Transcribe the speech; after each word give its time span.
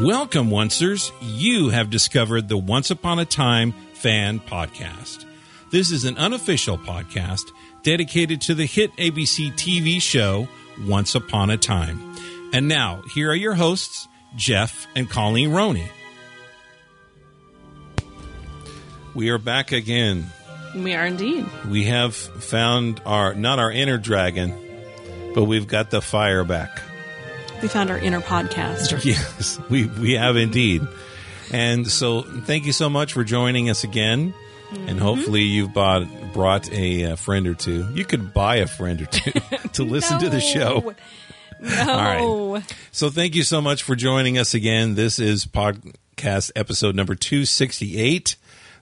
Welcome, 0.00 0.48
Oncers. 0.48 1.12
You 1.20 1.68
have 1.68 1.90
discovered 1.90 2.48
the 2.48 2.56
Once 2.56 2.90
Upon 2.90 3.18
a 3.18 3.26
Time 3.26 3.72
Fan 3.92 4.40
Podcast. 4.40 5.26
This 5.70 5.90
is 5.90 6.04
an 6.04 6.16
unofficial 6.16 6.78
podcast 6.78 7.52
dedicated 7.82 8.40
to 8.42 8.54
the 8.54 8.64
hit 8.64 8.90
ABC 8.96 9.52
TV 9.52 10.00
show 10.00 10.48
Once 10.86 11.14
Upon 11.14 11.50
a 11.50 11.58
Time. 11.58 12.16
And 12.54 12.68
now, 12.68 13.02
here 13.14 13.30
are 13.30 13.36
your 13.36 13.54
hosts, 13.54 14.08
Jeff 14.34 14.86
and 14.96 15.10
Colleen 15.10 15.52
Roney. 15.52 15.88
We 19.14 19.28
are 19.28 19.38
back 19.38 19.72
again. 19.72 20.32
We 20.74 20.94
are 20.94 21.04
indeed. 21.04 21.46
We 21.68 21.84
have 21.84 22.16
found 22.16 23.02
our, 23.04 23.34
not 23.34 23.58
our 23.58 23.70
inner 23.70 23.98
dragon, 23.98 24.54
but 25.34 25.44
we've 25.44 25.66
got 25.66 25.90
the 25.90 26.00
fire 26.00 26.44
back. 26.44 26.80
We 27.62 27.68
found 27.68 27.90
our 27.90 27.98
inner 27.98 28.20
podcaster. 28.20 29.02
Yes, 29.04 29.58
we, 29.70 29.86
we 29.86 30.12
have 30.14 30.36
indeed. 30.36 30.82
And 31.52 31.86
so, 31.86 32.22
thank 32.22 32.66
you 32.66 32.72
so 32.72 32.90
much 32.90 33.12
for 33.12 33.22
joining 33.24 33.70
us 33.70 33.84
again. 33.84 34.34
And 34.86 34.98
hopefully, 34.98 35.42
you've 35.42 35.72
bought, 35.72 36.08
brought 36.32 36.68
a, 36.72 37.12
uh 37.12 37.16
friend 37.16 37.46
or 37.46 37.54
two. 37.54 37.86
You 37.92 38.04
could 38.04 38.34
buy 38.34 38.56
a 38.56 38.66
friend 38.66 39.00
or 39.02 39.06
two 39.06 39.30
to 39.74 39.84
listen 39.84 40.18
to 40.20 40.28
the 40.28 40.40
show. 40.40 40.94
No. 41.60 41.86
right. 41.86 42.64
So, 42.90 43.10
thank 43.10 43.36
you 43.36 43.44
so 43.44 43.60
much 43.60 43.84
for 43.84 43.94
joining 43.94 44.38
us 44.38 44.54
again. 44.54 44.96
This 44.96 45.20
is 45.20 45.46
podcast 45.46 46.50
episode 46.56 46.96
number 46.96 47.14
268. 47.14 48.34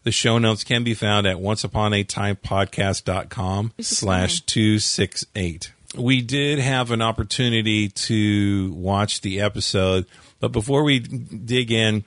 The 0.04 0.12
show 0.12 0.38
notes 0.38 0.64
can 0.64 0.84
be 0.84 0.94
found 0.94 1.26
at 1.26 1.36
onceuponatimepodcast.com 1.36 3.72
slash 3.80 4.40
268. 4.40 5.72
We 5.96 6.22
did 6.22 6.60
have 6.60 6.92
an 6.92 7.02
opportunity 7.02 7.88
to 7.88 8.72
watch 8.74 9.22
the 9.22 9.40
episode, 9.40 10.06
but 10.38 10.52
before 10.52 10.84
we 10.84 11.00
dig 11.00 11.72
in, 11.72 12.04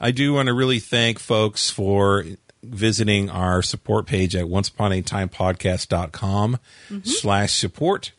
I 0.00 0.10
do 0.10 0.32
want 0.32 0.46
to 0.46 0.54
really 0.54 0.78
thank 0.78 1.18
folks 1.18 1.70
for 1.70 2.24
visiting 2.62 3.30
our 3.30 3.62
support 3.62 4.06
page 4.06 4.34
at 4.34 4.46
onceuponatimepodcast.com 4.46 6.58
mm-hmm. 6.88 7.00
slash 7.04 7.54
support 7.54 8.12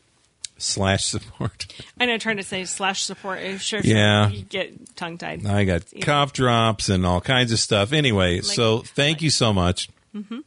slash 0.58 1.04
support. 1.04 1.66
I 1.98 2.06
know, 2.06 2.18
trying 2.18 2.38
to 2.38 2.42
say 2.42 2.64
slash 2.64 3.04
support. 3.04 3.40
Sure, 3.40 3.58
sure. 3.60 3.80
Yeah. 3.82 4.28
You 4.28 4.42
get 4.42 4.96
tongue 4.96 5.18
tied. 5.18 5.46
I 5.46 5.64
got 5.64 5.82
cough 6.02 6.32
drops 6.32 6.88
and 6.88 7.06
all 7.06 7.20
kinds 7.20 7.52
of 7.52 7.58
stuff. 7.58 7.92
Anyway, 7.92 8.40
so 8.40 8.78
thank 8.78 9.22
you 9.22 9.30
so 9.30 9.52
much 9.52 9.88
mm-hmm. 10.14 10.40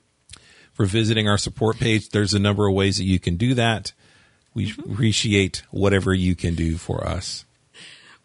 for 0.74 0.86
visiting 0.86 1.28
our 1.28 1.38
support 1.38 1.78
page. 1.78 2.10
There's 2.10 2.34
a 2.34 2.40
number 2.40 2.68
of 2.68 2.74
ways 2.74 2.98
that 2.98 3.06
you 3.06 3.20
can 3.20 3.38
do 3.38 3.54
that. 3.56 3.94
We 4.54 4.74
appreciate 4.78 5.64
whatever 5.72 6.14
you 6.14 6.36
can 6.36 6.56
do 6.56 6.78
for 6.78 7.08
us. 7.08 7.46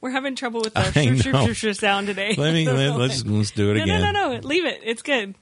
We're 0.00 0.10
having 0.10 0.34
trouble 0.34 0.60
with 0.60 0.74
the 0.74 0.80
I 0.86 0.91
shoo, 0.91 1.16
shoo, 1.19 1.32
know. 1.32 1.46
shoo, 1.46 1.55
shoo 1.55 1.72
sound 1.74 2.06
today. 2.08 2.34
Let 2.36 2.52
me 2.52 2.69
let, 2.69 2.96
let's 2.98 3.24
let's 3.24 3.50
do 3.52 3.70
it 3.70 3.74
no, 3.78 3.82
again. 3.84 4.00
no, 4.02 4.10
no, 4.10 4.34
no. 4.34 4.41
Leave 4.41 4.64
it. 4.64 4.80
It's 4.84 5.02
good. 5.02 5.34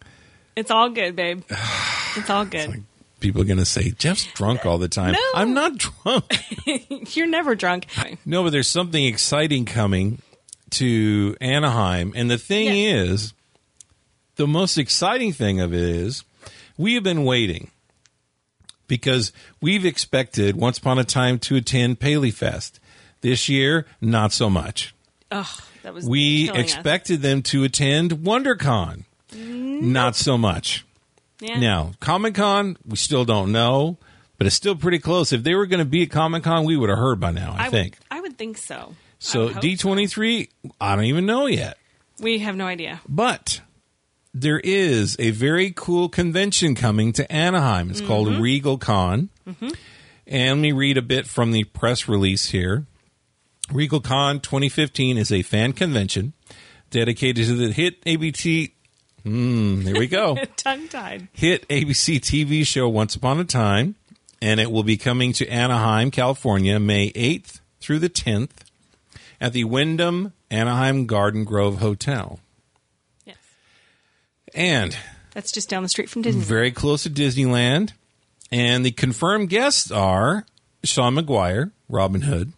It's 0.57 0.71
all 0.71 0.91
good, 0.91 1.17
babe. 1.17 1.43
It's 2.17 2.31
all 2.31 2.45
good. 2.45 2.85
People 3.19 3.43
are 3.43 3.45
going 3.45 3.59
to 3.59 3.65
say 3.65 3.91
Jeff's 3.91 4.27
drunk 4.35 4.65
all 4.65 4.79
the 4.79 4.87
time. 4.87 5.15
No. 5.15 5.21
I'm 5.35 5.53
not 5.53 5.77
drunk. 5.79 6.25
You're 7.17 7.27
never 7.27 7.57
drunk. 7.57 7.87
no, 8.25 8.45
but 8.45 8.51
there's 8.51 8.69
something 8.69 9.05
exciting 9.05 9.65
coming 9.65 10.23
to 10.71 11.37
Anaheim, 11.41 12.13
and 12.15 12.31
the 12.31 12.39
thing 12.39 12.67
Yeah. 12.67 13.03
is, 13.03 13.33
the 14.37 14.47
most 14.47 14.79
exciting 14.79 15.33
thing 15.33 15.59
of 15.61 15.75
it 15.75 15.81
is, 15.83 16.23
we 16.79 16.95
have 16.95 17.03
been 17.03 17.25
waiting 17.25 17.73
because 18.87 19.33
we've 19.61 19.85
expected 19.85 20.57
once 20.57 20.79
upon 20.79 20.99
a 20.99 21.05
time 21.05 21.39
to 21.41 21.57
attend 21.57 22.01
Paley 22.01 22.31
Fest. 22.31 22.81
This 23.21 23.49
year, 23.49 23.87
not 24.01 24.33
so 24.33 24.51
much. 24.51 24.95
Ugh, 25.31 25.47
that 25.83 25.95
was 25.95 26.07
We 26.07 26.47
killing 26.47 26.61
us. 26.61 26.73
expected 26.75 27.23
them 27.23 27.43
to 27.45 27.65
attend 27.65 28.13
WonderCon. 28.13 29.05
Not 29.35 30.15
so 30.15 30.37
much. 30.39 30.85
Yeah. 31.41 31.59
Now, 31.59 31.93
Comic 32.01 32.35
Con, 32.35 32.77
we 32.87 32.97
still 32.97 33.25
don't 33.25 33.51
know, 33.51 33.97
but 34.39 34.47
it's 34.47 34.55
still 34.57 34.77
pretty 34.77 34.99
close. 34.99 35.33
If 35.33 35.43
they 35.43 35.55
were 35.55 35.67
going 35.67 35.79
to 35.79 35.85
be 35.85 36.03
at 36.03 36.11
Comic 36.11 36.45
Con, 36.45 36.65
we 36.65 36.77
would 36.77 36.91
have 36.91 36.99
heard 36.99 37.19
by 37.19 37.33
now, 37.33 37.55
I, 37.59 37.67
I 37.67 37.71
think. 37.71 37.99
Would, 38.11 38.19
I 38.19 38.21
would 38.21 38.39
think 38.39 38.59
so. 38.59 38.95
So 39.19 39.49
D23, 39.49 40.49
I 40.81 40.95
don't 40.95 41.07
even 41.07 41.27
know 41.27 41.47
yet. 41.47 41.79
We 42.21 42.39
have 42.41 42.57
no 42.57 42.67
idea. 42.67 43.01
But 43.09 43.61
there 44.35 44.59
is 44.59 45.17
a 45.21 45.31
very 45.31 45.73
cool 45.75 46.09
convention 46.09 46.75
coming 46.75 47.13
to 47.13 47.31
Anaheim. 47.33 47.89
It's 47.91 48.01
called 48.01 48.29
Regal 48.29 48.79
Con. 48.79 49.31
And 50.27 50.51
let 50.51 50.63
me 50.63 50.73
read 50.73 50.99
a 50.99 51.03
bit 51.03 51.27
from 51.27 51.53
the 51.53 51.65
press 51.65 52.09
release 52.09 52.47
here. 52.51 52.87
Regal 53.73 54.01
Con 54.01 54.41
2015 54.41 55.17
is 55.17 55.31
a 55.31 55.43
fan 55.43 55.73
convention 55.73 56.33
dedicated 56.91 57.47
to 57.47 57.55
the 57.55 57.73
hit 57.73 58.03
ABT. 58.05 58.75
Hmm, 59.23 59.83
there 59.85 59.95
we 59.95 60.07
go. 60.07 60.37
Tongue 60.57 60.89
tied. 60.89 61.29
hit 61.33 61.67
ABC 61.69 62.19
TV 62.21 62.67
show 62.67 62.89
Once 62.89 63.15
Upon 63.15 63.41
a 63.41 63.45
Time, 63.45 63.95
and 64.43 64.61
it 64.61 64.71
will 64.71 64.83
be 64.83 64.97
coming 64.97 65.33
to 65.35 65.49
Anaheim, 65.49 66.11
California, 66.11 66.79
May 66.79 67.11
8th 67.13 67.61
through 67.81 68.01
the 68.01 68.11
10th 68.11 68.51
at 69.41 69.53
the 69.53 69.65
Wyndham 69.65 70.33
Anaheim 70.51 71.07
Garden 71.07 71.45
Grove 71.45 71.79
Hotel. 71.79 72.39
And 74.55 74.97
That's 75.33 75.51
just 75.53 75.69
down 75.69 75.83
the 75.83 75.89
street 75.89 76.09
from 76.09 76.23
Disney. 76.23 76.43
very 76.43 76.71
close 76.71 77.03
to 77.03 77.11
Disneyland. 77.11 77.93
And 78.53 78.85
the 78.85 78.93
confirmed 78.93 79.49
guests 79.49 79.91
are 79.91 80.47
Sean 80.85 81.15
Maguire, 81.15 81.73
Robin 81.89 82.23
Hood, 82.23 82.53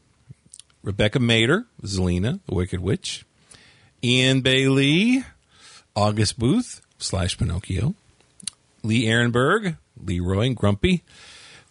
Rebecca 0.82 1.18
Mader, 1.18 1.64
Zelena, 1.82 2.40
the 2.46 2.54
Wicked 2.54 2.80
Witch, 2.80 3.24
Eion 4.02 4.42
Bailey, 4.42 5.24
August 5.94 6.38
Booth 6.38 6.82
slash 6.98 7.38
Pinocchio, 7.38 7.94
Lee 8.82 9.06
Arenberg, 9.06 9.78
Leroy 10.04 10.46
and 10.46 10.56
Grumpy, 10.56 11.02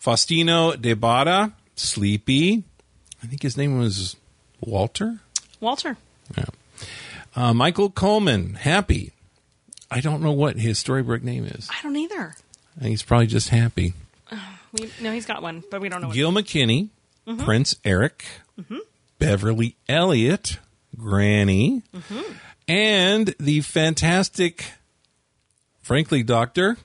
Faustino 0.01 0.79
Di 0.79 0.95
Bauda, 0.95 1.53
Sleepy. 1.75 2.63
I 3.21 3.27
think 3.27 3.41
his 3.43 3.57
name 3.57 3.77
was 3.77 4.15
Walter. 4.61 5.19
Walter. 5.59 5.97
Yeah. 6.37 6.45
Uh, 7.35 7.53
Michael 7.53 7.89
Coleman, 7.91 8.55
Happy. 8.55 9.11
I 9.91 10.01
don't 10.01 10.21
know 10.21 10.31
what 10.31 10.57
his 10.57 10.79
storybook 10.79 11.23
name 11.23 11.45
is. 11.45 11.69
I 11.71 11.81
don't 11.83 11.95
either. 11.95 12.35
I 12.77 12.79
think 12.81 12.89
he's 12.89 13.03
probably 13.03 13.27
just 13.27 13.49
Happy. 13.49 13.93
We, 14.73 14.91
no, 15.01 15.13
he's 15.13 15.25
got 15.25 15.41
one, 15.41 15.63
but 15.71 15.79
we 15.79 15.87
don't 15.87 16.01
know. 16.01 16.07
What 16.07 16.15
Gil 16.15 16.31
McKinney, 16.33 16.89
Mm-hmm. 17.25 17.43
Prince 17.45 17.75
Eric, 17.85 18.25
Beverly 19.19 19.75
Elliott, 19.87 20.59
Granny, 20.97 21.81
Mm-hmm. 21.95 22.33
and 22.67 23.33
the 23.39 23.61
fantastic, 23.61 24.65
frankly, 25.81 26.23
Doctor 26.23 26.77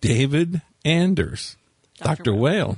David 0.00 0.60
Anders, 0.84 1.56
Dr. 1.98 2.08
Doctor 2.08 2.34
Whale. 2.34 2.76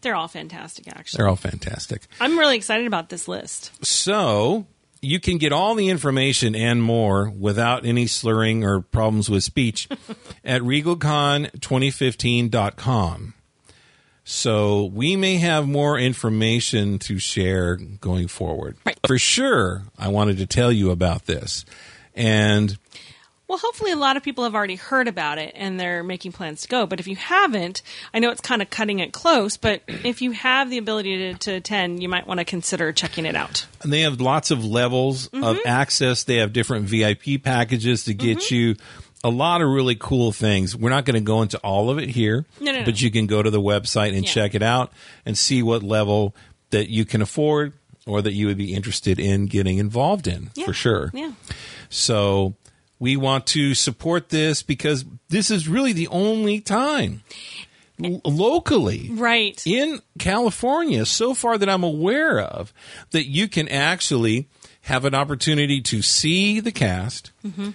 They're 0.00 0.16
all 0.16 0.28
fantastic, 0.28 0.88
actually. 0.88 1.18
They're 1.18 1.28
all 1.28 1.36
fantastic. 1.36 2.02
I'm 2.20 2.38
really 2.38 2.56
excited 2.56 2.86
about 2.86 3.10
this 3.10 3.28
list. 3.28 3.70
So 3.84 4.66
you 5.04 5.20
can 5.20 5.38
get 5.38 5.52
all 5.52 5.74
the 5.74 5.88
information 5.88 6.54
and 6.54 6.80
more 6.82 7.30
without 7.30 7.84
any 7.84 8.06
slurring 8.06 8.64
or 8.64 8.80
problems 8.80 9.28
with 9.30 9.44
speech 9.44 9.88
at 10.44 10.62
regalcon2015.com. 10.62 13.34
So 14.26 14.86
we 14.86 15.16
may 15.16 15.36
have 15.36 15.68
more 15.68 15.98
information 15.98 16.98
to 17.00 17.18
share 17.18 17.76
going 17.76 18.28
forward. 18.28 18.78
Right. 18.86 18.98
For 19.06 19.18
sure, 19.18 19.82
I 19.98 20.08
wanted 20.08 20.38
to 20.38 20.46
tell 20.46 20.72
you 20.72 20.90
about 20.90 21.26
this. 21.26 21.66
And 22.14 22.78
Well, 23.46 23.58
hopefully, 23.58 23.92
a 23.92 23.96
lot 23.96 24.16
of 24.16 24.22
people 24.22 24.44
have 24.44 24.54
already 24.54 24.76
heard 24.76 25.06
about 25.06 25.36
it 25.38 25.52
and 25.54 25.78
they're 25.78 26.02
making 26.02 26.32
plans 26.32 26.62
to 26.62 26.68
go. 26.68 26.86
But 26.86 26.98
if 26.98 27.06
you 27.06 27.16
haven't, 27.16 27.82
I 28.14 28.18
know 28.18 28.30
it's 28.30 28.40
kind 28.40 28.62
of 28.62 28.70
cutting 28.70 29.00
it 29.00 29.12
close, 29.12 29.56
but 29.58 29.82
if 29.88 30.22
you 30.22 30.30
have 30.32 30.70
the 30.70 30.78
ability 30.78 31.18
to, 31.18 31.34
to 31.34 31.52
attend, 31.52 32.02
you 32.02 32.08
might 32.08 32.26
want 32.26 32.38
to 32.40 32.44
consider 32.44 32.90
checking 32.92 33.26
it 33.26 33.36
out. 33.36 33.66
And 33.82 33.92
they 33.92 34.00
have 34.00 34.20
lots 34.20 34.50
of 34.50 34.64
levels 34.64 35.26
of 35.26 35.32
Mm-hmm. 35.32 35.66
access. 35.68 36.24
They 36.24 36.36
have 36.36 36.52
different 36.54 36.86
VIP 36.86 37.42
packages 37.42 38.04
to 38.04 38.14
get 38.14 38.38
Mm-hmm. 38.38 38.54
you 38.54 38.76
a 39.22 39.30
lot 39.30 39.62
of 39.62 39.68
really 39.68 39.94
cool 39.94 40.32
things. 40.32 40.76
We're 40.76 40.90
not 40.90 41.04
going 41.06 41.14
to 41.14 41.20
go 41.20 41.40
into 41.42 41.58
all 41.58 41.88
of 41.90 41.98
it 41.98 42.10
here, 42.10 42.44
No, 42.60 42.72
no, 42.72 42.78
no. 42.80 42.84
but 42.84 43.00
you 43.00 43.10
can 43.10 43.26
go 43.26 43.42
to 43.42 43.50
the 43.50 43.60
website 43.60 44.14
and 44.14 44.24
Yeah. 44.24 44.30
check 44.30 44.54
it 44.54 44.62
out 44.62 44.92
and 45.24 45.36
see 45.36 45.62
what 45.62 45.82
level 45.82 46.34
that 46.70 46.88
you 46.90 47.04
can 47.06 47.22
afford 47.22 47.72
or 48.06 48.20
that 48.20 48.32
you 48.32 48.46
would 48.48 48.58
be 48.58 48.74
interested 48.74 49.18
in 49.18 49.46
getting 49.46 49.78
involved 49.78 50.26
in 50.26 50.50
Yeah. 50.54 50.64
for 50.66 50.72
sure. 50.74 51.10
Yeah. 51.14 51.32
So 51.88 52.54
we 53.04 53.16
want 53.16 53.46
to 53.48 53.74
support 53.74 54.30
this 54.30 54.62
because 54.62 55.04
this 55.28 55.50
is 55.50 55.68
really 55.68 55.92
the 55.92 56.08
only 56.08 56.60
time 56.60 57.22
locally 57.98 59.10
Right. 59.12 59.62
in 59.66 60.00
California, 60.18 61.06
so 61.06 61.34
far 61.34 61.58
that 61.58 61.68
I'm 61.68 61.84
aware 61.84 62.40
of, 62.40 62.72
that 63.10 63.26
you 63.26 63.46
can 63.48 63.68
actually 63.68 64.48
have 64.82 65.04
an 65.04 65.14
opportunity 65.14 65.80
to 65.82 66.02
see 66.02 66.60
the 66.60 66.72
cast 66.72 67.30
Mm-hmm. 67.46 67.70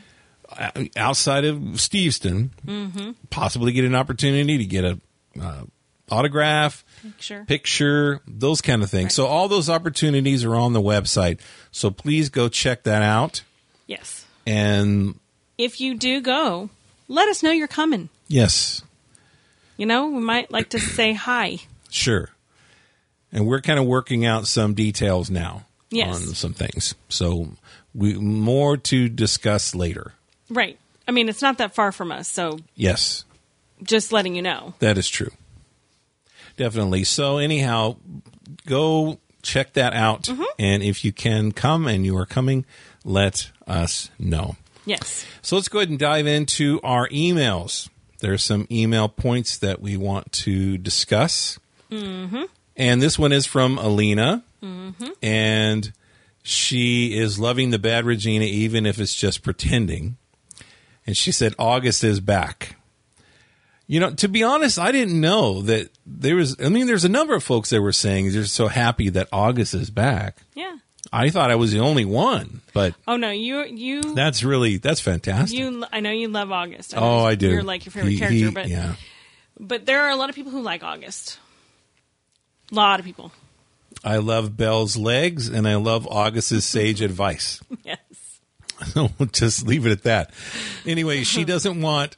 outside 0.98 1.46
of 1.46 1.58
Steveston, 1.80 2.50
possibly 3.30 3.72
get 3.72 3.86
an 3.86 3.96
opportunity 3.96 4.58
to 4.58 4.66
get 4.66 4.84
a 4.84 5.00
uh, 5.40 5.64
autograph, 6.12 6.84
Picture. 7.04 7.46
picture, 7.48 8.20
those 8.28 8.62
kind 8.62 8.82
of 8.84 8.90
things. 8.90 9.14
So 9.14 9.28
all 9.28 9.48
those 9.48 9.70
opportunities 9.70 10.44
are 10.44 10.56
on 10.56 10.74
the 10.74 10.82
website. 10.82 11.40
So 11.72 11.92
please 11.92 12.30
go 12.30 12.50
check 12.50 12.84
that 12.84 13.04
out. 13.04 13.44
Yes. 13.86 14.19
And 14.50 15.20
If 15.58 15.80
you 15.82 15.96
do 15.96 16.22
go, 16.22 16.70
let 17.08 17.28
us 17.30 17.44
know 17.44 17.52
you're 17.52 17.68
coming. 17.68 18.10
yes, 18.28 18.82
You 19.78 19.86
know, 19.86 20.08
we 20.08 20.20
might 20.22 20.52
like 20.52 20.70
to 20.70 20.80
say 20.80 21.14
hi. 21.14 21.60
sure. 21.90 22.30
And 23.32 23.46
we're 23.46 23.62
kind 23.62 23.78
of 23.80 23.86
working 23.86 24.26
out 24.26 24.48
some 24.48 24.74
details 24.74 25.30
now 25.30 25.66
Yes. 25.92 26.16
on 26.16 26.34
some 26.34 26.54
things. 26.54 26.96
So 27.10 27.50
we 27.94 28.14
more 28.16 28.76
to 28.78 29.08
discuss 29.08 29.76
later. 29.76 30.14
Right. 30.50 30.80
I 31.08 31.12
mean, 31.12 31.30
it's 31.30 31.42
not 31.42 31.58
that 31.60 31.76
far 31.76 31.92
from 31.92 32.12
us, 32.12 32.28
so 32.28 32.60
Yes. 32.76 33.26
just 33.84 34.12
letting 34.12 34.36
you 34.36 34.42
know. 34.42 34.74
That 34.80 34.98
is 34.98 35.08
true. 35.10 35.32
Definitely. 36.58 37.04
So, 37.06 37.38
anyhow, 37.38 37.96
go 38.66 39.20
check 39.42 39.74
that 39.74 39.94
out. 39.94 40.24
Mm-hmm. 40.24 40.44
And 40.58 40.84
if 40.84 41.06
you 41.06 41.12
can 41.14 41.52
come 41.52 41.88
and 41.88 42.06
you 42.06 42.18
are 42.18 42.26
coming, 42.26 42.66
let 43.06 43.52
us 43.70 44.10
know. 44.20 44.56
Yes. 44.86 45.26
So, 45.42 45.56
let's 45.56 45.68
go 45.68 45.80
ahead 45.80 45.90
and 45.90 46.00
dive 46.00 46.28
into 46.28 46.80
our 46.84 47.08
emails. 47.10 47.90
There's 48.20 48.44
some 48.44 48.68
email 48.72 49.08
points 49.08 49.58
that 49.60 49.82
we 49.82 49.96
want 49.98 50.32
to 50.34 50.78
discuss. 50.78 51.60
Mm-hmm. 51.92 52.44
And 52.76 53.02
this 53.02 53.20
one 53.20 53.32
is 53.32 53.46
from 53.46 53.78
Alina. 53.78 54.44
Mm-hmm. 54.62 55.08
And 55.22 55.92
she 56.44 57.18
is 57.18 57.40
loving 57.40 57.70
the 57.70 57.80
bad 57.80 58.06
Regina, 58.06 58.46
even 58.46 58.86
if 58.86 59.00
it's 59.00 59.16
just 59.16 59.44
pretending. 59.44 60.18
And 61.06 61.16
she 61.16 61.32
said, 61.32 61.56
August 61.58 62.04
is 62.04 62.20
back. 62.20 62.76
You 63.88 64.00
know, 64.00 64.12
to 64.12 64.28
be 64.28 64.44
honest, 64.44 64.78
I 64.78 64.92
didn't 64.92 65.20
know 65.20 65.64
that 65.64 65.90
there 66.06 66.36
was. 66.36 66.56
I 66.64 66.70
mean, 66.70 66.86
there's 66.86 67.06
a 67.06 67.10
number 67.10 67.34
of 67.34 67.44
folks 67.44 67.72
that 67.72 67.82
were 67.82 67.92
saying 67.92 68.32
they're 68.32 68.46
so 68.46 68.68
happy 68.68 69.10
that 69.10 69.28
August 69.32 69.74
is 69.74 69.90
back. 69.90 70.38
Yeah. 70.54 70.78
I 71.12 71.30
thought 71.32 71.50
I 71.52 71.56
was 71.56 71.72
the 71.72 71.80
only 71.80 72.06
one, 72.06 72.62
but 72.74 72.94
Oh 73.08 73.18
no, 73.18 73.32
you 73.32 73.64
you 73.66 74.14
that's 74.14 74.44
really 74.44 74.78
that's 74.78 75.02
fantastic. 75.02 75.58
you. 75.58 75.84
I 75.92 76.00
know 76.02 76.12
you 76.12 76.28
love 76.28 76.52
August. 76.52 76.96
know 76.96 77.02
oh, 77.02 77.26
I 77.26 77.36
do. 77.36 77.50
You're 77.50 77.64
like 77.64 77.86
your 77.86 77.92
favorite 77.92 78.12
He- 78.12 78.18
character, 78.20 78.36
he- 78.46 78.52
but 78.52 78.68
yeah, 78.68 78.94
but 79.60 79.86
there 79.86 80.02
are 80.06 80.10
a 80.12 80.16
lot 80.16 80.30
of 80.30 80.36
people 80.36 80.52
who 80.52 80.62
like 80.62 80.84
August. 80.84 81.40
A 82.72 82.76
lot 82.76 83.00
of 83.00 83.06
people. 83.06 83.32
I 84.04 84.18
love 84.18 84.56
Belle's 84.56 84.96
legs, 84.96 85.48
and 85.50 85.68
I 85.68 85.76
love 85.76 86.08
August's 86.08 86.66
sage 86.66 87.02
advice. 87.02 87.60
Yes. 87.84 88.00
So 88.94 89.10
we'll 89.18 89.28
just 89.28 89.68
leave 89.68 89.86
it 89.86 89.92
at 89.92 90.04
that. 90.04 90.32
Anyway, 90.86 91.24
she 91.24 91.44
doesn't 91.54 91.82
want 91.82 92.16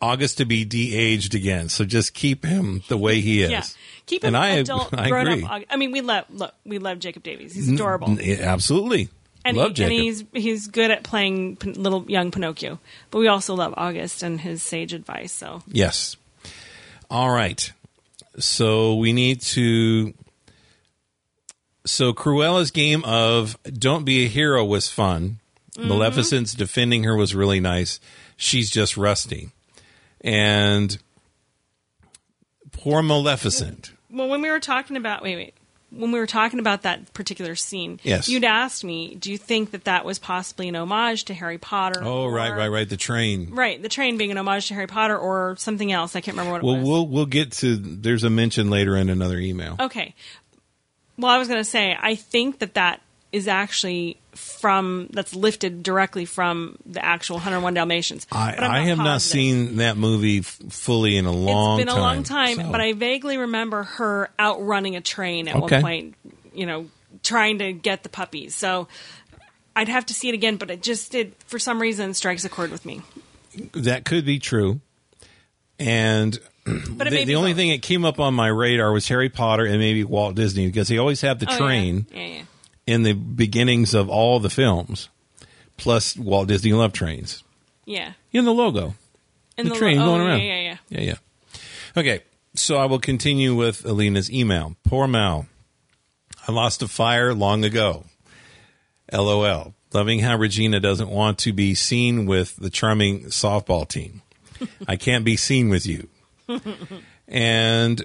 August 0.00 0.38
to 0.38 0.44
be 0.44 0.64
de-aged 0.64 1.34
again, 1.34 1.68
so 1.70 1.84
just 1.84 2.12
keep 2.14 2.44
him 2.44 2.82
the 2.88 2.98
way 2.98 3.20
he 3.20 3.42
is. 3.42 3.50
Yeah. 3.50 3.62
Keep 4.06 4.24
him 4.24 4.28
And 4.28 4.36
I- 4.36 4.48
adult, 4.50 4.90
I 4.98 5.08
grown 5.08 5.26
agree. 5.28 5.44
up. 5.44 5.62
I 5.70 5.76
mean, 5.76 5.90
we 5.92 6.00
love 6.02 6.24
look, 6.30 6.54
we 6.64 6.78
love 6.78 6.98
Jacob 6.98 7.22
Davich. 7.24 7.52
He's 7.52 7.70
adorable. 7.70 8.10
N- 8.10 8.40
absolutely. 8.40 9.08
and, 9.44 9.56
love 9.56 9.68
he, 9.70 9.74
Jacob. 9.74 9.92
and 9.92 10.00
he's 10.02 10.24
he's 10.34 10.66
good 10.68 10.90
at 10.90 11.02
playing 11.02 11.56
Pin- 11.56 11.82
little 11.82 12.04
young 12.10 12.30
Pinocchio. 12.30 12.78
But 13.10 13.18
we 13.20 13.28
also 13.28 13.54
love 13.54 13.74
August 13.76 14.22
and 14.22 14.40
his 14.40 14.62
sage 14.62 14.92
advice. 14.92 15.32
So 15.32 15.62
Yes. 15.66 16.16
All 17.10 17.30
right. 17.30 17.72
So 18.38 18.96
we 18.96 19.12
need 19.14 19.40
to. 19.42 20.12
So 21.84 22.12
Cruella's 22.12 22.70
game 22.70 23.02
of 23.04 23.56
"Don't 23.64 24.04
be 24.04 24.24
a 24.24 24.28
hero" 24.28 24.64
was 24.64 24.88
fun. 24.90 25.38
Mm-hmm. 25.76 25.88
Maleficent's 25.88 26.54
defending 26.54 27.04
her 27.04 27.16
was 27.16 27.34
really 27.34 27.60
nice. 27.60 28.00
She's 28.36 28.70
just 28.70 28.96
rusty, 28.96 29.50
and 30.20 30.98
poor 32.72 33.02
Maleficent. 33.02 33.92
well, 34.10 34.28
when 34.28 34.42
we 34.42 34.50
were 34.50 34.60
talking 34.60 34.96
about 34.96 35.22
wait 35.22 35.36
wait. 35.36 35.54
When 35.90 36.10
we 36.10 36.18
were 36.18 36.26
talking 36.26 36.58
about 36.58 36.82
that 36.82 37.14
particular 37.14 37.54
scene, 37.54 38.00
Yes. 38.02 38.28
you'd 38.28 38.42
asked 38.44 38.82
me, 38.82 39.14
"Do 39.14 39.30
you 39.30 39.38
think 39.38 39.70
that 39.70 39.84
that 39.84 40.04
was 40.04 40.18
possibly 40.18 40.68
an 40.68 40.74
homage 40.74 41.24
to 41.26 41.32
Harry 41.34 41.58
Potter?" 41.58 42.00
Oh, 42.02 42.26
right, 42.26 42.50
or- 42.50 42.56
right, 42.56 42.68
right. 42.68 42.88
The 42.88 42.96
train. 42.96 43.50
right. 43.52 43.80
The 43.80 43.88
train 43.88 44.16
being 44.18 44.32
an 44.32 44.36
homage 44.36 44.66
to 44.68 44.74
Harry 44.74 44.88
Potter, 44.88 45.16
or 45.16 45.54
something 45.58 45.92
else. 45.92 46.16
I 46.16 46.20
can't 46.20 46.36
remember 46.36 46.52
what 46.52 46.62
it 46.62 46.66
Well, 46.66 46.76
was. 46.78 46.84
we'll 46.86 47.06
we'll 47.06 47.26
get 47.26 47.52
to. 47.52 47.76
There's 47.76 48.24
a 48.24 48.30
mention 48.30 48.68
later 48.68 48.96
in 48.96 49.08
another 49.08 49.38
email. 49.38 49.76
Okay. 49.78 50.14
Well, 51.16 51.30
I 51.30 51.38
was 51.38 51.46
going 51.46 51.60
to 51.60 51.64
say, 51.64 51.96
I 51.98 52.16
think 52.16 52.58
that 52.58 52.74
that 52.74 53.00
is 53.30 53.46
actually 53.46 54.18
from 54.36 55.08
that's 55.12 55.34
lifted 55.34 55.82
directly 55.82 56.24
from 56.24 56.76
the 56.86 57.04
actual 57.04 57.36
101 57.36 57.74
Dalmatians. 57.74 58.26
I, 58.30 58.54
I 58.58 58.80
have 58.82 58.98
not 58.98 59.20
seen 59.22 59.76
that 59.76 59.96
movie 59.96 60.38
f- 60.38 60.58
fully 60.70 61.16
in 61.16 61.26
a 61.26 61.32
long 61.32 61.80
It's 61.80 61.86
been 61.86 61.94
time. 61.94 61.98
a 61.98 62.00
long 62.06 62.22
time, 62.22 62.56
so- 62.56 62.70
but 62.72 62.80
I 62.80 62.92
vaguely 62.92 63.36
remember 63.38 63.82
her 63.84 64.30
outrunning 64.38 64.96
a 64.96 65.00
train 65.00 65.48
at 65.48 65.56
Okay. 65.56 65.76
one 65.76 65.82
point. 65.82 66.14
You 66.54 66.66
know, 66.66 66.86
trying 67.22 67.58
to 67.58 67.72
get 67.72 68.02
the 68.02 68.08
puppies. 68.08 68.54
So 68.54 68.88
I'd 69.74 69.88
have 69.88 70.06
to 70.06 70.14
see 70.14 70.28
it 70.28 70.34
again, 70.34 70.56
but 70.56 70.70
it 70.70 70.82
just 70.82 71.12
did 71.12 71.34
for 71.46 71.58
some 71.58 71.80
reason 71.82 72.14
strikes 72.14 72.44
a 72.44 72.48
chord 72.48 72.70
with 72.70 72.86
me. 72.86 73.02
that 73.72 74.04
could 74.04 74.24
be 74.24 74.38
true. 74.38 74.80
And 75.78 76.38
But 76.64 77.10
the, 77.10 77.24
the 77.24 77.34
only 77.36 77.52
both. 77.52 77.58
thing 77.58 77.70
that 77.70 77.82
came 77.82 78.04
up 78.04 78.18
on 78.18 78.34
my 78.34 78.48
radar 78.48 78.90
was 78.92 79.06
Harry 79.08 79.28
Potter 79.28 79.64
and 79.66 79.78
maybe 79.78 80.02
Walt 80.04 80.34
Disney 80.34 80.66
because 80.66 80.88
they 80.88 80.98
always 80.98 81.20
have 81.20 81.38
the 81.38 81.46
Oh, 81.48 81.52
yeah. 81.52 81.58
train 81.58 82.06
Yeah, 82.12 82.26
yeah. 82.26 82.42
In 82.86 83.02
the 83.02 83.12
beginnings 83.12 83.94
of 83.94 84.08
all 84.08 84.40
the 84.40 84.50
films, 84.50 85.08
plus 85.76 86.16
Walt 86.16 86.48
Disney 86.48 86.72
Love 86.72 86.92
Trains. 86.92 87.42
Yeah. 87.84 88.12
In 88.32 88.44
the 88.44 88.52
logo, 88.52 88.94
And 89.56 89.70
the, 89.70 89.74
train 89.74 89.98
oh, 89.98 90.04
going 90.06 90.22
yeah, 90.22 90.26
around. 90.26 90.40
Yeah, 90.40 90.60
yeah, 90.60 90.76
yeah, 90.88 91.00
yeah. 91.00 91.14
Okay, 91.96 92.22
so 92.54 92.76
I 92.76 92.86
will 92.86 92.98
continue 92.98 93.54
with 93.54 93.84
Alina's 93.84 94.30
email. 94.30 94.76
Poor 94.84 95.06
Mal. 95.06 95.46
I 96.46 96.52
lost 96.52 96.82
a 96.82 96.88
fire 96.88 97.34
long 97.34 97.64
ago. 97.64 98.04
LOL. 99.12 99.74
Loving 99.92 100.20
how 100.20 100.36
Regina 100.36 100.80
doesn't 100.80 101.08
want 101.08 101.38
to 101.38 101.52
be 101.52 101.74
seen 101.74 102.26
with 102.26 102.56
the 102.56 102.70
charming 102.70 103.26
softball 103.26 103.88
team. 103.88 104.22
I 104.86 104.96
can't 104.96 105.24
be 105.24 105.36
seen 105.36 105.68
with 105.68 105.86
you. 105.86 106.08
and 107.28 108.04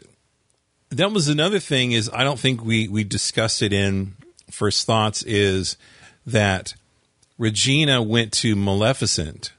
that 0.90 1.12
was 1.12 1.28
another 1.28 1.60
thing 1.60 1.92
is 1.92 2.10
I 2.14 2.24
don't 2.24 2.40
think 2.40 2.64
we 2.64 2.88
we 2.88 3.04
discussed 3.04 3.62
it 3.62 3.74
in 3.74 4.16
first 4.52 4.86
thoughts 4.86 5.24
is 5.24 5.78
that 6.26 6.74
Regina 7.38 8.02
went 8.02 8.32
to 8.34 8.56
Maleficent 8.56 9.54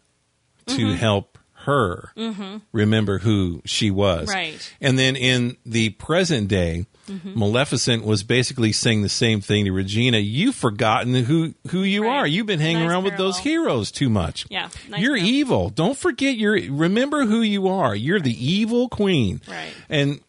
to 0.66 0.74
mm-hmm. 0.76 0.94
help 0.94 1.38
her 1.64 2.12
mm-hmm. 2.16 2.58
remember 2.72 3.18
who 3.18 3.62
she 3.64 3.90
was. 3.90 4.28
Right. 4.28 4.74
And 4.80 4.98
then 4.98 5.16
in 5.16 5.56
the 5.64 5.90
present 5.90 6.48
day, 6.48 6.86
mm-hmm. 7.08 7.38
Maleficent 7.38 8.04
was 8.04 8.22
basically 8.22 8.72
saying 8.72 9.02
the 9.02 9.08
same 9.08 9.40
thing 9.40 9.64
to 9.66 9.72
Regina. 9.72 10.18
You've 10.18 10.54
forgotten 10.54 11.14
who 11.14 11.54
who 11.70 11.82
you 11.82 12.04
Right. 12.04 12.18
are. 12.18 12.26
You've 12.26 12.46
been 12.46 12.60
hanging 12.60 12.82
Nice 12.82 12.90
around 12.90 13.04
with 13.04 13.16
those 13.16 13.38
heroes 13.38 13.90
too 13.90 14.08
much. 14.08 14.46
Yeah, 14.50 14.68
nice 14.88 15.00
You're 15.00 15.16
parallel. 15.16 15.34
evil. 15.34 15.68
Don't 15.70 15.96
forget 15.96 16.36
your 16.36 16.54
remember 16.72 17.26
who 17.26 17.42
you 17.42 17.68
are. 17.68 17.94
You're 17.94 18.20
the 18.20 18.44
evil 18.44 18.88
queen. 18.88 19.40
Right. 19.48 19.72
And 19.88 20.20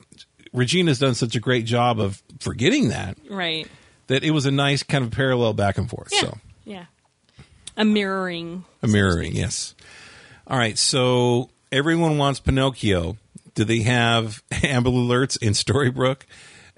Regina's 0.53 1.00
done 1.00 1.15
such 1.15 1.36
a 1.36 1.39
great 1.39 1.65
job 1.65 2.00
of 2.00 2.22
forgetting 2.39 2.89
that 2.89 3.17
Right. 3.29 3.67
That 4.13 4.24
it 4.24 4.29
was 4.32 4.46
a 4.46 4.51
nice 4.51 4.84
kind 4.84 5.03
of 5.03 5.10
parallel 5.12 5.53
back 5.53 5.77
and 5.79 5.89
forth. 5.89 6.10
Yeah. 6.12 6.20
So 6.20 6.38
Yeah. 6.65 6.86
A 7.75 7.84
mirroring. 7.84 8.63
a 8.84 8.88
mirroring, 8.88 9.36
yes. 9.36 9.74
All 10.46 10.58
right, 10.58 10.77
so 10.77 11.50
everyone 11.72 12.20
wants 12.20 12.39
Pinocchio. 12.39 13.17
Do 13.55 13.63
they 13.63 13.79
have 13.79 14.43
Amber 14.63 14.91
Alerts 14.91 15.41
in 15.41 15.53
Storybrooke? 15.53 16.22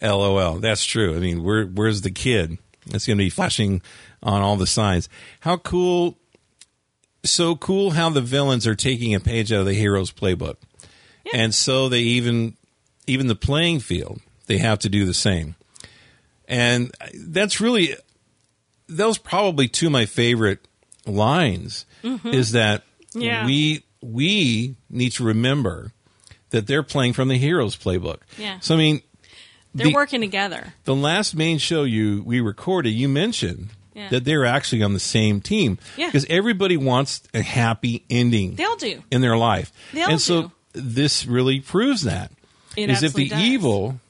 LOL. 0.02 0.60
That's 0.60 0.86
true. 0.86 1.16
I 1.16 1.20
mean, 1.20 1.44
where 1.44 1.66
where's 1.66 2.02
the 2.02 2.12
kid? 2.12 2.58
That's 2.88 3.06
going 3.08 3.18
to 3.18 3.24
be 3.24 3.30
flashing 3.30 3.82
on 4.24 4.42
all 4.42 4.56
the 4.56 4.68
signs. 4.68 5.10
How 5.42 5.58
cool! 5.58 6.18
So 7.24 7.56
cool 7.56 7.92
how 7.92 8.10
the 8.10 8.22
villains 8.22 8.66
are 8.68 8.76
taking 8.76 9.14
a 9.16 9.20
page 9.20 9.52
out 9.52 9.62
of 9.62 9.66
the 9.66 9.74
hero's 9.74 10.12
playbook, 10.12 10.56
and 11.34 11.54
so 11.54 11.90
they 11.90 12.00
even 12.02 12.56
even 13.08 13.28
the 13.28 13.36
playing 13.36 13.80
field 13.80 14.22
they 14.48 14.60
have 14.60 14.80
to 14.80 14.90
do 14.90 15.06
the 15.06 15.14
same. 15.14 15.56
And 16.48 16.92
that's 17.14 17.60
really 17.62 17.96
that 18.90 19.08
was 19.08 19.18
probably 19.18 19.68
two 19.68 19.88
of 19.88 19.92
my 19.92 20.06
favorite 20.06 20.60
lines 21.06 21.86
is 22.04 22.52
that 22.52 22.84
Mm-hmm. 23.14 23.22
Yeah. 23.22 23.46
we 23.46 23.84
we 24.02 24.76
need 24.90 25.12
to 25.14 25.24
remember 25.24 25.94
that 26.50 26.68
they're 26.68 26.84
playing 26.84 27.14
from 27.14 27.30
the 27.30 27.38
hero's 27.38 27.78
playbook. 27.78 28.18
Yeah. 28.38 28.60
So 28.60 28.76
I 28.76 28.78
mean, 28.78 29.02
They're 29.74 29.88
the, 29.88 29.94
working 29.94 30.20
together. 30.20 30.74
the 30.84 30.94
last 30.96 31.34
main 31.34 31.58
show 31.58 31.84
you 31.86 32.22
we 32.26 32.42
recorded, 32.42 32.90
you 32.90 33.08
mentioned 33.08 33.70
Yeah. 33.94 34.10
that 34.10 34.26
they're 34.26 34.46
actually 34.46 34.84
on 34.84 34.92
the 34.94 35.00
same 35.00 35.40
team 35.40 35.80
Yeah. 35.96 36.08
because 36.08 36.26
everybody 36.30 36.76
wants 36.76 37.22
a 37.34 37.42
happy 37.42 38.04
ending 38.10 38.56
They'll 38.56 38.76
do. 38.76 39.02
in 39.10 39.22
their 39.22 39.38
life, 39.38 39.72
They 39.94 40.02
all 40.04 40.12
and 40.12 40.22
so 40.22 40.42
do. 40.42 40.52
this 40.74 41.26
really 41.26 41.62
proves 41.62 42.02
that 42.02 42.34
It 42.76 42.90
is 42.90 43.02
if 43.02 43.14
the 43.14 43.30
does. 43.30 43.40
evil, 43.42 44.02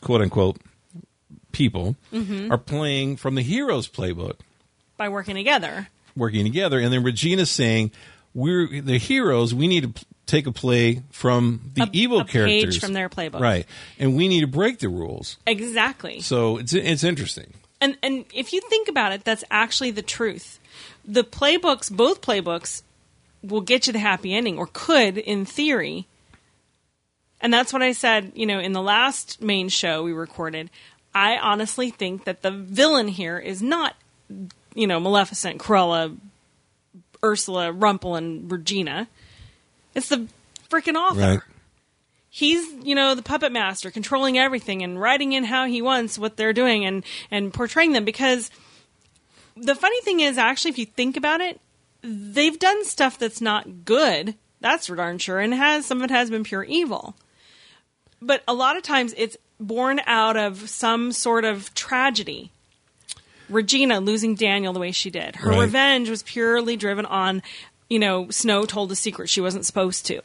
quote 0.00 0.22
unquote, 0.22 0.56
people 1.54 1.96
Mm-hmm. 2.12 2.52
are 2.52 2.58
playing 2.58 3.16
from 3.16 3.34
the 3.34 3.42
hero's 3.42 3.88
playbook 3.88 4.36
by 4.96 5.08
working 5.08 5.34
together. 5.36 5.88
working 6.16 6.44
together. 6.44 6.78
And 6.78 6.92
then 6.92 7.02
Regina's 7.02 7.50
saying, 7.50 7.90
"We're 8.34 8.80
the 8.82 8.98
heroes. 8.98 9.54
We 9.54 9.66
need 9.66 9.94
to 9.96 10.04
take 10.26 10.46
a 10.46 10.52
play 10.52 11.02
from 11.10 11.70
the 11.74 11.82
A- 11.84 11.90
evil 11.92 12.20
a 12.20 12.24
characters 12.24 12.78
from 12.78 12.92
their 12.94 13.08
playbook. 13.08 13.40
right? 13.40 13.66
And 13.98 14.16
we 14.16 14.28
need 14.28 14.40
to 14.42 14.46
break 14.46 14.78
the 14.78 14.88
rules. 14.88 15.36
Exactly. 15.46 16.20
So 16.20 16.58
it's 16.58 16.72
it's 16.74 17.04
interesting. 17.04 17.54
And 17.80 17.96
and 18.02 18.24
if 18.32 18.52
you 18.52 18.60
think 18.62 18.88
about 18.88 19.12
it, 19.12 19.24
that's 19.24 19.44
actually 19.50 19.90
the 19.90 20.02
truth. 20.02 20.58
The 21.04 21.24
playbooks, 21.24 21.90
both 21.94 22.20
playbooks, 22.22 22.82
will 23.42 23.60
get 23.60 23.86
you 23.86 23.92
the 23.92 23.98
happy 23.98 24.32
ending, 24.34 24.56
or 24.58 24.68
could 24.72 25.18
in 25.18 25.44
theory. 25.44 26.06
And 27.40 27.52
that's 27.52 27.74
what 27.74 27.82
I 27.82 27.92
said, 27.92 28.32
you 28.34 28.46
know, 28.46 28.58
in 28.58 28.72
the 28.72 28.80
last 28.80 29.42
main 29.42 29.68
show 29.68 30.02
we 30.02 30.12
recorded. 30.12 30.70
I 31.14 31.38
honestly 31.38 31.90
think 31.90 32.24
that 32.24 32.42
the 32.42 32.50
villain 32.50 33.08
here 33.08 33.38
is 33.38 33.62
not, 33.62 33.94
you 34.74 34.86
know, 34.86 34.98
Maleficent, 34.98 35.60
Cruella, 35.60 36.16
Ursula, 37.22 37.72
Rumpel, 37.72 38.18
and 38.18 38.50
Regina. 38.50 39.08
It's 39.94 40.08
the 40.08 40.26
freaking 40.68 40.96
author 40.96 41.20
Right. 41.20 41.40
he's 42.28 42.66
you 42.84 42.96
know 42.96 43.14
the 43.14 43.22
puppet 43.22 43.52
master 43.52 43.92
controlling 43.92 44.36
everything 44.36 44.82
and 44.82 45.00
writing 45.00 45.32
in 45.34 45.44
how 45.44 45.66
he 45.66 45.80
wants 45.80 46.18
what 46.18 46.36
they're 46.36 46.52
doing 46.52 46.84
and 46.84 47.04
and 47.30 47.54
portraying 47.54 47.92
them 47.92 48.04
because 48.04 48.50
the 49.56 49.76
funny 49.76 50.00
thing 50.00 50.18
is 50.18 50.36
actually 50.36 50.70
if 50.72 50.78
you 50.78 50.86
think 50.86 51.16
about 51.16 51.40
it 51.40 51.60
they've 52.02 52.58
done 52.58 52.84
stuff 52.84 53.18
that's 53.18 53.40
not 53.40 53.84
good 53.84 54.34
that's 54.60 54.88
for 54.88 54.96
darn 54.96 55.18
sure 55.18 55.38
and 55.38 55.54
has 55.54 55.86
some 55.86 55.98
of 55.98 56.04
it 56.04 56.10
has 56.10 56.28
been 56.28 56.42
pure 56.42 56.64
evil 56.64 57.14
but 58.20 58.42
a 58.48 58.54
lot 58.54 58.76
of 58.76 58.82
times 58.82 59.14
it's 59.16 59.36
born 59.60 60.00
out 60.06 60.36
of 60.36 60.68
some 60.68 61.12
sort 61.12 61.44
of 61.44 61.72
tragedy. 61.74 62.50
Regina 63.48 64.00
losing 64.00 64.34
daniel 64.34 64.72
the 64.72 64.80
way 64.80 64.90
she 64.92 65.10
did. 65.10 65.36
Her 65.36 65.50
Right. 65.50 65.60
revenge 65.60 66.08
was 66.08 66.22
purely 66.22 66.76
driven 66.76 67.04
on 67.06 67.42
you 67.90 67.98
know 67.98 68.30
snow 68.30 68.64
told 68.64 68.90
a 68.90 68.96
secret 68.96 69.28
she 69.28 69.40
wasn't 69.40 69.66
supposed 69.66 70.06
to 70.06 70.20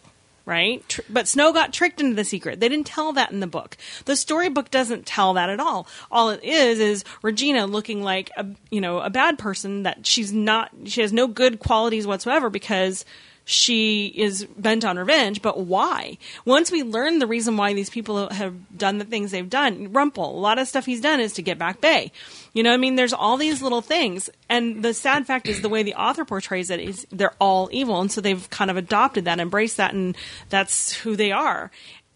right? 0.45 0.83
Tr- 0.89 1.01
but 1.07 1.27
snow 1.27 1.53
got 1.53 1.71
tricked 1.71 2.01
into 2.01 2.15
the 2.15 2.23
secret. 2.23 2.59
They 2.59 2.69
didn't 2.69 2.87
tell 2.87 3.13
that 3.13 3.29
in 3.31 3.39
the 3.39 3.45
book. 3.45 3.77
The 4.05 4.15
storybook 4.15 4.71
doesn't 4.71 5.05
tell 5.05 5.35
that 5.35 5.47
at 5.47 5.59
all. 5.59 5.85
All 6.11 6.31
it 6.31 6.43
is 6.43 6.79
is 6.79 7.03
regina 7.21 7.67
looking 7.67 8.01
like 8.01 8.31
a 8.35 8.47
you 8.71 8.81
know 8.81 8.99
a 8.99 9.11
bad 9.11 9.37
person 9.37 9.83
that 9.83 10.07
she's 10.07 10.33
not 10.33 10.71
she 10.85 11.01
has 11.01 11.13
no 11.13 11.27
good 11.27 11.59
qualities 11.59 12.07
whatsoever 12.07 12.49
because 12.49 13.05
she 13.49 14.05
is 14.05 14.45
bent 14.45 14.85
on 14.85 14.99
revenge, 14.99 15.41
but 15.41 15.59
why? 15.59 16.19
Once 16.45 16.69
we 16.69 16.83
learn 16.83 17.17
the 17.17 17.25
reason 17.25 17.57
why 17.57 17.73
these 17.73 17.89
people 17.89 18.29
have 18.29 18.77
done 18.77 18.99
the 18.99 19.05
things 19.05 19.31
they've 19.31 19.49
done, 19.49 19.89
Rumpel, 19.89 20.17
a 20.17 20.37
lot 20.37 20.59
of 20.59 20.67
stuff 20.67 20.85
he's 20.85 21.01
done 21.01 21.19
is 21.19 21.33
to 21.33 21.41
get 21.41 21.57
back 21.57 21.81
Bae. 21.81 22.11
You 22.53 22.61
know, 22.61 22.71
I 22.71 22.77
mean, 22.77 22.95
there's 22.95 23.11
all 23.11 23.37
these 23.37 23.63
little 23.63 23.81
things, 23.81 24.29
and 24.49 24.83
the 24.83 24.93
sad 24.93 25.25
fact 25.25 25.47
is 25.47 25.61
the 25.61 25.69
way 25.69 25.81
the 25.81 25.95
author 25.95 26.25
portrays 26.25 26.69
it 26.69 26.79
is 26.79 27.07
they're 27.11 27.33
all 27.39 27.69
evil, 27.71 27.99
and 27.99 28.11
so 28.11 28.21
they've 28.21 28.47
kind 28.51 28.69
of 28.69 28.77
adopted 28.77 29.25
that, 29.25 29.39
embraced 29.39 29.77
that, 29.77 29.95
and 29.95 30.15
that's 30.49 30.93
who 30.93 31.15
they 31.15 31.31
are. 31.31 31.71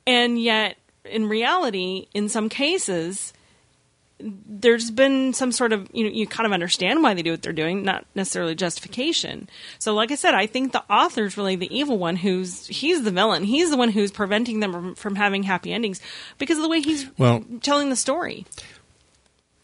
And 0.06 0.40
yet, 0.40 0.78
in 1.04 1.28
reality, 1.28 2.10
in 2.14 2.30
some 2.30 2.48
cases, 2.48 3.34
there's 4.48 4.90
been 4.92 5.34
some 5.34 5.52
sort 5.52 5.74
of 5.74 5.90
you 5.94 6.04
know 6.06 6.10
you 6.10 6.26
kind 6.28 6.46
of 6.46 6.54
understand 6.54 7.04
why 7.04 7.14
they 7.14 7.22
do 7.22 7.32
what 7.32 7.42
they're 7.42 7.54
doing, 7.54 7.84
not 7.84 8.06
necessarily 8.16 8.56
justification. 8.56 9.50
So, 9.80 9.94
like 9.94 10.12
I 10.12 10.16
said, 10.16 10.34
I 10.34 10.46
think 10.48 10.72
the 10.72 10.84
author's 10.90 11.38
really 11.38 11.56
the 11.56 11.76
evil 11.76 11.98
one. 11.98 12.16
Who's 12.16 12.68
he's 12.68 13.04
the 13.04 13.12
villain. 13.12 13.44
He's 13.44 13.70
the 13.70 13.78
one 13.78 13.90
who's 13.90 14.12
preventing 14.12 14.60
them 14.62 14.72
from, 14.72 14.96
from 14.96 15.16
having 15.16 15.44
happy 15.44 15.74
endings 15.74 16.00
because 16.38 16.58
of 16.58 16.64
the 16.64 16.70
way 16.70 16.82
he's 16.82 17.08
Well- 17.18 17.44
telling 17.62 17.90
the 17.90 17.96
story. 17.96 18.46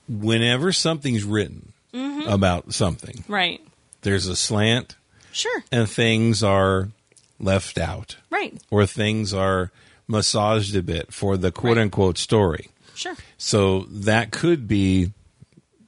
Whenever 0.08 0.72
something's 0.72 1.24
written 1.24 1.74
Mm-hmm. 1.94 2.30
about 2.30 2.72
something, 2.74 3.24
Right. 3.28 3.62
there's 4.04 4.28
a 4.28 4.36
slant, 4.36 4.96
Sure. 5.32 5.64
and 5.72 5.90
things 5.90 6.44
are 6.44 6.90
left 7.40 7.80
out, 7.80 8.18
Right. 8.30 8.62
or 8.70 8.86
things 8.86 9.34
are 9.34 9.72
massaged 10.08 10.76
a 10.76 10.84
bit 10.84 11.12
for 11.12 11.36
the 11.36 11.52
quote 11.52 11.78
Right. 11.78 11.82
unquote 11.84 12.18
story. 12.20 12.70
Sure. 13.00 13.16
So 13.38 13.86
that 13.90 14.32
could 14.32 14.68
be 14.68 15.14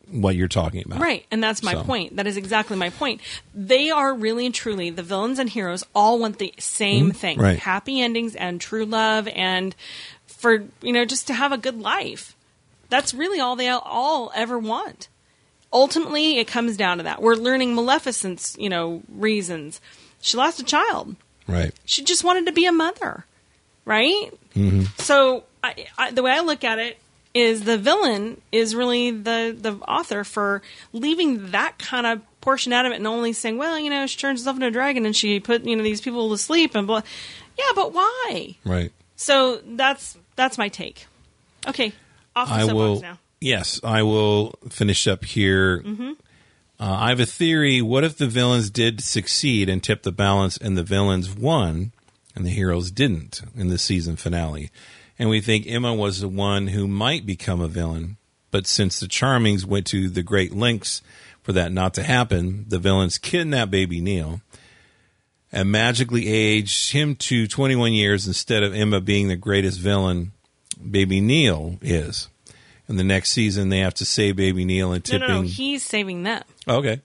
what 0.10 0.38
you're 0.38 0.48
talking 0.48 0.84
about. 0.86 1.02
Right, 1.02 1.26
and 1.30 1.44
that's 1.44 1.62
my 1.62 1.74
So- 1.74 1.84
point. 1.84 2.16
That 2.16 2.26
is 2.26 2.38
exactly 2.38 2.78
my 2.78 2.90
point. 2.90 3.20
They 3.54 3.90
are 3.90 4.14
really 4.14 4.46
and 4.46 4.56
truly 4.56 4.90
the 4.92 5.04
villains 5.04 5.38
and 5.38 5.50
heroes 5.50 5.84
all 5.94 6.20
want 6.20 6.38
the 6.38 6.54
same 6.58 7.12
thing: 7.12 7.38
right. 7.38 7.60
happy 7.60 8.00
endings 8.00 8.34
and 8.34 8.62
true 8.62 8.86
love, 8.86 9.28
and 9.28 9.76
for 10.26 10.64
you 10.82 10.94
know 10.94 11.04
just 11.04 11.28
to 11.28 11.34
have 11.34 11.52
a 11.52 11.58
good 11.58 11.82
life. 11.82 12.34
That's 12.88 13.14
really 13.14 13.42
all 13.42 13.58
they 13.58 13.68
all 13.68 14.32
ever 14.34 14.58
want. 14.58 15.10
Ultimately, 15.74 16.40
it 16.40 16.48
comes 16.48 16.78
down 16.78 16.98
to 16.98 17.04
that. 17.04 17.22
We're 17.22 17.36
learning 17.36 17.76
Maleficent's 17.76 18.56
you 18.58 18.70
know 18.70 19.04
reasons. 19.10 19.82
She 20.22 20.38
lost 20.38 20.62
a 20.62 20.64
child. 20.64 21.18
Right. 21.46 21.74
She 21.84 22.06
just 22.06 22.24
wanted 22.24 22.46
to 22.46 22.54
be 22.54 22.66
a 22.66 22.72
mother, 22.72 23.26
right? 23.84 24.32
Mm-hmm. 24.56 24.84
So 24.98 25.44
I, 25.64 25.88
I, 25.98 26.12
the 26.12 26.24
way 26.24 26.32
I 26.32 26.40
look 26.42 26.64
at 26.64 26.80
it 26.80 26.98
is 27.34 27.64
the 27.64 27.78
villain 27.78 28.42
is 28.52 28.76
really 28.76 29.12
the 29.12 29.56
the 29.58 29.74
author 29.88 30.24
for 30.24 30.62
leaving 30.94 31.52
that 31.52 31.78
kind 31.78 32.06
of 32.06 32.22
portion 32.42 32.74
out 32.74 32.86
of 32.86 32.92
it 32.92 32.96
and 32.96 33.08
only 33.08 33.34
saying, 33.34 33.58
well, 33.58 33.80
you 33.80 33.90
know, 33.90 34.06
she 34.08 34.18
turns 34.18 34.42
herself 34.42 34.58
into 34.58 34.68
a 34.68 34.72
dragon 34.72 35.06
and 35.06 35.16
she 35.16 35.40
put 35.40 35.64
you 35.64 35.76
know 35.76 35.84
these 35.84 36.02
people 36.02 36.30
to 36.30 36.38
sleep 36.38 36.76
and 36.76 36.88
blah. 36.88 37.02
Yeah, 37.58 37.72
but 37.76 37.94
why? 37.94 38.56
Right. 38.66 38.92
So 39.16 39.62
that's 39.66 40.18
that's 40.36 40.58
my 40.58 40.70
take. 40.70 41.06
Okay, 41.68 41.94
off 42.36 42.50
the 42.50 42.56
I 42.56 42.74
will. 42.74 43.02
now. 43.02 43.20
Yes, 43.40 43.80
I 43.84 44.04
will 44.04 44.56
finish 44.70 45.08
up 45.08 45.26
here. 45.26 45.80
Mm-hmm. 45.82 46.12
Uh, 46.80 46.98
I 47.00 47.10
have 47.10 47.20
a 47.20 47.26
theory. 47.26 47.82
What 47.82 48.04
if 48.04 48.18
the 48.18 48.28
villains 48.28 48.70
did 48.70 49.02
succeed 49.02 49.70
and 49.70 49.84
tip 49.84 50.04
the 50.04 50.12
balance, 50.12 50.58
and 50.58 50.78
the 50.78 50.84
villains 50.84 51.30
won, 51.30 51.92
and 52.36 52.46
the 52.46 52.50
heroes 52.50 52.92
didn't 52.92 53.42
in 53.56 53.70
the 53.70 53.78
season 53.78 54.16
finale? 54.16 54.72
And 55.22 55.30
we 55.30 55.40
think 55.40 55.68
Emma 55.68 55.94
was 55.94 56.20
the 56.20 56.28
one 56.28 56.66
who 56.66 56.88
might 56.88 57.28
become 57.28 57.62
a 57.62 57.68
villain, 57.68 58.18
but 58.50 58.66
since 58.66 59.00
the 59.00 59.06
Charmings 59.06 59.64
went 59.64 59.86
to 59.88 60.10
the 60.10 60.24
great 60.24 60.52
lengths 60.52 61.04
for 61.44 61.54
that 61.54 61.72
not 61.72 61.94
to 61.94 62.02
happen, 62.02 62.66
the 62.68 62.80
villains 62.80 63.20
kidnapped 63.20 63.70
baby 63.70 64.02
Neal 64.02 64.42
and 65.52 65.72
magically 65.72 66.28
aged 66.28 66.92
him 66.94 67.14
to 67.18 67.46
21 67.46 67.94
years 67.94 68.26
instead 68.26 68.64
of 68.64 68.74
Emma 68.74 69.00
being 69.00 69.28
the 69.28 69.36
greatest 69.36 69.78
villain 69.80 70.32
baby 70.90 71.22
Neal 71.22 71.78
is. 71.84 72.28
And 72.88 72.98
the 72.98 73.04
next 73.04 73.30
season, 73.30 73.70
they 73.70 73.78
have 73.82 73.94
to 73.96 74.06
save 74.06 74.38
baby 74.38 74.66
Neal 74.66 74.92
and 74.92 75.08
No, 75.08 75.20
tipping. 75.20 75.28
no, 75.28 75.42
no. 75.44 75.48
He's 75.48 75.84
saving 75.84 76.24
them. 76.24 76.42
okay. 76.68 77.00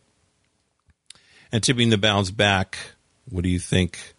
And 1.52 1.62
tipping 1.62 1.90
the 1.90 1.98
balance 1.98 2.30
back. 2.30 2.78
What 3.28 3.42
do 3.44 3.50
you 3.50 3.58
think 3.58 4.14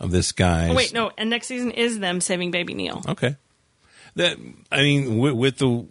of 0.00 0.10
this 0.10 0.32
guy? 0.32 0.68
Oh, 0.70 0.74
wait, 0.74 0.92
no. 0.92 1.12
And 1.16 1.30
next 1.30 1.46
season 1.46 1.70
is 1.70 1.98
them 2.00 2.20
saving 2.20 2.50
Baby 2.50 2.74
Neal. 2.74 3.02
Okay. 3.08 3.36
That 4.16 4.36
I 4.72 4.78
mean, 4.82 5.18
with, 5.18 5.34
with 5.34 5.58
the 5.58 5.86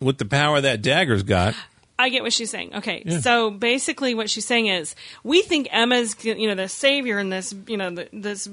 with 0.00 0.18
the 0.18 0.24
power 0.24 0.60
that 0.60 0.80
Dagger's 0.82 1.24
got, 1.24 1.54
I 1.98 2.08
get 2.10 2.22
what 2.22 2.32
she's 2.32 2.50
saying. 2.50 2.76
Okay, 2.76 3.02
Yeah. 3.04 3.18
so 3.18 3.50
basically, 3.50 4.14
what 4.14 4.30
she's 4.30 4.44
saying 4.46 4.66
is, 4.68 4.94
we 5.24 5.42
think 5.42 5.66
Emma's, 5.72 6.14
you 6.24 6.46
know, 6.46 6.54
the 6.54 6.68
savior 6.68 7.18
in 7.18 7.30
this, 7.30 7.52
you 7.66 7.76
know, 7.76 7.90
the, 7.90 8.08
this, 8.12 8.48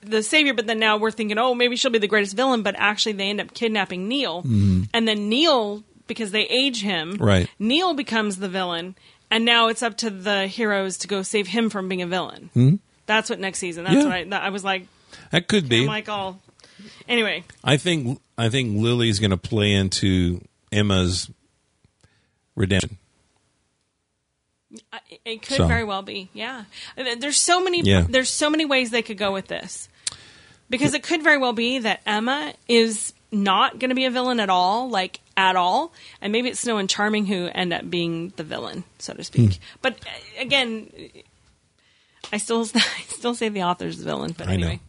the 0.00 0.22
savior, 0.22 0.54
but 0.54 0.66
then 0.66 0.78
now 0.78 0.96
we're 0.96 1.10
thinking, 1.10 1.36
oh, 1.36 1.54
maybe 1.54 1.76
she'll 1.76 1.90
be 1.90 1.98
the 1.98 2.08
greatest 2.08 2.34
villain, 2.36 2.62
but 2.62 2.74
actually 2.78 3.12
they 3.12 3.28
end 3.28 3.40
up 3.42 3.52
kidnapping 3.52 4.08
Neal, 4.08 4.40
and 4.46 5.06
then 5.06 5.28
Neal, 5.28 5.82
because 6.06 6.30
they 6.30 6.44
age 6.46 6.80
him, 6.80 7.12
Mm-hmm. 7.14 7.22
Right. 7.24 7.50
Neal 7.58 7.92
becomes 7.92 8.38
the 8.38 8.48
villain, 8.48 8.94
and 9.30 9.44
now 9.44 9.68
it's 9.68 9.82
up 9.82 9.98
to 9.98 10.08
the 10.08 10.46
heroes 10.46 10.96
to 10.98 11.08
go 11.08 11.20
save 11.22 11.48
him 11.48 11.68
from 11.68 11.86
being 11.90 12.00
a 12.00 12.06
villain. 12.06 12.80
That's 13.08 13.28
what 13.28 13.40
next 13.40 13.58
season. 13.58 13.82
That's 13.82 13.96
Yeah. 13.96 14.04
what 14.04 14.12
I. 14.12 14.24
That, 14.24 14.42
I 14.44 14.50
was 14.50 14.62
like, 14.62 14.86
that 15.32 15.48
could 15.48 15.68
be. 15.68 15.80
I'm 15.80 15.86
like, 15.86 16.08
all. 16.08 16.40
Anyway, 17.08 17.42
I 17.64 17.76
think 17.76 18.20
I 18.36 18.50
think 18.50 18.80
Lily's 18.80 19.18
going 19.18 19.32
to 19.32 19.36
play 19.36 19.72
into 19.72 20.40
Emma's 20.70 21.28
redemption. 22.54 22.98
It 25.24 25.40
could 25.42 25.56
So. 25.56 25.66
very 25.66 25.82
well 25.84 26.02
be, 26.02 26.28
yeah. 26.34 26.64
There's 26.94 27.38
so 27.40 27.64
many. 27.64 27.80
Yeah. 27.80 28.06
There's 28.08 28.28
so 28.28 28.50
many 28.50 28.66
ways 28.66 28.90
they 28.90 29.02
could 29.02 29.16
go 29.16 29.32
with 29.32 29.48
this, 29.48 29.88
because 30.68 30.92
it 30.92 31.02
could 31.02 31.22
very 31.22 31.38
well 31.38 31.54
be 31.54 31.78
that 31.78 32.02
Emma 32.04 32.52
is 32.68 33.14
not 33.32 33.78
going 33.78 33.88
to 33.88 33.94
be 33.94 34.04
a 34.04 34.10
villain 34.10 34.40
at 34.40 34.50
all, 34.50 34.90
like 34.90 35.20
at 35.36 35.56
all, 35.56 35.92
and 36.20 36.32
maybe 36.32 36.48
it's 36.50 36.60
Snow 36.60 36.76
and 36.76 36.88
Charming 36.88 37.24
who 37.26 37.46
end 37.46 37.72
up 37.72 37.88
being 37.88 38.32
the 38.36 38.44
villain, 38.44 38.84
so 38.98 39.14
to 39.14 39.24
speak. 39.24 39.54
Hmm. 39.54 39.60
But 39.80 39.94
uh, 39.94 40.42
again, 40.42 40.90
I 42.32 42.36
still, 42.38 42.60
I 42.74 43.02
still 43.08 43.34
say 43.34 43.48
the 43.48 43.62
author's 43.62 43.98
the 43.98 44.04
villain. 44.04 44.34
But 44.36 44.48
I 44.48 44.56
know. 44.56 44.66
anyway, 44.66 44.80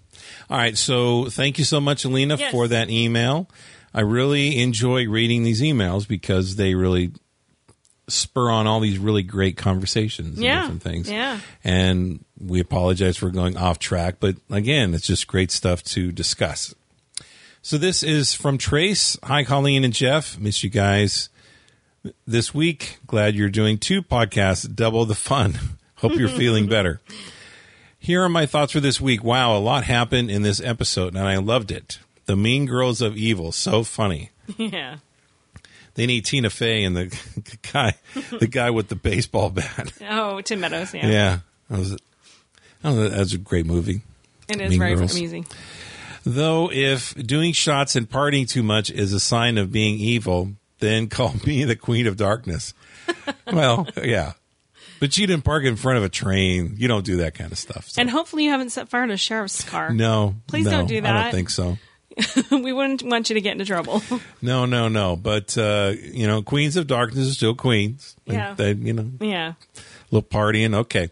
All 0.49 0.57
right, 0.57 0.77
so 0.77 1.25
thank 1.25 1.57
you 1.57 1.63
so 1.65 1.79
much, 1.79 2.05
Alina, 2.05 2.35
Yes. 2.37 2.51
for 2.51 2.67
that 2.67 2.89
email. 2.89 3.49
I 3.93 4.01
really 4.01 4.61
enjoy 4.61 5.07
reading 5.07 5.43
these 5.43 5.61
emails 5.61 6.07
because 6.07 6.55
they 6.57 6.75
really 6.75 7.11
spur 8.07 8.49
on 8.49 8.65
all 8.67 8.79
these 8.79 8.97
really 8.97 9.23
great 9.23 9.55
conversations 9.57 10.35
and 10.37 10.43
Yeah, 10.43 10.61
different 10.61 10.81
things. 10.83 11.09
yeah. 11.11 11.39
And 11.63 12.23
we 12.39 12.59
apologize 12.59 13.17
for 13.17 13.29
going 13.29 13.55
off 13.57 13.77
track, 13.79 14.15
but 14.19 14.35
again, 14.49 14.93
it's 14.93 15.05
just 15.07 15.27
great 15.27 15.51
stuff 15.51 15.83
to 15.85 16.11
discuss. 16.11 16.73
So 17.61 17.77
this 17.77 18.01
is 18.03 18.33
from 18.33 18.57
Trace. 18.57 19.17
Hi, 19.23 19.43
Colleen 19.43 19.83
and 19.83 19.93
Jeff. 19.93 20.39
Miss 20.39 20.63
you 20.63 20.69
guys 20.69 21.29
this 22.25 22.53
week. 22.53 22.97
Glad 23.05 23.35
you're 23.35 23.49
doing 23.49 23.77
two 23.77 24.01
podcasts, 24.01 24.73
double 24.73 25.05
the 25.05 25.15
fun. 25.15 25.57
Hope 25.99 26.15
you're 26.15 26.29
feeling 26.29 26.67
better. 26.69 27.01
Here 27.99 28.23
are 28.23 28.29
my 28.29 28.45
thoughts 28.45 28.71
for 28.71 28.79
this 28.79 29.01
week. 29.01 29.23
Wow, 29.23 29.57
a 29.57 29.59
lot 29.59 29.83
happened 29.83 30.31
in 30.31 30.41
this 30.41 30.61
episode, 30.61 31.15
and 31.15 31.27
I 31.27 31.37
loved 31.37 31.71
it. 31.71 31.99
The 32.25 32.35
Mean 32.35 32.65
Girls 32.65 33.01
of 33.01 33.17
Evil, 33.17 33.51
so 33.51 33.83
funny. 33.83 34.31
Yeah. 34.57 34.97
They 35.95 36.05
need 36.05 36.25
Tina 36.25 36.49
Fey 36.49 36.85
and 36.85 36.95
the 36.95 37.13
guy, 37.73 37.95
the 38.39 38.47
guy 38.47 38.69
with 38.69 38.87
the 38.87 38.95
baseball 38.95 39.49
bat. 39.49 39.91
Oh, 40.09 40.39
Tim 40.41 40.61
Meadows. 40.61 40.93
Yeah. 40.93 41.07
Yeah, 41.07 41.39
that 41.69 41.79
was, 41.79 41.97
that 42.81 43.17
was, 43.17 43.33
a 43.33 43.37
great 43.37 43.65
movie. 43.65 44.01
It 44.47 44.61
is 44.61 44.69
Mean 44.69 44.79
very 44.79 44.95
Girls. 44.95 45.15
amusing. 45.15 45.45
Though, 46.23 46.71
if 46.71 47.13
doing 47.15 47.51
shots 47.53 47.95
and 47.95 48.09
partying 48.09 48.47
too 48.47 48.63
much 48.63 48.89
is 48.89 49.11
a 49.11 49.19
sign 49.19 49.57
of 49.57 49.71
being 49.71 49.99
evil, 49.99 50.53
then 50.79 51.07
call 51.09 51.33
me 51.45 51.65
the 51.65 51.75
Queen 51.75 52.07
of 52.07 52.15
Darkness. 52.15 52.73
well, 53.51 53.87
yeah. 54.01 54.33
But 54.99 55.17
you 55.17 55.27
didn't 55.27 55.43
park 55.45 55.63
in 55.63 55.75
front 55.75 55.97
of 55.97 56.03
a 56.03 56.09
train. 56.09 56.75
You 56.77 56.87
don't 56.87 57.05
do 57.05 57.17
that 57.17 57.33
kind 57.35 57.51
of 57.51 57.57
stuff. 57.57 57.89
so- 57.89 58.01
And 58.01 58.09
hopefully 58.09 58.43
you 58.45 58.49
haven't 58.51 58.71
set 58.71 58.89
fire 58.89 59.07
to 59.07 59.13
a 59.13 59.17
sheriff's 59.17 59.63
car. 59.63 59.91
no. 59.93 60.35
Please 60.47 60.65
no, 60.65 60.71
don't 60.71 60.87
do 60.87 60.99
that. 61.01 61.15
I 61.15 61.21
don't 61.23 61.31
think 61.31 61.49
so. 61.49 61.77
we 62.51 62.73
wouldn't 62.73 63.03
want 63.03 63.29
you 63.29 63.35
to 63.35 63.41
get 63.41 63.53
into 63.53 63.65
trouble. 63.65 64.01
No, 64.41 64.65
no, 64.65 64.87
no. 64.89 65.15
But, 65.15 65.57
uh, 65.57 65.93
you 66.01 66.25
know, 66.27 66.41
Queens 66.41 66.75
of 66.77 66.87
Darkness 66.87 67.29
are 67.29 67.33
still 67.33 67.55
queens. 67.55 68.15
And 68.25 68.35
Yeah. 68.35 68.53
They, 68.55 68.71
you 68.73 68.93
know, 68.93 69.09
yeah. 69.19 69.53
A 69.75 69.83
little 70.11 70.27
partying. 70.29 70.73
Okay. 70.75 71.09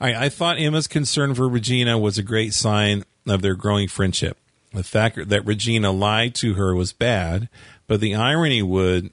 I, 0.00 0.26
I 0.26 0.28
thought 0.28 0.58
Emma's 0.58 0.86
concern 0.88 1.34
for 1.34 1.48
Regina 1.48 1.98
was 1.98 2.18
a 2.18 2.22
great 2.22 2.52
sign 2.54 3.04
of 3.26 3.40
their 3.42 3.54
growing 3.54 3.88
friendship. 3.88 4.36
The 4.74 4.82
fact 4.82 5.28
that 5.28 5.46
Regina 5.46 5.90
lied 5.92 6.34
to 6.36 6.54
her 6.54 6.74
was 6.74 6.92
bad, 6.92 7.48
but 7.86 8.00
the 8.00 8.14
irony 8.14 8.62
would, 8.62 9.10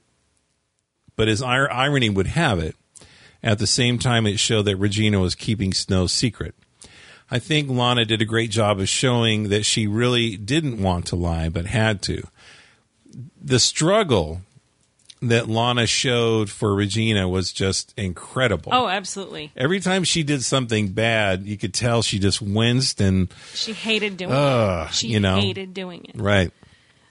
but 1.16 1.28
as 1.28 1.42
ir- 1.42 1.72
irony 1.72 2.10
would 2.10 2.28
have 2.28 2.60
it, 2.60 2.76
at 3.44 3.60
the 3.60 3.68
same 3.68 4.00
time 4.00 4.26
it 4.28 4.40
showed 4.40 4.64
that 4.64 4.78
Regina 4.78 5.20
was 5.20 5.36
keeping 5.36 5.74
Snow's 5.74 6.12
secret. 6.12 6.56
I 7.32 7.40
think 7.40 7.70
Lana 7.70 8.06
did 8.06 8.22
a 8.22 8.26
great 8.26 8.50
job 8.50 8.80
of 8.80 8.90
showing 8.90 9.50
that 9.50 9.64
she 9.64 9.86
really 9.88 10.36
didn't 10.36 10.82
want 10.82 11.06
to 11.08 11.16
lie, 11.16 11.50
but 11.50 11.68
had 11.68 12.02
to. 12.04 12.24
The 13.42 13.60
struggle 13.60 14.42
that 15.22 15.48
Lana 15.50 15.86
showed 15.86 16.50
for 16.50 16.74
Regina 16.74 17.28
was 17.28 17.52
just 17.52 17.94
incredible. 17.98 18.72
Oh, 18.74 18.88
absolutely. 18.88 19.52
Every 19.56 19.80
time 19.80 20.06
she 20.06 20.24
did 20.24 20.44
something 20.44 20.90
bad, 20.90 21.46
you 21.46 21.58
could 21.58 21.74
tell 21.74 22.02
she 22.02 22.20
just 22.20 22.42
winced 22.42 23.02
and 23.02 23.28
She 23.54 23.74
hated 23.74 24.18
doing 24.18 24.32
Ugh, 24.32 24.88
it. 24.88 24.94
She 24.94 25.08
you 25.10 25.20
know. 25.20 25.40
hated 25.40 25.74
doing 25.74 26.06
it. 26.06 26.20
right. 26.20 26.52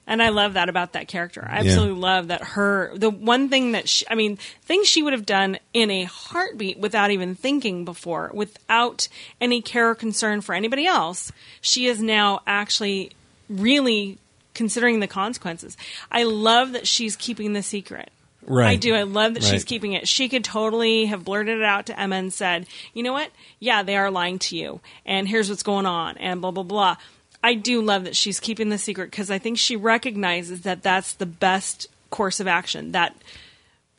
And 0.09 0.23
I 0.23 0.31
love 0.31 0.55
that 0.55 0.71
about 0.71 0.95
that 0.95 1.07
character. 1.07 1.47
I 1.49 1.59
absolutely 1.59 2.01
love 2.01 2.29
that 2.29 2.43
her, 2.43 2.91
the 2.97 3.11
one 3.11 3.51
thing 3.51 3.73
that 3.73 3.89
she, 3.91 4.07
I 4.11 4.15
mean, 4.15 4.39
things 4.63 4.89
she 4.89 5.03
would 5.03 5.13
have 5.13 5.27
done 5.27 5.59
in 5.75 5.91
a 5.91 6.05
heartbeat 6.05 6.79
without 6.79 7.11
even 7.11 7.35
thinking 7.35 7.85
before, 7.85 8.31
without 8.33 9.07
any 9.39 9.61
care 9.61 9.91
or 9.91 9.95
concern 9.95 10.41
for 10.41 10.55
anybody 10.55 10.87
else, 10.87 11.31
she 11.61 11.87
is 11.87 12.01
now 12.03 12.41
actually 12.47 13.13
really 13.51 14.17
considering 14.55 15.01
the 15.01 15.07
consequences. 15.07 15.77
I 16.11 16.23
love 16.23 16.73
that 16.73 16.89
she's 16.89 17.15
keeping 17.15 17.53
the 17.53 17.63
secret. 17.63 18.11
Right. 18.47 18.71
I 18.71 18.77
do. 18.77 18.95
I 18.95 19.03
love 19.03 19.35
that 19.35 19.43
Right. 19.43 19.51
she's 19.53 19.65
keeping 19.65 19.93
it. 19.93 20.09
She 20.09 20.31
could 20.31 20.43
totally 20.43 21.05
have 21.05 21.23
blurted 21.23 21.59
it 21.59 21.65
out 21.65 21.85
to 21.87 22.01
Emma 22.01 22.17
and 22.17 22.33
said, 22.33 22.67
you 22.95 23.03
know 23.03 23.13
what? 23.13 23.31
Yeah, 23.61 23.83
they 23.83 23.97
are 23.97 24.11
lying 24.11 24.39
to 24.39 24.57
you. 24.57 24.81
And 25.05 25.29
here's 25.29 25.51
what's 25.51 25.63
going 25.63 25.85
on. 25.85 26.17
And 26.17 26.41
blah, 26.41 26.51
blah, 26.51 26.63
blah. 26.63 26.97
I 27.43 27.55
do 27.55 27.81
love 27.83 28.05
that 28.05 28.17
she's 28.17 28.41
keeping 28.41 28.69
the 28.69 28.79
secret 28.79 29.11
because 29.11 29.31
I 29.31 29.39
think 29.39 29.59
she 29.59 29.77
recognizes 29.77 30.63
that 30.63 30.83
that's 30.83 31.15
the 31.15 31.27
best 31.27 31.89
course 32.11 32.41
of 32.41 32.47
action. 32.47 32.93
That 32.93 33.15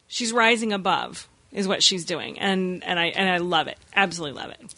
she's 0.08 0.34
rising 0.34 0.74
above 0.74 1.28
is 1.52 1.68
what 1.68 1.82
she's 1.82 2.06
doing. 2.06 2.40
And, 2.40 2.84
and 2.84 3.00
I, 3.00 3.06
and 3.08 3.30
I 3.30 3.38
love 3.38 3.68
it. 3.68 3.78
Absolutely 3.96 4.42
love 4.42 4.52
it. 4.52 4.74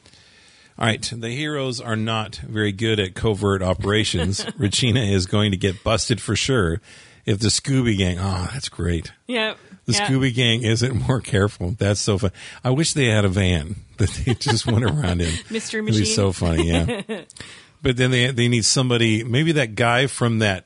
All 0.78 0.86
right. 0.86 1.14
The 1.16 1.30
heroes 1.30 1.82
are 1.82 1.96
not 1.96 2.36
very 2.38 2.72
good 2.72 3.00
at 3.00 3.14
covert 3.14 3.62
operations. 3.62 4.46
Regina 4.58 5.02
is 5.02 5.26
going 5.26 5.52
to 5.52 5.58
get 5.58 5.84
busted 5.84 6.22
for 6.22 6.36
sure 6.36 6.82
if 7.26 7.40
the 7.40 7.50
Scooby 7.50 7.98
Gang. 7.98 8.18
Oh, 8.20 8.50
that's 8.54 8.70
great. 8.70 9.12
Yeah. 9.28 9.56
The 9.86 9.94
yeah. 9.94 10.08
Scooby 10.08 10.34
Gang 10.34 10.64
isn't 10.64 11.08
more 11.08 11.20
careful. 11.20 11.76
That's 11.78 12.00
so 12.00 12.18
fun. 12.18 12.32
I 12.64 12.70
wish 12.70 12.94
they 12.94 13.08
had 13.08 13.26
a 13.26 13.30
van 13.30 13.76
that 13.98 14.10
they 14.10 14.34
just 14.36 14.66
went 14.66 14.84
around 14.84 15.22
in. 15.22 15.34
Mystery 15.50 15.82
It'd 15.82 15.96
be 15.96 16.06
so 16.06 16.32
funny, 16.32 16.70
yeah. 16.70 17.02
but 17.82 17.98
then 17.98 18.12
they 18.12 18.32
they 18.32 18.48
need 18.48 18.66
somebody. 18.66 19.24
Maybe 19.24 19.52
that 19.54 19.76
guy 19.76 20.08
from 20.08 20.40
that 20.40 20.66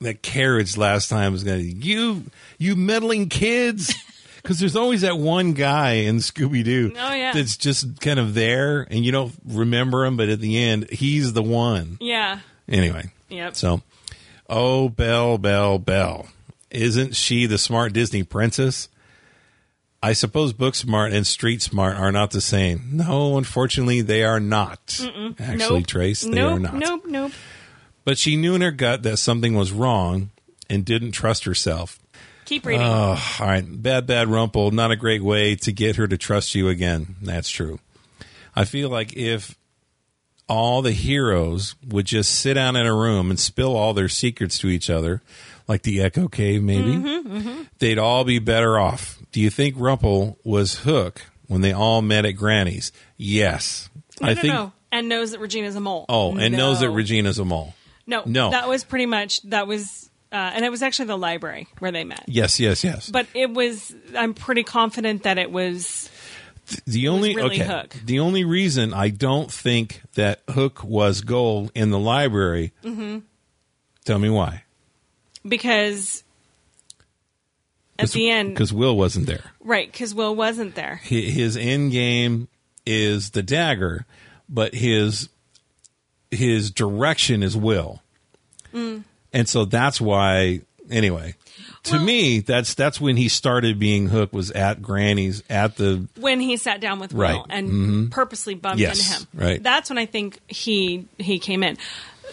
that 0.00 0.22
carriage 0.22 0.76
last 0.76 1.08
time 1.08 1.32
was 1.32 1.42
going 1.44 1.58
to 1.60 1.64
you 1.86 2.24
you 2.58 2.76
meddling 2.76 3.28
kids. 3.28 3.94
Because 4.40 4.60
there's 4.60 4.76
always 4.76 5.00
that 5.02 5.18
one 5.18 5.52
guy 5.52 5.94
in 5.94 6.18
Scooby 6.18 6.64
Doo 6.64 6.92
Oh, 6.96 7.12
yeah. 7.12 7.32
that's 7.32 7.56
just 7.56 8.00
kind 8.00 8.18
of 8.20 8.32
there, 8.34 8.86
and 8.88 9.04
you 9.04 9.10
don't 9.12 9.32
remember 9.44 10.06
him, 10.06 10.16
but 10.16 10.28
at 10.30 10.40
the 10.40 10.56
end, 10.62 10.88
he's 10.90 11.32
the 11.34 11.42
one. 11.42 11.98
Yeah. 12.00 12.38
Anyway, 12.68 13.10
Yep. 13.28 13.56
so, 13.56 13.82
oh, 14.48 14.88
Belle, 14.88 15.36
Belle, 15.38 15.78
Belle. 15.78 16.28
Isn't 16.70 17.14
she 17.16 17.44
the 17.46 17.58
smart 17.58 17.92
Disney 17.92 18.22
princess? 18.22 18.88
I 20.02 20.12
suppose 20.12 20.52
book 20.52 20.74
smart 20.76 21.12
and 21.12 21.26
street 21.26 21.60
smart 21.60 21.96
are 21.96 22.12
not 22.12 22.30
the 22.30 22.40
same. 22.40 22.90
No, 22.92 23.36
unfortunately, 23.36 24.00
they 24.00 24.22
are 24.22 24.38
not. 24.40 24.78
Actually, 25.40 25.56
Nope. 25.80 25.86
Trace, 25.86 26.20
they 26.22 26.30
nope, 26.30 26.56
are 26.56 26.60
not. 26.60 26.74
Nope. 26.74 27.02
Nope. 27.06 27.32
But 28.04 28.16
she 28.16 28.36
knew 28.36 28.54
in 28.54 28.60
her 28.60 28.70
gut 28.70 29.02
that 29.02 29.16
something 29.18 29.54
was 29.54 29.72
wrong 29.72 30.30
and 30.70 30.84
didn't 30.84 31.12
trust 31.12 31.44
herself. 31.44 31.98
Keep 32.44 32.64
reading. 32.66 32.86
Oh, 32.86 33.36
all 33.40 33.46
right. 33.46 33.64
Bad, 33.66 34.06
bad 34.06 34.28
Rumple. 34.28 34.70
Not 34.70 34.90
a 34.92 34.96
great 34.96 35.22
way 35.22 35.56
to 35.56 35.72
get 35.72 35.96
her 35.96 36.06
to 36.06 36.16
trust 36.16 36.54
you 36.54 36.68
again. 36.68 37.16
That's 37.20 37.50
true. 37.50 37.80
I 38.56 38.64
feel 38.64 38.88
like 38.88 39.14
if 39.16 39.58
all 40.48 40.80
the 40.80 40.92
heroes 40.92 41.74
would 41.86 42.06
just 42.06 42.34
sit 42.34 42.54
down 42.54 42.76
in 42.76 42.86
a 42.86 42.94
room 42.94 43.28
and 43.30 43.38
spill 43.38 43.76
all 43.76 43.92
their 43.92 44.08
secrets 44.08 44.58
to 44.58 44.68
each 44.68 44.88
other, 44.88 45.20
like 45.66 45.82
the 45.82 46.00
Echo 46.00 46.28
Cave, 46.28 46.62
maybe, 46.62 46.92
Mm-hmm, 46.92 47.62
they'd 47.80 47.98
all 47.98 48.24
be 48.24 48.38
better 48.38 48.78
off. 48.78 49.17
Do 49.38 49.44
you 49.44 49.50
think 49.50 49.76
Rumpel 49.76 50.36
was 50.42 50.80
Hook 50.80 51.22
when 51.46 51.60
they 51.60 51.72
all 51.72 52.02
met 52.02 52.24
at 52.26 52.32
Granny's? 52.32 52.90
Yes. 53.16 53.88
no, 54.20 54.26
I 54.26 54.34
no, 54.34 54.40
think. 54.40 54.52
no. 54.52 54.72
And 54.90 55.08
knows 55.08 55.30
that 55.30 55.38
Regina's 55.38 55.76
a 55.76 55.80
mole. 55.80 56.06
Oh, 56.08 56.36
and 56.36 56.56
knows 56.56 56.80
that 56.80 56.90
Regina's 56.90 57.38
a 57.38 57.44
mole. 57.44 57.72
No, 58.04 58.24
No. 58.26 58.50
That 58.50 58.68
was 58.68 58.82
pretty 58.82 59.06
much 59.06 59.40
that 59.42 59.68
was, 59.68 60.10
uh, 60.32 60.34
and 60.34 60.64
it 60.64 60.70
was 60.70 60.82
actually 60.82 61.06
the 61.06 61.16
library 61.16 61.68
where 61.78 61.92
they 61.92 62.02
met. 62.02 62.24
Yes, 62.26 62.58
yes, 62.58 62.82
yes. 62.82 63.10
But 63.10 63.28
it 63.32 63.54
was. 63.54 63.94
I'm 64.16 64.34
pretty 64.34 64.64
confident 64.64 65.22
that 65.22 65.38
it 65.38 65.52
was. 65.52 66.10
The 66.88 67.06
only 67.06 67.36
really 67.36 67.62
okay. 67.62 67.64
Hook. 67.64 67.94
The 68.04 68.18
only 68.18 68.42
reason 68.42 68.92
I 68.92 69.10
don't 69.10 69.52
think 69.52 70.02
that 70.14 70.40
Hook 70.50 70.82
was 70.82 71.20
gold 71.20 71.70
in 71.76 71.90
the 71.90 71.98
library. 72.00 72.72
Mm-hmm. 72.82 73.20
Tell 74.04 74.18
me 74.18 74.30
why. 74.30 74.64
because 75.46 76.24
at 77.98 78.10
the 78.10 78.30
end, 78.30 78.54
because 78.54 78.72
Will 78.72 78.96
wasn't 78.96 79.26
there. 79.26 79.44
right? 79.60 79.90
Because 79.90 80.14
Will 80.14 80.34
wasn't 80.34 80.74
there. 80.74 80.96
His 81.02 81.56
end 81.56 81.92
game 81.92 82.48
is 82.86 83.30
the 83.30 83.42
dagger, 83.42 84.06
but 84.48 84.74
his 84.74 85.28
his 86.30 86.70
direction 86.70 87.42
is 87.42 87.56
Will, 87.56 88.02
Mm. 88.74 89.04
and 89.32 89.48
so 89.48 89.64
that's 89.64 90.00
why. 90.00 90.60
Anyway, 90.90 91.34
to 91.82 91.96
Well- 91.96 92.04
me, 92.04 92.40
that's 92.40 92.72
that's 92.74 92.98
when 92.98 93.16
he 93.18 93.28
started 93.28 93.78
being 93.78 94.08
Hook. 94.08 94.32
Was 94.32 94.50
at 94.52 94.80
Granny's 94.80 95.42
at 95.50 95.76
the 95.76 96.06
When 96.18 96.40
he 96.40 96.56
sat 96.56 96.80
down 96.80 96.98
with 96.98 97.12
Will 97.12 97.20
Right. 97.20 97.36
Mm-hmm. 97.42 97.50
and 97.52 98.10
purposely 98.10 98.54
bumped 98.54 98.78
Yes, 98.80 98.98
into 98.98 99.12
him, 99.12 99.26
right. 99.34 99.62
That's 99.62 99.90
when 99.90 99.98
I 99.98 100.06
think 100.06 100.38
he 100.48 101.04
he 101.18 101.38
came 101.38 101.62
in. 101.62 101.76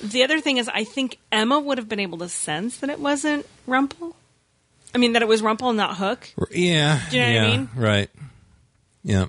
The 0.03 0.23
other 0.23 0.39
thing 0.39 0.57
is, 0.57 0.69
I 0.69 0.83
think 0.85 1.17
Emma 1.33 1.59
would 1.59 1.77
have 1.77 1.87
been 1.89 1.99
able 1.99 2.17
to 2.19 2.29
sense 2.29 2.77
that 2.77 2.89
it 2.89 2.99
wasn't 2.99 3.45
Rumple. 3.67 4.15
I 4.95 4.97
mean, 4.97 5.13
that 5.13 5.21
it 5.21 5.27
was 5.27 5.41
Rumple 5.41 5.73
not 5.73 5.97
Hook. 5.97 6.29
yeah. 6.51 7.01
Do 7.09 7.17
you 7.17 7.21
know 7.21 7.27
what 7.27 7.31
I 7.31 7.33
yeah, 7.33 7.57
mean? 7.57 7.69
Right. 7.75 8.09
Yeah. 9.03 9.25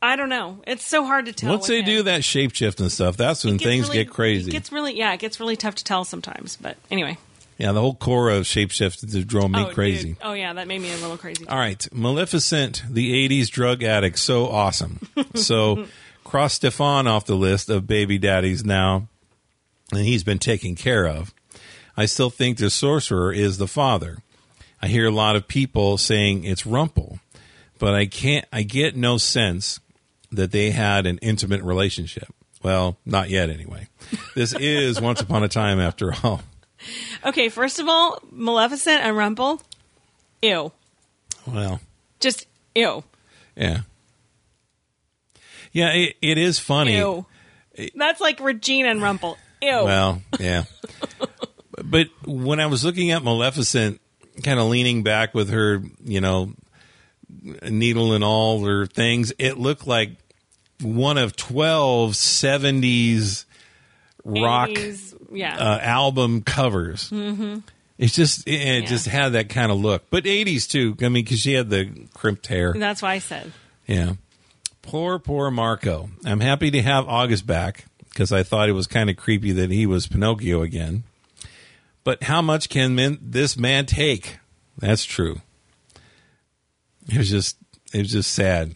I 0.00 0.16
don't 0.16 0.30
know. 0.30 0.62
It's 0.66 0.84
so 0.84 1.04
hard 1.04 1.26
to 1.26 1.34
tell. 1.34 1.50
Once 1.50 1.66
they 1.66 1.80
him. 1.80 1.84
do 1.84 2.02
that 2.04 2.22
shapeshift 2.22 2.80
and 2.80 2.90
stuff, 2.90 3.18
that's 3.18 3.44
when 3.44 3.58
things 3.58 3.88
really- 3.88 4.04
get 4.04 4.10
crazy. 4.10 4.48
It 4.48 4.52
gets 4.52 4.72
really, 4.72 4.96
yeah, 4.96 5.12
it 5.12 5.20
gets 5.20 5.38
really 5.38 5.56
tough 5.56 5.74
to 5.74 5.84
tell 5.84 6.06
sometimes. 6.06 6.56
But 6.56 6.78
anyway, 6.90 7.18
yeah, 7.58 7.72
the 7.72 7.82
whole 7.82 7.94
core 7.94 8.30
of 8.30 8.44
shapeshift 8.44 9.04
is 9.04 9.24
drove 9.26 9.50
me 9.50 9.60
oh, 9.60 9.66
crazy. 9.66 10.08
dude. 10.08 10.16
Oh 10.22 10.32
yeah, 10.32 10.54
that 10.54 10.66
made 10.66 10.80
me 10.80 10.90
a 10.90 10.96
little 10.96 11.18
crazy. 11.18 11.46
All 11.46 11.58
right, 11.58 11.86
Maleficent, 11.92 12.82
the 12.88 13.28
'80s 13.28 13.50
drug 13.50 13.82
addict, 13.82 14.18
so 14.18 14.48
awesome. 14.48 15.06
so 15.34 15.84
cross 16.24 16.54
Stefan 16.54 17.06
off 17.06 17.26
the 17.26 17.34
list 17.34 17.68
of 17.68 17.86
baby 17.86 18.16
daddies 18.16 18.64
now, 18.64 19.06
and 19.92 20.06
he's 20.06 20.24
been 20.24 20.38
taken 20.38 20.74
care 20.76 21.06
of. 21.06 21.34
I 21.94 22.06
still 22.06 22.30
think 22.30 22.56
the 22.56 22.70
sorcerer 22.70 23.34
is 23.34 23.58
the 23.58 23.68
father. 23.68 24.22
I 24.82 24.88
hear 24.88 25.06
a 25.06 25.10
lot 25.10 25.36
of 25.36 25.46
people 25.46 25.98
saying 25.98 26.44
it's 26.44 26.64
Rumple, 26.64 27.18
but 27.78 27.94
I 27.94 28.06
can't. 28.06 28.46
I 28.52 28.62
get 28.62 28.96
no 28.96 29.18
sense 29.18 29.80
that 30.32 30.52
they 30.52 30.70
had 30.70 31.06
an 31.06 31.18
intimate 31.18 31.62
relationship. 31.62 32.28
Well, 32.62 32.96
not 33.04 33.30
yet, 33.30 33.50
anyway. 33.50 33.88
This 34.34 34.54
is 34.58 35.00
Once 35.00 35.20
Upon 35.20 35.42
a 35.42 35.48
Time, 35.48 35.80
after 35.80 36.14
all. 36.22 36.42
Okay, 37.24 37.48
first 37.48 37.78
of 37.78 37.88
all, 37.88 38.22
Maleficent 38.30 39.02
and 39.02 39.16
Rumple, 39.16 39.60
ew, 40.40 40.72
Well, 41.46 41.80
just 42.20 42.46
ew, 42.74 43.04
yeah, 43.54 43.80
yeah. 45.72 45.92
It, 45.92 46.16
it 46.22 46.38
is 46.38 46.58
funny. 46.58 46.96
ew. 46.96 47.26
That's 47.94 48.20
like 48.20 48.40
Regina 48.40 48.88
and 48.88 49.02
Rumple. 49.02 49.36
Ew. 49.60 49.84
Well, 49.84 50.22
yeah. 50.38 50.64
but 51.84 52.08
when 52.24 52.60
I 52.60 52.66
was 52.66 52.82
looking 52.84 53.10
at 53.10 53.22
Maleficent, 53.22 53.99
kind 54.42 54.58
of 54.60 54.66
leaning 54.68 55.02
back 55.02 55.34
with 55.34 55.50
her, 55.50 55.82
you 56.04 56.20
know, 56.20 56.52
needle 57.68 58.12
and 58.14 58.24
all 58.24 58.64
her 58.64 58.86
things, 58.86 59.32
it 59.38 59.58
looked 59.58 59.86
like 59.86 60.10
one 60.82 61.18
of 61.18 61.36
12 61.36 62.12
70s 62.12 63.44
rock 64.24 64.68
80s, 64.70 65.14
yeah. 65.32 65.56
uh, 65.56 65.78
album 65.80 66.42
covers. 66.42 67.10
Mm-hmm. 67.10 67.58
It's 67.98 68.14
just, 68.14 68.46
it, 68.48 68.54
it 68.54 68.82
Yeah. 68.84 68.88
just 68.88 69.06
had 69.06 69.30
that 69.34 69.48
kind 69.50 69.70
of 69.70 69.78
look. 69.78 70.04
But 70.10 70.24
80s 70.24 70.68
too. 70.68 70.96
I 71.00 71.08
mean, 71.08 71.24
because 71.24 71.40
she 71.40 71.52
had 71.52 71.70
the 71.70 71.90
crimped 72.14 72.46
hair. 72.46 72.74
That's 72.76 73.02
why 73.02 73.12
I 73.14 73.18
said. 73.18 73.52
Yeah. 73.86 74.14
Poor, 74.82 75.18
poor 75.18 75.50
Marco. 75.50 76.08
I'm 76.24 76.40
happy 76.40 76.70
to 76.70 76.82
have 76.82 77.06
August 77.06 77.46
back 77.46 77.84
because 78.08 78.32
I 78.32 78.42
thought 78.42 78.68
it 78.68 78.72
was 78.72 78.86
kind 78.86 79.10
of 79.10 79.16
creepy 79.16 79.52
that 79.52 79.70
he 79.70 79.86
was 79.86 80.06
Pinocchio 80.06 80.62
again. 80.62 81.04
But 82.10 82.24
how 82.24 82.42
much 82.42 82.68
can 82.68 82.96
men, 82.96 83.20
this 83.22 83.56
man 83.56 83.86
take? 83.86 84.40
That's 84.76 85.04
true. 85.04 85.42
It 87.08 87.16
was 87.16 87.30
just, 87.30 87.56
it 87.94 87.98
was 87.98 88.10
just 88.10 88.32
sad 88.32 88.74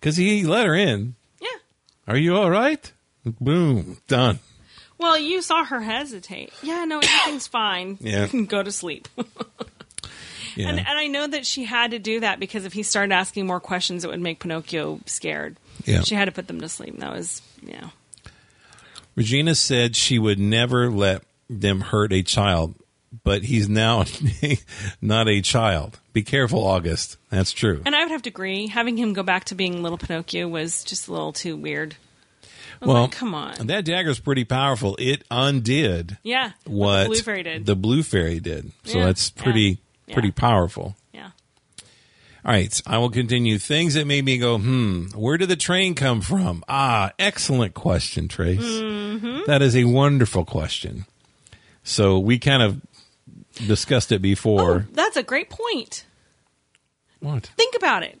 because 0.00 0.16
he 0.16 0.42
let 0.42 0.66
her 0.66 0.74
in. 0.74 1.14
Yeah. 1.40 1.56
Are 2.08 2.16
you 2.16 2.34
all 2.34 2.50
right? 2.50 2.92
Boom, 3.24 3.98
done. 4.08 4.40
Well, 4.98 5.16
you 5.16 5.40
saw 5.40 5.64
her 5.64 5.80
hesitate. 5.80 6.52
Yeah, 6.64 6.84
no, 6.84 6.98
everything's 6.98 7.46
fine. 7.62 7.96
Yeah. 8.00 8.26
Go 8.26 8.64
to 8.64 8.72
sleep. 8.72 9.06
Yeah. 10.56 10.68
And, 10.68 10.78
and 10.78 10.86
I 10.88 11.08
know 11.08 11.26
that 11.26 11.44
she 11.44 11.64
had 11.64 11.90
to 11.90 11.98
do 11.98 12.20
that 12.20 12.38
because 12.38 12.64
if 12.64 12.72
he 12.72 12.84
started 12.84 13.12
asking 13.12 13.44
more 13.44 13.58
questions, 13.58 14.04
it 14.04 14.10
would 14.10 14.20
make 14.20 14.38
Pinocchio 14.38 15.00
scared. 15.04 15.56
Yeah. 15.84 16.02
She 16.02 16.14
had 16.14 16.26
to 16.26 16.32
put 16.32 16.46
them 16.46 16.60
to 16.60 16.68
sleep. 16.68 16.96
That 17.00 17.12
was, 17.12 17.42
yeah. 17.60 17.88
Regina 19.16 19.56
said 19.56 19.96
she 19.96 20.16
would 20.16 20.38
never 20.38 20.92
let 20.92 21.24
them 21.48 21.80
hurt 21.80 22.12
a 22.12 22.22
child, 22.22 22.74
but 23.22 23.42
he's 23.42 23.68
now 23.68 24.04
not 25.00 25.28
a 25.28 25.40
child. 25.40 25.98
Be 26.12 26.22
careful, 26.22 26.64
August. 26.66 27.16
That's 27.30 27.52
true. 27.52 27.82
And 27.84 27.94
I 27.94 28.02
would 28.04 28.10
have 28.12 28.22
to 28.22 28.30
agree. 28.30 28.66
Having 28.68 28.96
him 28.98 29.12
go 29.12 29.22
back 29.22 29.44
to 29.46 29.54
being 29.54 29.82
little 29.82 29.98
Pinocchio 29.98 30.46
was 30.48 30.84
just 30.84 31.08
a 31.08 31.12
little 31.12 31.32
too 31.32 31.56
weird. 31.56 31.96
Well, 32.80 33.02
like, 33.02 33.12
come 33.12 33.34
on. 33.34 33.66
That 33.68 33.84
dagger's 33.84 34.18
pretty 34.20 34.44
powerful. 34.44 34.96
It 34.98 35.24
undid 35.30 36.18
Yeah. 36.22 36.52
what 36.66 37.04
the 37.04 37.08
Blue 37.08 37.22
Fairy 37.22 37.42
did. 37.42 37.66
the 37.66 37.76
blue 37.76 38.02
fairy 38.02 38.40
did. 38.40 38.72
So 38.84 38.98
Yeah, 38.98 39.06
that's 39.06 39.30
pretty 39.30 39.60
yeah, 39.62 39.74
yeah. 40.08 40.12
pretty 40.14 40.30
powerful. 40.32 40.96
yeah. 41.12 41.30
All 42.44 42.52
right, 42.52 42.82
I 42.86 42.98
will 42.98 43.08
continue. 43.10 43.58
Things 43.58 43.94
that 43.94 44.06
made 44.06 44.24
me 44.24 44.36
go, 44.36 44.58
hmm, 44.58 45.06
where 45.14 45.38
did 45.38 45.48
the 45.48 45.56
train 45.56 45.94
come 45.94 46.20
from? 46.20 46.62
Ah, 46.68 47.12
excellent 47.18 47.72
question, 47.72 48.28
Trace. 48.28 48.60
Mm-hmm. 48.60 49.38
That 49.46 49.62
is 49.62 49.74
a 49.74 49.84
wonderful 49.84 50.44
question. 50.44 51.06
So 51.84 52.18
we 52.18 52.38
kind 52.38 52.62
of 52.62 52.80
discussed 53.66 54.10
it 54.10 54.20
before. 54.20 54.72
Oh, 54.72 54.84
that's 54.92 55.16
a 55.16 55.22
great 55.22 55.50
point. 55.50 56.04
What? 57.20 57.46
Think 57.56 57.76
about 57.76 58.02
it. 58.02 58.20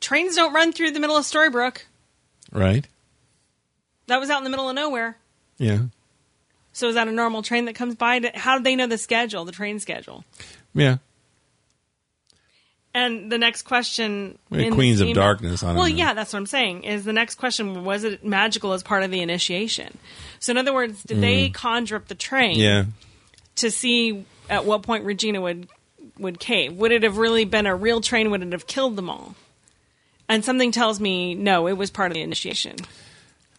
Trains 0.00 0.36
don't 0.36 0.52
run 0.52 0.72
through 0.72 0.92
the 0.92 1.00
middle 1.00 1.16
of 1.16 1.24
Storybrooke. 1.24 1.82
Right? 2.52 2.86
That 4.06 4.20
was 4.20 4.30
out 4.30 4.38
in 4.38 4.44
the 4.44 4.50
middle 4.50 4.68
of 4.68 4.76
nowhere. 4.76 5.16
Yeah. 5.58 5.86
So 6.72 6.88
is 6.88 6.94
that 6.94 7.08
a 7.08 7.12
normal 7.12 7.42
train 7.42 7.64
that 7.64 7.74
comes 7.74 7.94
by? 7.94 8.20
To, 8.20 8.30
how 8.34 8.58
do 8.58 8.62
they 8.62 8.76
know 8.76 8.86
the 8.86 8.98
schedule, 8.98 9.44
the 9.44 9.52
train 9.52 9.80
schedule? 9.80 10.24
Yeah. 10.74 10.98
And 12.96 13.30
the 13.30 13.36
next 13.36 13.62
question, 13.62 14.38
Queens 14.50 15.02
of 15.02 15.12
Darkness, 15.12 15.62
well, 15.62 15.74
know. 15.74 15.84
yeah, 15.84 16.14
that's 16.14 16.32
what 16.32 16.38
I'm 16.38 16.46
saying. 16.46 16.84
Is 16.84 17.04
the 17.04 17.12
next 17.12 17.34
question 17.34 17.84
was 17.84 18.04
it 18.04 18.24
magical 18.24 18.72
as 18.72 18.82
part 18.82 19.02
of 19.02 19.10
the 19.10 19.20
initiation? 19.20 19.98
So 20.40 20.52
in 20.52 20.56
other 20.56 20.72
words, 20.72 21.02
did 21.02 21.20
they 21.20 21.50
conjure 21.50 21.96
up 21.96 22.08
the 22.08 22.14
train 22.14 22.56
Mm. 22.56 22.62
Yeah. 22.62 22.84
to 23.56 23.70
see 23.70 24.24
at 24.48 24.64
what 24.64 24.82
point 24.82 25.04
Regina 25.04 25.42
would 25.42 25.68
would 26.18 26.40
cave? 26.40 26.72
Would 26.72 26.90
it 26.90 27.02
have 27.02 27.18
really 27.18 27.44
been 27.44 27.66
a 27.66 27.76
real 27.76 28.00
train? 28.00 28.30
Would 28.30 28.42
it 28.42 28.52
have 28.52 28.66
killed 28.66 28.96
them 28.96 29.10
all? 29.10 29.34
And 30.26 30.42
something 30.42 30.72
tells 30.72 30.98
me 30.98 31.34
no, 31.34 31.66
it 31.68 31.74
was 31.74 31.90
part 31.90 32.10
of 32.10 32.14
the 32.14 32.22
initiation. 32.22 32.76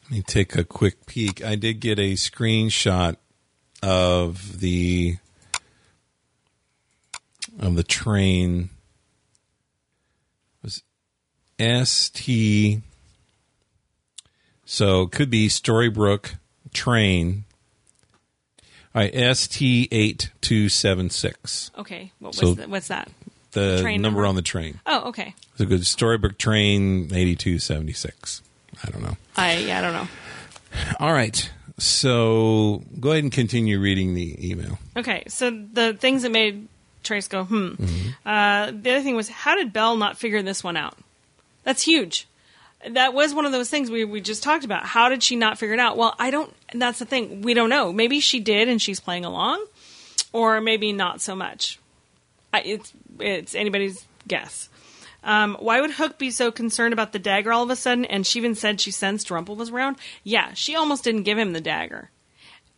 Let 0.05 0.11
me 0.11 0.21
take 0.23 0.55
a 0.55 0.63
quick 0.63 1.05
peek. 1.05 1.43
I 1.45 1.53
did 1.55 1.79
get 1.79 1.99
a 1.99 2.13
screenshot 2.13 3.17
of 3.83 4.61
the 4.61 5.17
of 7.59 7.75
the 7.75 7.83
train. 7.83 8.71
Was 10.63 10.83
ST 11.59 12.81
so 14.65 15.03
it 15.03 15.11
could 15.11 15.29
be 15.29 15.47
Storybrooke 15.47 16.35
train. 16.73 17.45
All 18.93 19.01
right, 19.01 19.35
ST 19.37 19.87
eight 19.91 20.31
two 20.41 20.69
seven 20.69 21.09
six. 21.09 21.71
Okay, 21.77 22.11
what 22.19 22.29
was 22.29 22.37
So- 22.37 22.53
that? 22.55 22.69
what's 22.69 22.87
that? 22.89 23.09
The 23.51 23.79
Train 23.81 24.01
number 24.01 24.17
number? 24.19 24.27
on 24.27 24.35
the 24.35 24.41
train. 24.41 24.81
Oh, 24.85 25.07
okay. 25.09 25.33
It's 25.53 25.61
a 25.61 25.65
good 25.65 25.81
Storybrooke 25.81 26.37
train 26.37 27.09
eighty 27.13 27.35
two 27.35 27.59
seventy 27.59 27.93
six. 27.93 28.41
I 28.83 28.89
don't 28.91 29.01
know. 29.01 29.17
I 29.35 29.57
yeah, 29.57 29.79
I 29.79 29.81
don't 29.81 29.93
know. 29.93 30.07
All 30.99 31.13
right. 31.13 31.49
So 31.79 32.83
go 32.99 33.11
ahead 33.11 33.23
and 33.23 33.31
continue 33.31 33.79
reading 33.79 34.15
the 34.15 34.51
email. 34.51 34.79
Okay, 34.97 35.23
so 35.27 35.49
the 35.49 35.93
things 35.93 36.23
that 36.23 36.31
made 36.31 36.67
Trace 37.03 37.27
go, 37.27 37.43
hmm. 37.43 37.69
Mm-hmm. 37.69 38.27
Uh, 38.27 38.71
the 38.71 38.91
other 38.91 39.01
thing 39.01 39.15
was, 39.15 39.29
how 39.29 39.55
did 39.55 39.73
Belle 39.73 39.95
not 39.95 40.17
figure 40.17 40.41
this 40.41 40.63
one 40.63 40.77
out? 40.77 40.97
That's 41.63 41.83
huge. 41.83 42.27
That 42.89 43.13
was 43.13 43.33
one 43.33 43.45
of 43.45 43.51
those 43.51 43.69
things 43.69 43.89
we, 43.89 44.05
we 44.05 44.21
just 44.21 44.43
talked 44.43 44.63
about. 44.63 44.85
How 44.85 45.09
did 45.09 45.23
she 45.23 45.35
not 45.35 45.57
figure 45.57 45.73
it 45.73 45.79
out? 45.79 45.97
Well, 45.97 46.15
I 46.19 46.31
don't, 46.31 46.53
that's 46.73 46.99
the 46.99 47.05
thing. 47.05 47.41
We 47.41 47.53
don't 47.53 47.69
know. 47.69 47.91
Maybe 47.91 48.19
she 48.19 48.39
did 48.39 48.69
and 48.69 48.81
she's 48.81 48.99
playing 48.99 49.25
along, 49.25 49.65
or 50.31 50.61
maybe 50.61 50.93
not 50.93 51.21
so 51.21 51.35
much. 51.35 51.79
I, 52.53 52.61
it's, 52.61 52.93
it's 53.19 53.55
anybody's 53.55 54.05
guess. 54.27 54.69
Um, 55.23 55.57
why 55.59 55.81
would 55.81 55.91
Hook 55.91 56.17
be 56.17 56.31
so 56.31 56.51
concerned 56.51 56.93
about 56.93 57.11
the 57.11 57.19
dagger 57.19 57.51
all 57.51 57.63
of 57.63 57.69
a 57.69 57.75
sudden? 57.75 58.05
And 58.05 58.25
she 58.25 58.39
even 58.39 58.55
said 58.55 58.79
she 58.79 58.91
sensed 58.91 59.31
Rumple 59.31 59.55
was 59.55 59.71
around. 59.71 59.97
Yeah, 60.23 60.53
she 60.53 60.75
almost 60.75 61.03
didn't 61.03 61.23
give 61.23 61.37
him 61.37 61.53
the 61.53 61.61
dagger. 61.61 62.11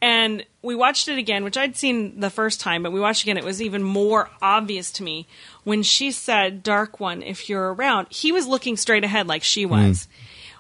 And 0.01 0.45
we 0.62 0.75
watched 0.75 1.09
it 1.09 1.17
again, 1.17 1.43
which 1.43 1.57
I'd 1.57 1.75
seen 1.75 2.19
the 2.21 2.29
first 2.29 2.62
time, 2.62 2.83
but 2.83 2.91
we 2.91 2.99
watched 3.01 3.23
again. 3.23 3.38
It 3.38 3.43
was 3.43 3.62
even 3.62 3.83
more 3.83 4.29
obvious 4.41 4.91
to 4.93 5.03
me 5.03 5.27
when 5.65 5.83
she 5.83 6.12
said, 6.12 6.63
Dark 6.63 6.99
One, 7.01 7.21
if 7.21 7.49
you're 7.49 7.73
around. 7.73 8.07
He 8.09 8.31
was 8.31 8.47
looking 8.47 8.77
straight 8.77 9.03
ahead 9.03 9.27
like 9.27 9.43
she 9.43 9.65
was. 9.65 10.07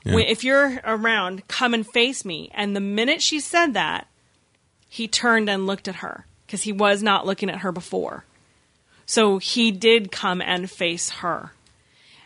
When- 0.03 0.27
If 0.27 0.43
you're 0.43 0.81
around, 0.83 1.47
come 1.47 1.73
and 1.73 1.87
face 1.87 2.25
me. 2.25 2.49
And 2.53 2.75
the 2.75 2.81
minute 2.81 3.21
she 3.21 3.39
said 3.39 3.73
that, 3.75 4.07
he 4.89 5.07
turned 5.07 5.49
and 5.49 5.65
looked 5.67 5.87
at 5.87 5.95
her 5.95 6.25
because 6.45 6.63
he 6.63 6.71
was 6.73 7.01
not 7.01 7.25
looking 7.25 7.49
at 7.49 7.59
her 7.59 7.71
before. 7.71 8.25
So 9.05 9.37
he 9.37 9.71
did 9.71 10.11
come 10.11 10.41
and 10.41 10.69
face 10.69 11.09
her. 11.09 11.53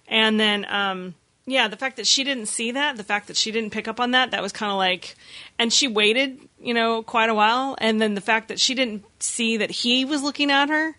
And 0.08 0.40
then, 0.40 0.66
um, 0.70 1.16
yeah, 1.46 1.68
the 1.68 1.76
fact 1.76 1.98
that 1.98 2.08
she 2.08 2.24
didn't 2.24 2.46
see 2.46 2.72
that, 2.72 2.96
the 2.96 3.04
fact 3.04 3.28
that 3.28 3.36
she 3.36 3.52
didn't 3.52 3.72
pick 3.72 3.88
up 3.88 4.00
on 4.00 4.12
that, 4.12 4.32
that 4.32 4.42
was 4.42 4.54
kind 4.54 4.72
of 4.72 4.78
like, 4.78 5.16
and 5.60 5.74
she 5.74 5.88
waited, 5.88 6.40
you 6.62 6.74
know, 6.74 7.04
quite 7.04 7.30
a 7.30 7.34
while. 7.34 7.76
And 7.80 8.02
then 8.02 8.14
the 8.14 8.22
fact 8.22 8.48
that 8.48 8.60
she 8.60 8.74
didn't 8.74 9.04
see 9.20 9.58
that 9.58 9.70
he 9.70 10.06
was 10.06 10.24
looking 10.24 10.52
at 10.52 10.70
her. 10.70 10.96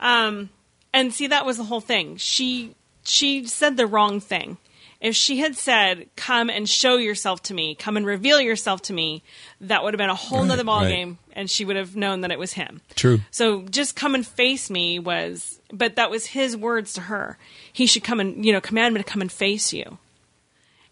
Um, 0.00 0.48
and 0.94 1.12
see, 1.12 1.26
that 1.26 1.44
was 1.44 1.58
the 1.58 1.64
whole 1.64 1.80
thing. 1.80 2.16
She, 2.16 2.74
she 3.04 3.46
said 3.46 3.76
the 3.76 3.86
wrong 3.86 4.20
thing. 4.20 4.56
If 5.02 5.16
she 5.16 5.38
had 5.38 5.56
said, 5.56 6.06
come 6.14 6.48
and 6.48 6.68
show 6.68 6.96
yourself 6.96 7.42
to 7.44 7.54
me, 7.54 7.74
come 7.74 7.96
and 7.96 8.06
reveal 8.06 8.40
yourself 8.40 8.82
to 8.82 8.92
me, 8.92 9.24
that 9.60 9.82
would 9.82 9.94
have 9.94 9.98
been 9.98 10.08
a 10.08 10.14
whole 10.14 10.38
Right, 10.38 10.48
nother 10.48 10.62
ball 10.62 10.82
right. 10.82 10.88
game 10.88 11.18
and 11.32 11.50
she 11.50 11.64
would 11.64 11.74
have 11.74 11.96
known 11.96 12.20
that 12.20 12.30
it 12.30 12.38
was 12.38 12.52
him. 12.52 12.82
True. 12.94 13.20
So 13.32 13.62
just 13.62 13.96
come 13.96 14.14
and 14.14 14.24
face 14.24 14.70
me 14.70 15.00
was, 15.00 15.60
but 15.72 15.96
that 15.96 16.08
was 16.08 16.26
his 16.26 16.56
words 16.56 16.92
to 16.92 17.00
her. 17.02 17.36
He 17.72 17.86
should 17.86 18.04
come 18.04 18.20
and, 18.20 18.46
you 18.46 18.52
know, 18.52 18.60
command 18.60 18.94
me 18.94 19.02
to 19.02 19.08
come 19.08 19.20
and 19.20 19.32
face 19.32 19.72
you. 19.72 19.98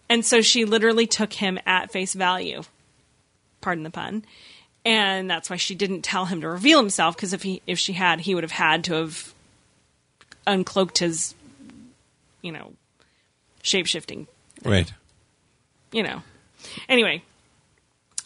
And 0.09 0.27
so 0.27 0.43
she 0.43 0.65
literally 0.65 1.07
took 1.07 1.35
him 1.35 1.61
at 1.65 1.93
face 1.93 2.13
value. 2.15 2.63
Pardon 3.61 3.85
the 3.85 3.91
pun. 3.91 4.25
And 4.85 5.31
that's 5.31 5.49
why 5.49 5.57
she 5.57 5.77
didn't 5.77 6.03
tell 6.03 6.25
him 6.25 6.41
to 6.41 6.49
reveal 6.49 6.81
himself 6.81 7.15
because 7.15 7.33
if 7.33 7.45
he 7.45 7.63
if 7.65 7.79
she 7.79 7.93
had, 7.93 8.21
he 8.21 8.35
would 8.35 8.43
have 8.43 8.51
had 8.51 8.83
to 8.85 8.95
have 8.95 9.35
uncloaked 10.49 10.99
his, 10.99 11.37
you 12.43 12.51
know, 12.51 12.73
shape 13.63 13.87
shifting 13.87 14.27
Right. 14.65 14.93
you 15.93 16.03
know. 16.03 16.23
Anyway, 16.89 17.23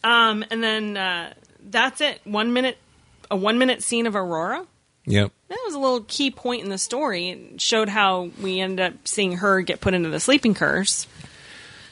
um, 0.03 0.45
and 0.51 0.63
then 0.63 0.97
uh, 0.97 1.33
that's 1.71 2.01
it. 2.01 2.21
One 2.25 2.53
minute, 2.53 2.77
a 3.31 3.37
one 3.37 3.59
minute 3.59 3.83
scene 3.83 4.07
of 4.07 4.17
Aurora. 4.17 4.67
Yep. 5.07 5.31
That 5.49 5.59
was 5.67 5.75
a 5.75 5.79
little 5.79 6.01
key 6.09 6.31
point 6.31 6.65
in 6.65 6.71
the 6.71 6.79
story. 6.79 7.29
It 7.29 7.61
showed 7.61 7.89
how 7.89 8.31
we 8.43 8.59
ended 8.61 8.81
up 8.87 9.07
seeing 9.07 9.37
her 9.37 9.61
get 9.61 9.81
put 9.81 9.95
into 9.95 10.09
the 10.09 10.19
sleeping 10.19 10.55
curse. 10.55 11.07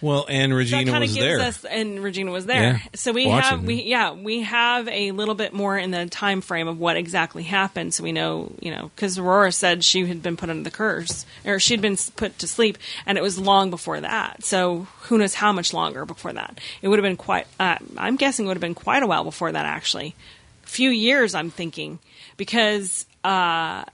Well, 0.03 0.27
and 0.29 0.51
that 0.51 0.57
Regina 0.57 0.91
kind 0.91 0.97
of 0.97 1.03
was 1.03 1.15
gives 1.15 1.25
there. 1.25 1.41
us 1.41 1.65
and 1.65 2.03
Regina 2.03 2.33
was 2.33 2.45
there. 2.45 2.61
Yeah, 2.61 2.79
so 2.95 3.13
we 3.13 3.29
watching. 3.29 3.51
have 3.51 3.65
we 3.65 3.83
yeah, 3.85 4.13
we 4.13 4.41
have 4.41 4.89
a 4.89 5.13
little 5.13 5.37
bit 5.37 5.53
more 5.53 5.79
in 5.79 5.93
the 5.93 6.07
time 6.07 6.41
frame 6.41 6.67
of 6.67 6.79
what 6.81 6.97
exactly 6.97 7.45
happened 7.45 7.95
so 7.95 8.03
we 8.03 8.11
know, 8.11 8.51
you 8.61 8.73
know, 8.73 8.91
cuz 8.97 9.17
Aurora 9.17 9.53
said 9.53 9.85
she 9.85 10.05
had 10.05 10.21
been 10.21 10.37
put 10.37 10.51
under 10.51 10.65
the 10.65 10.73
curse 10.73 11.25
or 11.45 11.61
she'd 11.61 11.81
been 11.81 11.97
put 12.17 12.37
to 12.41 12.49
sleep 12.49 12.79
and 13.07 13.17
it 13.17 13.23
was 13.23 13.39
long 13.39 13.71
before 13.71 14.01
that. 14.01 14.45
So 14.45 14.89
who 15.03 15.19
knows 15.19 15.35
how 15.35 15.53
much 15.53 15.73
longer 15.73 16.05
before 16.05 16.33
that. 16.33 16.59
It 16.83 16.89
would 16.89 16.99
have 16.99 17.05
been 17.05 17.17
quite 17.17 17.47
uh, 17.61 17.77
I'm 17.97 18.17
guessing 18.17 18.47
it 18.47 18.49
would 18.49 18.57
have 18.57 18.61
been 18.61 18.75
quite 18.75 19.05
a 19.05 19.07
while 19.07 19.23
before 19.23 19.53
that 19.53 19.67
actually. 19.67 20.17
Few 20.63 20.91
years 20.91 21.33
I'm 21.37 21.51
thinking 21.51 22.01
because 22.37 23.07
uh 23.23 23.85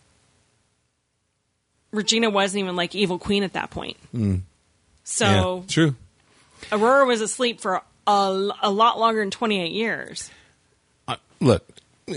Regina 1.92 2.30
wasn't 2.30 2.62
even 2.64 2.76
like 2.76 2.94
evil 2.94 3.18
queen 3.18 3.42
at 3.42 3.52
that 3.52 3.70
point. 3.70 3.98
So 5.10 5.24
yeah, 5.60 5.66
true. 5.68 5.94
Aurora 6.70 7.06
was 7.06 7.22
asleep 7.22 7.60
for 7.60 7.80
a, 8.06 8.50
a 8.62 8.70
lot 8.70 8.98
longer 8.98 9.20
than 9.20 9.30
28 9.30 9.72
years. 9.72 10.30
Uh, 11.06 11.16
look, 11.40 11.66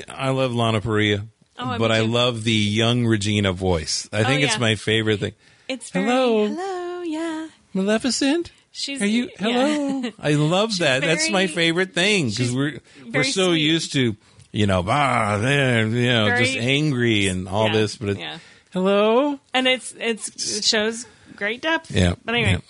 I 0.09 0.29
love 0.31 0.53
Lana 0.53 0.81
Parrilla, 0.81 1.25
Oh, 1.57 1.77
but 1.77 1.89
I 1.91 2.01
love 2.01 2.43
the 2.43 2.51
young 2.51 3.05
Regina 3.05 3.53
voice. 3.53 4.09
I 4.11 4.23
think 4.25 4.43
it's 4.43 4.53
yeah. 4.55 4.59
my 4.59 4.75
favorite 4.75 5.21
thing. 5.21 5.33
It's 5.69 5.89
very, 5.91 6.05
Hello. 6.05 6.47
hello, 6.47 7.01
yeah. 7.03 7.47
Maleficent? 7.73 8.51
She's 8.73 9.01
Are 9.01 9.05
you 9.05 9.29
yeah. 9.39 9.47
hello? 9.51 10.11
I 10.19 10.33
love 10.33 10.77
that. 10.79 11.01
That's 11.01 11.29
my 11.29 11.47
favorite 11.47 11.93
thing 11.93 12.29
because 12.29 12.53
we're 12.53 12.79
we're 13.13 13.23
so 13.23 13.49
sweet. 13.51 13.59
used 13.61 13.93
to 13.93 14.15
you 14.51 14.65
know 14.65 14.83
ah 14.87 15.37
there 15.37 15.87
you 15.87 16.07
know 16.11 16.25
Very- 16.25 16.45
just 16.45 16.57
angry 16.57 17.27
and 17.27 17.47
all 17.47 17.67
Yeah, 17.67 17.73
this, 17.73 17.95
but 17.95 18.09
it's, 18.09 18.19
yeah. 18.19 18.37
hello. 18.73 19.39
And 19.53 19.67
it's 19.67 19.93
it's 19.97 20.57
it 20.57 20.63
shows 20.65 21.05
great 21.37 21.61
depth. 21.61 21.91
Yeah, 21.91 22.15
But 22.25 22.35
anyway, 22.35 22.61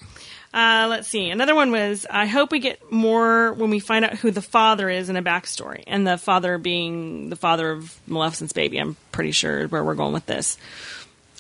uh, 0.53 0.87
let's 0.89 1.07
see. 1.07 1.29
Another 1.29 1.55
one 1.55 1.71
was 1.71 2.05
I 2.09 2.25
hope 2.25 2.51
we 2.51 2.59
get 2.59 2.91
more 2.91 3.53
when 3.53 3.69
we 3.69 3.79
find 3.79 4.03
out 4.03 4.15
who 4.15 4.31
the 4.31 4.41
father 4.41 4.89
is 4.89 5.09
in 5.09 5.15
a 5.15 5.23
backstory, 5.23 5.83
and 5.87 6.05
the 6.05 6.17
father 6.17 6.57
being 6.57 7.29
the 7.29 7.37
father 7.37 7.71
of 7.71 7.97
Maleficent's 8.05 8.51
baby. 8.51 8.77
I'm 8.77 8.97
pretty 9.13 9.31
sure 9.31 9.67
where 9.67 9.83
we're 9.83 9.95
going 9.95 10.13
with 10.13 10.25
this. 10.25 10.57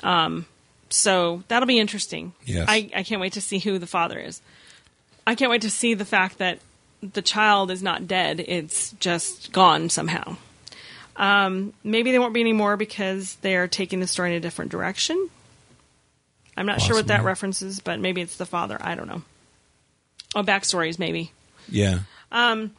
Um, 0.01 0.45
so 0.89 1.43
that'll 1.49 1.67
be 1.67 1.79
interesting. 1.79 2.33
Yes. 2.45 2.65
I, 2.69 2.89
I 2.95 3.03
can't 3.03 3.21
wait 3.21 3.33
to 3.33 3.41
see 3.41 3.59
who 3.59 3.79
the 3.79 3.87
father 3.87 4.17
is. 4.17 4.41
I 5.27 5.35
can't 5.35 5.51
wait 5.51 5.61
to 5.63 5.69
see 5.69 5.93
the 5.93 6.05
fact 6.05 6.37
that 6.37 6.59
the 7.01 7.21
child 7.21 7.69
is 7.69 7.83
not 7.83 8.07
dead; 8.07 8.39
it's 8.39 8.93
just 8.93 9.51
gone 9.51 9.89
somehow. 9.89 10.37
Um, 11.17 11.73
maybe 11.83 12.11
there 12.11 12.21
won't 12.21 12.33
be 12.33 12.39
any 12.41 12.53
more 12.53 12.77
because 12.77 13.35
they 13.41 13.57
are 13.57 13.67
taking 13.67 13.99
the 13.99 14.07
story 14.07 14.31
in 14.31 14.37
a 14.37 14.39
different 14.39 14.71
direction. 14.71 15.29
I'm 16.57 16.65
not 16.65 16.81
sure 16.81 16.95
what 16.95 17.07
that 17.07 17.15
Possibly. 17.17 17.27
references, 17.27 17.79
but 17.79 17.99
maybe 17.99 18.21
it's 18.21 18.35
the 18.37 18.45
father. 18.45 18.77
I 18.81 18.95
don't 18.95 19.07
know. 19.07 19.21
Oh, 20.35 20.43
backstories, 20.43 20.99
maybe. 20.99 21.31
Yeah, 21.69 21.99
Um, 22.31 22.71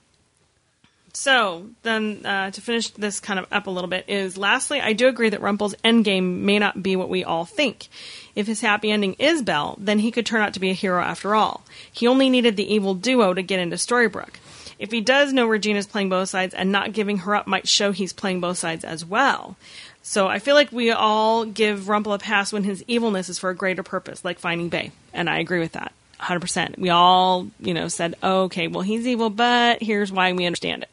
So 1.14 1.66
then, 1.82 2.24
uh, 2.24 2.50
to 2.52 2.61
finish 2.62 2.88
this 2.88 3.20
kind 3.20 3.38
of 3.38 3.46
up 3.52 3.66
a 3.66 3.70
little 3.70 3.88
bit, 3.90 4.06
is 4.08 4.38
lastly, 4.38 4.80
I 4.80 4.94
do 4.94 5.08
agree 5.08 5.28
that 5.28 5.42
Rumpel's 5.42 5.74
endgame 5.85 6.38
may 6.40 6.58
not 6.58 6.82
be 6.82 6.96
what 6.96 7.11
we 7.11 7.22
all 7.22 7.44
think. 7.44 7.88
If 8.35 8.46
his 8.46 8.62
happy 8.62 8.90
ending 8.90 9.14
is 9.18 9.42
Belle, 9.42 9.76
then 9.78 9.98
he 9.98 10.11
could 10.11 10.24
turn 10.24 10.40
out 10.40 10.54
to 10.54 10.61
be 10.61 10.70
a 10.70 10.74
hero 10.74 11.02
after 11.02 11.35
all. 11.35 11.64
He 11.92 12.06
only 12.06 12.30
needed 12.30 12.56
the 12.56 12.72
evil 12.74 12.94
duo 12.94 13.35
to 13.35 13.42
get 13.42 13.61
into 13.61 13.76
Storybrooke. 13.76 14.37
If 14.78 14.90
he 14.90 15.02
does 15.02 15.35
know 15.35 15.46
Regina's 15.46 15.87
playing 15.87 16.08
both 16.08 16.30
sides, 16.30 16.54
and 16.54 16.72
not 16.72 16.94
giving 16.94 17.18
her 17.18 17.35
up 17.37 17.46
might 17.46 17.68
show 17.68 17.92
he's 17.92 18.14
playing 18.14 18.40
both 18.40 18.56
sides 18.56 18.82
as 18.85 19.04
well. 19.04 19.56
So 20.03 20.27
I 20.27 20.41
feel 20.41 20.55
like 20.55 20.73
we 20.73 20.91
all 20.91 21.45
give 21.45 21.83
Rumpel 21.83 22.15
a 22.15 22.19
pass 22.19 22.53
when 22.53 22.65
his 22.65 22.85
evilness 22.88 23.29
is 23.29 23.38
for 23.38 23.51
a 23.51 23.55
greater 23.55 23.83
purpose, 23.83 24.25
like 24.25 24.38
finding 24.38 24.69
Bae, 24.69 24.91
and 25.12 25.31
I 25.31 25.38
agree 25.38 25.61
with 25.61 25.73
that. 25.73 25.93
100%. 26.21 26.79
We 26.79 26.91
all, 26.91 27.49
you 27.61 27.75
know, 27.75 27.88
said, 27.88 28.15
oh, 28.23 28.45
okay, 28.45 28.69
well, 28.69 28.83
he's 28.83 29.07
evil, 29.07 29.31
but 29.31 29.83
here's 29.83 30.12
why 30.12 30.33
we 30.33 30.47
understand 30.47 30.85
it. 30.85 30.88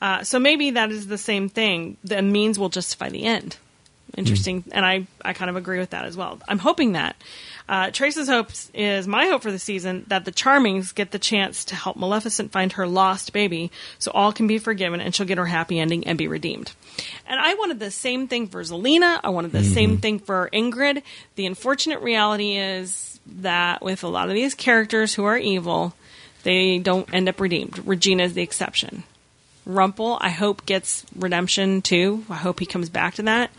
Uh, 0.00 0.22
so 0.22 0.38
maybe 0.38 0.70
that 0.70 0.90
is 0.90 1.06
the 1.06 1.18
same 1.18 1.48
thing. 1.48 1.96
The 2.04 2.22
means 2.22 2.58
will 2.58 2.68
justify 2.68 3.08
the 3.08 3.24
end. 3.24 3.56
Interesting, 4.16 4.64
and 4.72 4.84
I, 4.84 5.06
I 5.22 5.32
kind 5.32 5.50
of 5.50 5.56
agree 5.56 5.78
with 5.78 5.90
that 5.90 6.04
as 6.04 6.16
well. 6.16 6.40
I'm 6.48 6.58
hoping 6.58 6.92
that. 6.92 7.14
Uh, 7.68 7.90
Trace's 7.90 8.28
hopes 8.28 8.70
is 8.72 9.06
my 9.06 9.26
hope 9.26 9.42
for 9.42 9.52
the 9.52 9.58
season 9.58 10.04
that 10.08 10.24
the 10.24 10.32
Charmings 10.32 10.94
get 10.94 11.10
the 11.10 11.18
chance 11.18 11.66
to 11.66 11.74
help 11.74 11.96
Maleficent 11.96 12.50
find 12.50 12.72
her 12.72 12.86
lost 12.86 13.34
baby, 13.34 13.70
so 13.98 14.10
all 14.12 14.32
can 14.32 14.46
be 14.46 14.58
forgiven 14.58 15.00
and 15.00 15.14
she'll 15.14 15.26
get 15.26 15.38
her 15.38 15.46
happy 15.46 15.78
ending 15.78 16.06
and 16.06 16.16
be 16.16 16.28
redeemed. 16.28 16.72
And 17.26 17.38
I 17.38 17.54
wanted 17.54 17.78
the 17.78 17.90
same 17.90 18.26
thing 18.26 18.48
for 18.48 18.62
Zelena. 18.62 19.20
I 19.22 19.28
wanted 19.28 19.52
the 19.52 19.64
same 19.64 19.98
thing 19.98 20.18
for 20.18 20.48
Ingrid. 20.52 21.02
The 21.36 21.46
unfortunate 21.46 22.00
reality 22.00 22.56
is 22.56 23.20
that 23.26 23.82
with 23.82 24.02
a 24.02 24.08
lot 24.08 24.28
of 24.28 24.34
these 24.34 24.54
characters 24.54 25.14
who 25.14 25.24
are 25.24 25.36
evil, 25.36 25.92
they 26.44 26.78
don't 26.78 27.12
end 27.12 27.28
up 27.28 27.40
redeemed. 27.40 27.86
Regina 27.86 28.22
is 28.22 28.32
the 28.32 28.42
exception. 28.42 29.02
Rumple, 29.66 30.16
I 30.22 30.30
hope 30.30 30.64
gets 30.64 31.04
redemption 31.14 31.82
too. 31.82 32.24
I 32.30 32.36
hope 32.36 32.58
he 32.58 32.66
comes 32.66 32.88
back 32.88 33.16
to 33.16 33.22
that. 33.24 33.50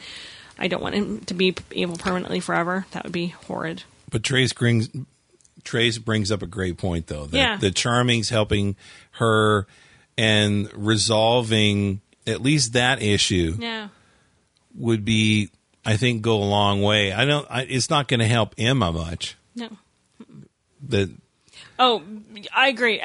I 0.58 0.68
don't 0.68 0.82
want 0.82 0.96
him 0.96 1.20
to 1.22 1.36
be 1.36 1.56
evil 1.72 1.96
permanently 1.96 2.40
forever. 2.40 2.88
That 2.92 3.04
would 3.04 3.14
be 3.14 3.28
horrid. 3.28 3.84
But 4.10 4.24
Trace 4.24 4.54
brings 4.54 4.90
Trace 5.64 5.98
brings 5.98 6.32
up 6.32 6.42
a 6.42 6.48
great 6.48 6.78
point 6.78 7.08
though. 7.08 7.26
That 7.26 7.38
Yeah. 7.38 7.58
the 7.58 7.72
Charming's 7.72 8.30
helping 8.30 8.76
her 9.12 9.68
and 10.18 10.70
resolving 10.74 12.02
at 12.28 12.42
least 12.42 12.74
that 12.74 13.02
issue 13.02 13.56
Yeah. 13.60 13.90
would 14.76 15.04
be, 15.06 15.50
I 15.86 15.98
think, 15.98 16.22
go 16.22 16.38
a 16.38 16.46
long 16.46 16.82
way. 16.82 17.12
I 17.14 17.26
don't. 17.26 17.48
I, 17.50 17.62
it's 17.64 17.90
not 17.90 18.08
going 18.08 18.20
to 18.20 18.28
help 18.28 18.54
Emma 18.58 18.92
much. 18.92 19.36
No. 19.56 19.70
That 20.88 21.10
Oh, 21.82 22.04
I 22.54 22.68
agree. 22.68 23.02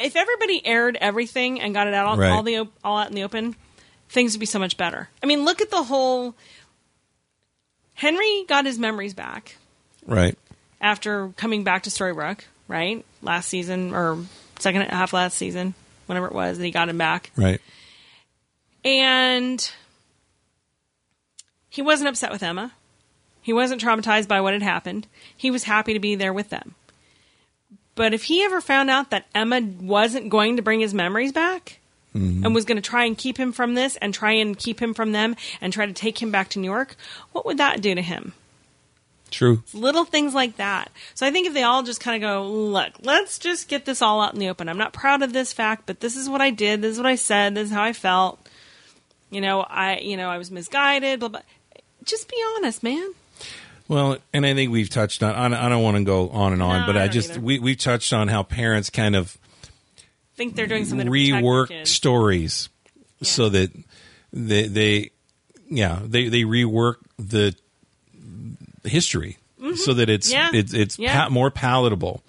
If 0.00 0.16
everybody 0.16 0.64
aired 0.66 0.96
everything 1.00 1.60
and 1.62 1.72
got 1.74 1.88
it 1.88 1.94
out 1.94 2.06
all, 2.06 2.16
Right. 2.18 2.30
all 2.30 2.42
the 2.42 2.68
all 2.84 2.98
out 2.98 3.08
in 3.08 3.14
the 3.14 3.22
open, 3.22 3.56
things 4.10 4.32
would 4.34 4.40
be 4.40 4.46
so 4.46 4.58
much 4.58 4.76
better. 4.76 5.08
I 5.22 5.26
mean, 5.26 5.44
look 5.44 5.60
at 5.62 5.70
the 5.70 5.82
whole. 5.82 6.34
Henry 7.94 8.44
got 8.46 8.66
his 8.66 8.78
memories 8.78 9.14
back 9.14 9.56
right. 10.06 10.36
after 10.80 11.28
coming 11.36 11.64
back 11.64 11.84
to 11.84 11.90
Storybrooke, 11.90 12.40
right? 12.68 13.04
Last 13.22 13.48
season 13.48 13.94
or 13.94 14.18
second 14.58 14.82
half 14.82 15.12
last 15.12 15.36
season, 15.36 15.74
whenever 16.06 16.26
it 16.26 16.34
was, 16.34 16.58
that 16.58 16.64
he 16.64 16.70
got 16.70 16.88
him 16.88 16.98
back. 16.98 17.30
Right. 17.36 17.60
And 18.84 19.70
he 21.68 21.82
wasn't 21.82 22.08
upset 22.08 22.30
with 22.30 22.42
Emma. 22.42 22.72
He 23.42 23.52
wasn't 23.52 23.82
traumatized 23.82 24.28
by 24.28 24.40
what 24.40 24.54
had 24.54 24.62
happened. 24.62 25.06
He 25.36 25.50
was 25.50 25.64
happy 25.64 25.92
to 25.92 26.00
be 26.00 26.14
there 26.14 26.32
with 26.32 26.50
them. 26.50 26.74
But 27.94 28.12
if 28.12 28.24
he 28.24 28.44
ever 28.44 28.60
found 28.60 28.90
out 28.90 29.10
that 29.10 29.26
Emma 29.34 29.60
wasn't 29.60 30.28
going 30.28 30.56
to 30.56 30.62
bring 30.62 30.80
his 30.80 30.92
memories 30.92 31.32
back 31.32 31.78
mm-hmm. 32.14 32.44
and 32.44 32.54
was 32.54 32.64
going 32.64 32.76
to 32.76 32.88
try 32.88 33.04
and 33.04 33.16
keep 33.16 33.38
him 33.38 33.52
from 33.52 33.74
this 33.74 33.96
and 33.96 34.12
try 34.12 34.32
and 34.32 34.58
keep 34.58 34.80
him 34.80 34.94
from 34.94 35.12
them 35.12 35.36
and 35.60 35.72
try 35.72 35.86
to 35.86 35.92
take 35.92 36.20
him 36.20 36.30
back 36.30 36.50
to 36.50 36.58
New 36.58 36.70
York, 36.70 36.96
what 37.32 37.46
would 37.46 37.58
that 37.58 37.80
do 37.80 37.94
to 37.94 38.02
him? 38.02 38.32
True. 39.36 39.62
little 39.74 40.04
things 40.06 40.32
like 40.34 40.56
that. 40.56 40.90
So 41.14 41.26
I 41.26 41.30
think 41.30 41.46
if 41.46 41.52
they 41.52 41.62
all 41.62 41.82
just 41.82 42.00
kind 42.00 42.22
of 42.22 42.26
go, 42.26 42.46
look, 42.48 42.92
let's 43.02 43.38
just 43.38 43.68
get 43.68 43.84
this 43.84 44.00
all 44.00 44.22
out 44.22 44.32
in 44.32 44.40
the 44.40 44.48
open. 44.48 44.68
I'm 44.68 44.78
not 44.78 44.92
proud 44.94 45.22
of 45.22 45.32
this 45.34 45.52
fact, 45.52 45.82
but 45.84 46.00
this 46.00 46.16
is 46.16 46.28
what 46.28 46.40
I 46.40 46.50
did. 46.50 46.80
This 46.80 46.92
is 46.92 46.98
what 46.98 47.06
I 47.06 47.16
said. 47.16 47.54
This 47.54 47.68
is 47.68 47.74
how 47.74 47.82
I 47.82 47.92
felt. 47.92 48.38
You 49.30 49.40
know, 49.42 49.60
I, 49.60 49.98
you 49.98 50.16
know, 50.16 50.30
I 50.30 50.38
was 50.38 50.50
misguided. 50.50 51.20
Blah 51.20 51.28
blah. 51.28 51.40
Just 52.04 52.28
be 52.30 52.36
honest, 52.56 52.82
man. 52.82 53.12
Well, 53.88 54.16
and 54.32 54.46
I 54.46 54.54
think 54.54 54.72
we've 54.72 54.88
touched 54.88 55.22
on. 55.22 55.34
I 55.34 55.48
don't- 55.48 55.58
I 55.64 55.68
don't 55.68 55.82
want 55.82 55.96
to 55.98 56.04
go 56.04 56.28
on 56.30 56.52
and 56.52 56.62
on, 56.62 56.80
No, 56.80 56.86
but 56.86 56.96
I 56.96 57.04
I 57.04 57.08
just 57.08 57.30
either. 57.32 57.40
we 57.40 57.58
we've 57.58 57.76
touched 57.78 58.12
on 58.12 58.28
how 58.28 58.42
parents 58.42 58.88
kind 58.90 59.14
of 59.14 59.36
Think 60.36 60.54
they're 60.56 60.66
doing 60.66 60.84
something 60.84 61.06
to 61.06 61.10
rework 61.12 61.86
stories 61.86 62.68
so 63.22 63.48
that 63.48 63.70
they 64.32 64.68
they 64.68 65.10
yeah 65.68 66.00
they 66.04 66.28
they 66.28 66.42
rework 66.42 66.96
the 67.18 67.54
history 68.86 69.38
so 69.76 69.94
that 69.94 70.08
it's 70.08 70.32
Mm-hmm. 70.32 70.54
Yeah. 70.54 70.60
it's 70.60 70.72
it's 70.74 70.98
Yeah. 70.98 71.24
pa- 71.24 71.28
more 71.30 71.50
palatable. 71.50 72.22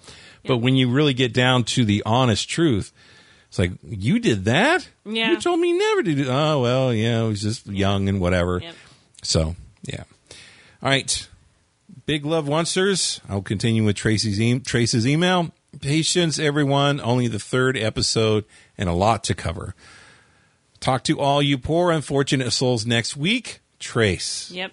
But 0.46 0.58
when 0.58 0.76
you 0.76 0.90
really 0.90 1.14
get 1.14 1.32
down 1.34 1.64
to 1.64 1.84
the 1.84 2.02
honest 2.06 2.48
truth, 2.48 2.92
it's 3.48 3.58
like 3.58 3.72
you 3.86 4.18
did 4.18 4.44
that. 4.46 4.88
Yeah. 5.04 5.30
you 5.32 5.40
told 5.40 5.60
me 5.60 5.72
never 5.72 6.02
to 6.02 6.14
do. 6.14 6.26
Oh 6.30 6.60
well, 6.62 6.92
yeah, 6.94 7.20
I 7.20 7.22
was 7.24 7.42
just 7.42 7.66
young 7.66 8.08
and 8.08 8.20
whatever. 8.20 8.60
Yep. 8.60 8.74
So 9.22 9.56
yeah. 9.84 10.04
All 10.82 10.88
right. 10.90 11.28
Big 12.06 12.24
love 12.24 12.46
Oncers. 12.46 13.20
I'll 13.28 13.42
continue 13.42 13.84
with 13.84 13.96
Tracy's 13.96 14.40
e- 14.40 14.60
Trace's 14.60 15.06
email. 15.06 15.50
Patience, 15.82 16.38
everyone. 16.38 17.00
Only 17.00 17.28
the 17.28 17.38
third 17.38 17.76
episode 17.76 18.44
and 18.78 18.88
a 18.88 18.92
lot 18.94 19.22
to 19.24 19.34
cover. 19.34 19.74
Talk 20.80 21.04
to 21.04 21.18
all 21.20 21.42
you 21.42 21.58
poor, 21.58 21.90
unfortunate 21.90 22.50
souls 22.52 22.86
next 22.86 23.16
week. 23.16 23.60
Trace. 23.78 24.50
Yep. 24.50 24.72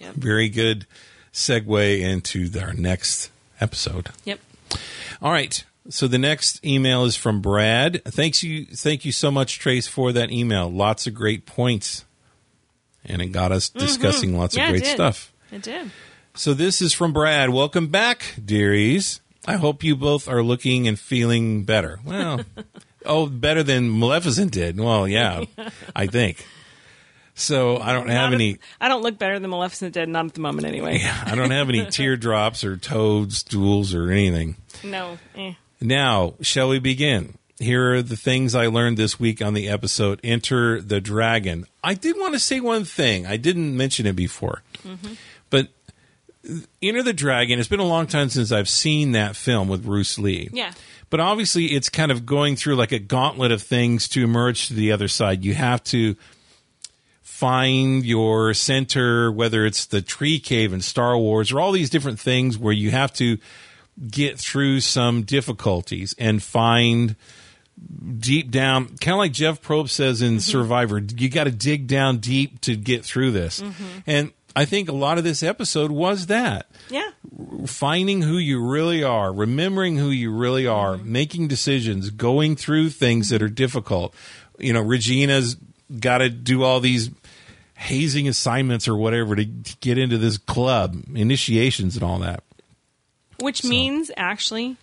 Yep. 0.00 0.14
Very 0.14 0.48
good 0.48 0.86
segue 1.32 2.00
into 2.00 2.50
our 2.60 2.72
next 2.72 3.30
episode. 3.60 4.10
Yep. 4.24 4.40
All 5.22 5.32
right. 5.32 5.64
So 5.90 6.08
the 6.08 6.18
next 6.18 6.64
email 6.64 7.04
is 7.04 7.14
from 7.16 7.40
Brad. 7.42 8.02
Thanks 8.04 8.42
you 8.42 8.64
thank 8.64 9.04
you 9.04 9.12
so 9.12 9.30
much, 9.30 9.58
Trace, 9.58 9.86
for 9.86 10.12
that 10.12 10.30
email. 10.30 10.70
Lots 10.70 11.06
of 11.06 11.14
great 11.14 11.44
points. 11.46 12.04
And 13.04 13.20
it 13.20 13.26
got 13.28 13.52
us 13.52 13.68
discussing 13.68 14.36
lots 14.36 14.54
Mm-hmm. 14.54 14.60
Yeah, 14.60 14.66
of 14.66 14.72
great 14.72 14.84
did. 14.84 14.94
stuff. 14.94 15.32
It 15.52 15.62
did. 15.62 15.90
So 16.34 16.54
this 16.54 16.80
is 16.80 16.94
from 16.94 17.12
Brad. 17.12 17.50
Welcome 17.50 17.88
back, 17.88 18.34
dearies. 18.42 19.20
I 19.46 19.56
hope 19.56 19.84
you 19.84 19.94
both 19.94 20.26
are 20.26 20.42
looking 20.42 20.88
and 20.88 20.98
feeling 20.98 21.64
better. 21.64 22.00
Well, 22.04 22.40
oh, 23.06 23.26
better 23.26 23.62
than 23.62 23.98
Maleficent 23.98 24.52
did. 24.52 24.80
Well, 24.80 25.06
yeah, 25.06 25.44
I 25.94 26.06
think. 26.06 26.46
So 27.34 27.78
I 27.78 27.92
don't 27.92 28.08
have 28.08 28.30
Not 28.30 28.34
any. 28.34 28.58
I 28.80 28.88
don't 28.88 29.02
look 29.02 29.18
better 29.18 29.38
than 29.38 29.50
Maleficent 29.50 29.92
did, 29.92 30.08
not 30.08 30.26
at 30.26 30.34
the 30.34 30.40
moment 30.40 30.66
anyway. 30.66 30.98
Yeah, 30.98 31.20
I 31.26 31.34
don't 31.34 31.50
have 31.50 31.68
any 31.68 31.84
teardrops 31.90 32.62
or 32.62 32.76
toads, 32.76 33.42
toadstools 33.42 33.94
or 33.94 34.10
anything. 34.10 34.56
No. 34.84 35.18
Eh. 35.34 35.54
Now, 35.80 36.34
shall 36.40 36.68
we 36.68 36.78
begin? 36.78 37.36
Here 37.58 37.94
are 37.94 38.02
the 38.02 38.16
things 38.16 38.54
I 38.54 38.66
learned 38.66 38.96
this 38.96 39.18
week 39.18 39.42
on 39.42 39.54
the 39.54 39.68
episode 39.68 40.20
Enter 40.24 40.80
the 40.80 41.00
Dragon. 41.00 41.66
I 41.82 41.94
did 41.94 42.16
want 42.16 42.34
to 42.34 42.40
say 42.40 42.60
one 42.60 42.84
thing. 42.84 43.26
I 43.26 43.36
didn't 43.36 43.76
mention 43.76 44.06
it 44.06 44.16
before. 44.16 44.62
But 45.50 45.68
Enter 46.82 47.02
the 47.02 47.12
Dragon, 47.12 47.58
it's 47.58 47.68
been 47.68 47.80
a 47.80 47.84
long 47.84 48.06
time 48.06 48.28
since 48.28 48.52
I've 48.52 48.68
seen 48.68 49.12
that 49.12 49.36
film 49.36 49.68
with 49.68 49.84
Bruce 49.84 50.18
Lee. 50.18 50.50
Yeah. 50.52 50.72
But 51.10 51.20
obviously, 51.20 51.66
it's 51.66 51.88
kind 51.88 52.10
of 52.10 52.26
going 52.26 52.56
through 52.56 52.76
like 52.76 52.92
a 52.92 52.98
gauntlet 52.98 53.52
of 53.52 53.62
things 53.62 54.08
to 54.08 54.22
emerge 54.24 54.68
to 54.68 54.74
the 54.74 54.92
other 54.92 55.08
side. 55.08 55.44
You 55.44 55.54
have 55.54 55.82
to 55.84 56.16
find 57.34 58.06
your 58.06 58.54
center, 58.54 59.30
whether 59.32 59.66
it's 59.66 59.86
the 59.86 60.00
tree 60.00 60.38
cave 60.38 60.72
in 60.72 60.80
Star 60.80 61.18
Wars 61.18 61.50
or 61.50 61.58
all 61.58 61.72
these 61.72 61.90
different 61.90 62.20
things 62.20 62.56
where 62.56 62.72
you 62.72 62.92
have 62.92 63.12
to 63.14 63.38
get 64.08 64.38
through 64.38 64.78
some 64.78 65.22
difficulties 65.22 66.14
and 66.16 66.40
find 66.40 67.16
deep 68.20 68.52
down, 68.52 68.86
kind 68.98 69.14
of 69.14 69.18
like 69.18 69.32
Jeff 69.32 69.60
Probst 69.60 69.90
says 69.90 70.22
in 70.22 70.34
mm-hmm. 70.34 70.38
Survivor, 70.38 71.00
you 71.00 71.28
got 71.28 71.44
to 71.44 71.50
dig 71.50 71.88
down 71.88 72.18
deep 72.18 72.60
to 72.60 72.76
get 72.76 73.04
through 73.04 73.32
this. 73.32 73.60
Mm-hmm. 73.60 73.84
And 74.06 74.32
I 74.54 74.64
think 74.64 74.88
a 74.88 74.92
lot 74.92 75.18
of 75.18 75.24
this 75.24 75.42
episode 75.42 75.90
was 75.90 76.26
that 76.26 76.68
Yeah. 76.88 77.10
finding 77.66 78.22
who 78.22 78.38
you 78.38 78.64
really 78.64 79.02
are, 79.02 79.32
remembering 79.32 79.96
who 79.96 80.10
you 80.10 80.30
really 80.30 80.68
are, 80.68 80.94
mm-hmm. 80.94 81.10
making 81.10 81.48
decisions, 81.48 82.10
going 82.10 82.54
through 82.54 82.90
things 82.90 83.30
that 83.30 83.42
are 83.42 83.48
difficult. 83.48 84.14
You 84.56 84.72
know, 84.72 84.82
Regina's 84.82 85.56
got 85.98 86.18
to 86.18 86.30
do 86.30 86.62
all 86.62 86.78
these 86.78 87.10
hazing 87.74 88.28
assignments 88.28 88.86
or 88.88 88.96
whatever 88.96 89.34
to, 89.36 89.44
to 89.44 89.76
get 89.80 89.98
into 89.98 90.18
this 90.18 90.38
club, 90.38 90.96
initiations 91.14 91.94
and 91.96 92.04
all 92.04 92.18
that. 92.20 92.42
Which 93.40 93.64
means 93.64 94.10
actually 94.16 94.76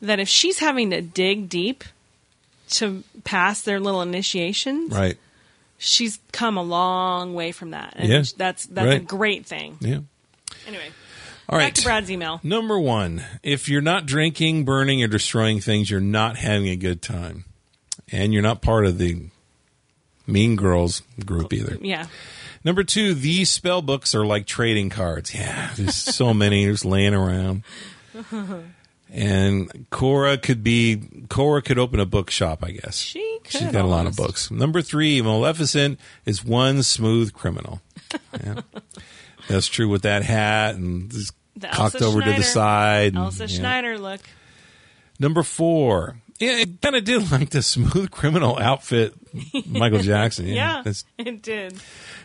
that 0.00 0.20
if 0.20 0.28
she's 0.28 0.60
having 0.60 0.90
to 0.90 1.02
dig 1.02 1.48
deep 1.48 1.84
to 2.70 3.02
pass 3.24 3.62
their 3.62 3.80
little 3.80 4.02
initiations, 4.02 4.92
Right. 4.92 5.16
she's 5.78 6.18
come 6.32 6.56
a 6.56 6.62
long 6.62 7.34
way 7.34 7.50
from 7.52 7.70
that. 7.72 7.94
And 7.96 8.08
Yeah. 8.08 8.22
that's 8.36 8.66
that's 8.66 8.94
a 8.94 9.00
great 9.00 9.46
thing. 9.46 9.76
Yeah. 9.80 10.00
Anyway, 10.66 10.88
All 11.48 11.58
back 11.58 11.74
to 11.74 11.82
Brad's 11.82 12.10
email. 12.10 12.40
Number 12.42 12.78
one, 12.78 13.24
if 13.42 13.68
you're 13.68 13.80
not 13.80 14.06
drinking, 14.06 14.64
burning, 14.64 15.02
or 15.02 15.08
destroying 15.08 15.60
things, 15.60 15.90
you're 15.90 16.00
not 16.00 16.36
having 16.36 16.68
a 16.68 16.76
good 16.76 17.02
time. 17.02 17.44
And 18.12 18.32
you're 18.32 18.42
not 18.42 18.62
part 18.62 18.86
of 18.86 18.98
the 18.98 19.26
Mean 20.28 20.54
Girls 20.56 21.02
group 21.24 21.52
either. 21.52 21.76
Yeah. 21.80 22.06
Number 22.64 22.84
two, 22.84 23.14
these 23.14 23.50
spell 23.50 23.82
books 23.82 24.14
are 24.14 24.26
like 24.26 24.46
trading 24.46 24.90
cards. 24.90 25.34
Yeah, 25.34 25.70
there's 25.76 25.94
so 25.96 26.32
many 26.34 26.66
just 26.66 26.84
laying 26.84 27.14
around. 27.14 27.62
And 29.10 29.86
Cora 29.88 30.36
could 30.36 30.62
be 30.62 31.00
Cora 31.30 31.62
could 31.62 31.78
open 31.78 31.98
a 31.98 32.04
bookshop, 32.04 32.62
I 32.62 32.72
guess. 32.72 32.98
She 32.98 33.38
could 33.42 33.52
She's 33.52 33.72
got 33.72 33.86
a 33.86 33.88
lot 33.88 34.06
of 34.06 34.14
books. 34.16 34.50
Number 34.50 34.82
three, 34.82 35.22
Maleficent 35.22 35.98
is 36.26 36.44
one 36.44 36.82
smooth 36.82 37.32
criminal. 37.32 37.80
Yeah. 38.44 38.60
That's 39.48 39.66
true 39.66 39.88
with 39.88 40.02
that 40.02 40.22
hat 40.24 40.74
and 40.74 41.10
just 41.10 41.32
The 41.56 41.68
cocked 41.68 41.94
Elsa 41.96 42.04
over 42.06 42.20
to 42.22 42.32
the 42.34 42.42
side. 42.42 43.14
and- 43.14 43.24
Elsa 43.24 43.44
yeah. 43.44 43.58
Schneider 43.58 43.98
look. 43.98 44.20
Number 45.18 45.42
four. 45.42 46.16
Yeah, 46.38 46.58
it 46.58 46.80
kind 46.82 46.94
of 46.96 47.04
did 47.04 47.30
like 47.32 47.48
the 47.50 47.62
smooth 47.62 48.10
criminal 48.10 48.58
outfit, 48.58 49.14
Michael 49.66 50.00
Jackson. 50.00 50.46
Yeah, 50.48 50.54
Yeah, 50.76 50.82
that's 50.82 51.04
it 51.18 51.42
did. 51.42 51.74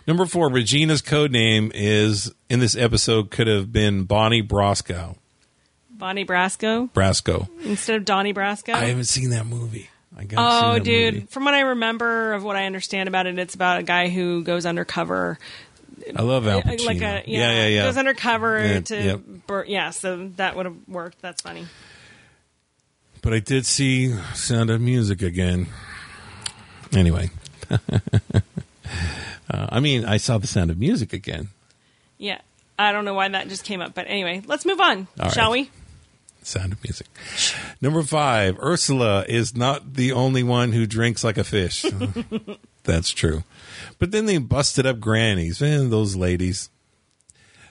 Number 0.07 0.25
four, 0.25 0.49
Regina's 0.49 1.01
code 1.01 1.31
name 1.31 1.71
is 1.73 2.31
in 2.49 2.59
this 2.59 2.75
episode 2.75 3.31
could 3.31 3.47
have 3.47 3.71
been 3.71 4.03
Bonnie 4.03 4.43
Brasco. 4.43 5.15
Bonnie 5.89 6.25
Brasco 6.25 6.89
Brasco. 6.91 7.47
instead 7.65 7.95
of 7.97 8.05
Donnie 8.05 8.33
Brasco. 8.33 8.73
I 8.73 8.85
haven't 8.85 9.05
seen 9.05 9.29
that 9.29 9.45
movie. 9.45 9.89
I 10.17 10.25
got. 10.25 10.39
Oh, 10.39 10.73
see 10.73 10.79
that 10.79 10.83
dude! 10.85 11.13
movie. 11.15 11.25
From 11.27 11.45
what 11.45 11.53
I 11.53 11.61
remember 11.61 12.33
of 12.33 12.43
what 12.43 12.55
I 12.55 12.65
understand 12.65 13.07
about 13.07 13.25
it, 13.27 13.39
it's 13.39 13.55
about 13.55 13.79
a 13.79 13.83
guy 13.83 14.09
who 14.09 14.43
goes 14.43 14.65
undercover, 14.65 15.39
I 16.15 16.21
love 16.21 16.45
Al 16.47 16.59
uh, 16.59 16.61
Pacino. 16.63 16.85
like 16.85 16.97
a 17.01 17.23
yeah, 17.25 17.51
yeah, 17.51 17.67
yeah. 17.67 17.83
goes 17.85 17.97
undercover 17.97 18.59
Yeah, 18.65 18.79
to, 18.81 19.03
yep. 19.03 19.21
bur- 19.47 19.65
yeah. 19.67 19.89
So 19.91 20.27
that 20.35 20.55
would 20.55 20.65
have 20.65 20.75
worked. 20.87 21.21
That's 21.21 21.41
funny. 21.41 21.65
But 23.21 23.33
I 23.33 23.39
did 23.39 23.65
see 23.65 24.13
Sound 24.33 24.69
of 24.69 24.81
Music 24.81 25.21
again. 25.21 25.67
Anyway, 26.95 27.29
uh, 27.71 27.79
I 29.49 29.79
mean, 29.79 30.05
I 30.05 30.17
saw 30.17 30.37
the 30.37 30.47
Sound 30.47 30.71
of 30.71 30.77
Music 30.77 31.13
again. 31.13 31.49
Yeah, 32.17 32.39
I 32.77 32.91
don't 32.91 33.05
know 33.05 33.13
why 33.13 33.27
that 33.27 33.47
just 33.49 33.63
came 33.65 33.81
up, 33.81 33.93
but 33.93 34.05
anyway, 34.07 34.41
let's 34.45 34.65
move 34.65 34.79
on, 34.79 35.07
All 35.19 35.29
shall 35.29 35.51
right. 35.51 35.63
we? 35.65 35.71
Sound 36.43 36.73
of 36.73 36.83
Music. 36.83 37.07
Number 37.81 38.03
five, 38.03 38.57
Ursula 38.59 39.25
is 39.27 39.55
not 39.55 39.93
the 39.95 40.11
only 40.11 40.43
one 40.43 40.71
who 40.73 40.85
drinks 40.85 41.23
like 41.23 41.37
a 41.37 41.43
fish. 41.43 41.85
That's 42.83 43.11
true. 43.11 43.43
But 43.97 44.11
then 44.11 44.25
they 44.25 44.37
busted 44.39 44.85
up 44.85 44.99
grannies. 44.99 45.61
and 45.61 45.91
those 45.91 46.15
ladies. 46.17 46.69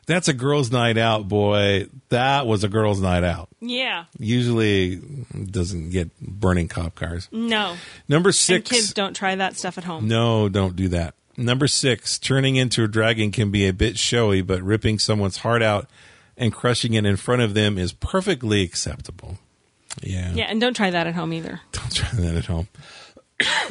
That's 0.06 0.26
a 0.28 0.32
girls' 0.32 0.72
night 0.72 0.98
out, 0.98 1.28
boy. 1.28 1.86
That 2.08 2.46
was 2.46 2.64
a 2.64 2.68
girls' 2.68 3.00
night 3.00 3.22
out. 3.24 3.48
Yeah, 3.60 4.04
Usually 4.18 4.96
doesn't 4.96 5.90
get 5.90 6.18
burning 6.20 6.68
cop 6.68 6.94
cars. 6.96 7.28
no, 7.30 7.76
Number 8.08 8.30
and 8.30 8.34
six. 8.34 8.68
kids 8.70 8.92
don't 8.92 9.14
try 9.14 9.34
that 9.36 9.56
stuff 9.56 9.78
at 9.78 9.84
home. 9.84 10.08
No, 10.08 10.48
don't 10.48 10.74
do 10.74 10.88
that. 10.88 11.14
Number 11.36 11.66
six, 11.68 12.18
turning 12.18 12.56
into 12.56 12.84
a 12.84 12.88
dragon 12.88 13.30
can 13.30 13.50
be 13.50 13.66
a 13.66 13.72
bit 13.72 13.96
showy, 13.96 14.42
but 14.42 14.60
ripping 14.62 14.98
someone's 14.98 15.38
heart 15.38 15.62
out 15.62 15.88
and 16.36 16.52
crushing 16.52 16.94
it 16.94 17.06
in 17.06 17.16
front 17.16 17.40
of 17.42 17.54
them 17.54 17.78
is 17.78 17.92
perfectly 17.92 18.62
acceptable. 18.62 19.38
Yeah. 20.02 20.32
Yeah, 20.34 20.44
and 20.44 20.60
don't 20.60 20.74
try 20.74 20.90
that 20.90 21.06
at 21.06 21.14
home 21.14 21.32
either. 21.32 21.60
Don't 21.72 21.94
try 21.94 22.08
that 22.20 22.34
at 22.34 22.46
home. 22.46 22.68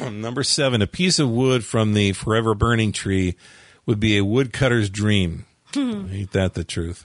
Number 0.00 0.42
seven, 0.42 0.80
a 0.82 0.86
piece 0.86 1.18
of 1.18 1.28
wood 1.30 1.64
from 1.64 1.94
the 1.94 2.12
forever 2.12 2.54
burning 2.54 2.92
tree 2.92 3.36
would 3.86 4.00
be 4.00 4.16
a 4.16 4.24
woodcutter's 4.24 4.88
dream. 4.90 5.46
Ain't 5.76 6.32
that 6.32 6.54
the 6.54 6.64
truth? 6.64 7.04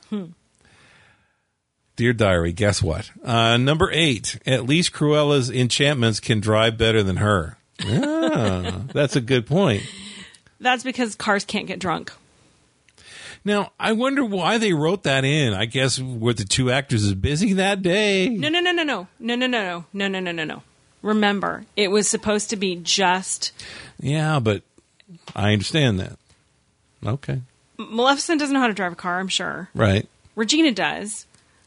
Dear 1.96 2.14
Diary, 2.14 2.54
guess 2.54 2.84
what? 2.84 3.10
Uh, 3.24 3.58
number 3.58 3.90
eight, 3.92 4.40
at 4.46 4.66
least 4.66 4.94
Cruella's 4.94 5.50
enchantments 5.50 6.20
can 6.20 6.40
drive 6.40 6.78
better 6.78 7.02
than 7.02 7.18
her. 7.18 7.58
Ah, 7.84 8.82
that's 8.94 9.16
a 9.16 9.22
good 9.22 9.48
point. 9.48 9.84
That's 10.60 10.84
because 10.84 11.16
cars 11.16 11.44
can't 11.46 11.68
get 11.68 11.80
drunk. 11.80 12.12
Now, 13.44 13.72
I 13.80 13.94
wonder 13.94 14.26
why 14.26 14.58
they 14.58 14.74
wrote 14.74 15.04
that 15.04 15.24
in. 15.24 15.54
I 15.54 15.66
guess 15.66 16.00
were 16.00 16.34
the 16.34 16.44
two 16.44 16.70
actors 16.70 17.04
is 17.04 17.14
busy 17.14 17.54
that 17.54 17.82
day? 17.82 18.28
No, 18.28 18.50
no, 18.50 18.60
no, 18.60 18.72
no, 18.72 18.84
no, 18.84 19.08
no, 19.20 19.36
no, 19.36 19.48
no, 19.48 19.48
no, 19.48 19.86
no, 19.94 20.08
no, 20.08 20.20
no, 20.20 20.32
no, 20.32 20.44
no. 20.44 20.64
Remember, 21.02 21.66
it 21.76 21.90
was 21.90 22.08
supposed 22.08 22.50
to 22.50 22.56
be 22.58 22.76
just 22.76 23.54
Yeah, 24.00 24.40
but 24.40 24.64
I 25.36 25.54
understand 25.54 26.00
that. 26.00 26.18
Okay. 27.06 27.42
Maleficent 27.78 28.40
doesn't 28.40 28.54
know 28.54 28.60
how 28.60 28.68
to 28.68 28.74
drive 28.74 28.94
a 28.94 28.96
car. 28.96 29.20
I'm 29.20 29.28
sure 29.28 29.70
Right. 29.74 30.08
Regina 30.36 30.72
does, 30.72 31.26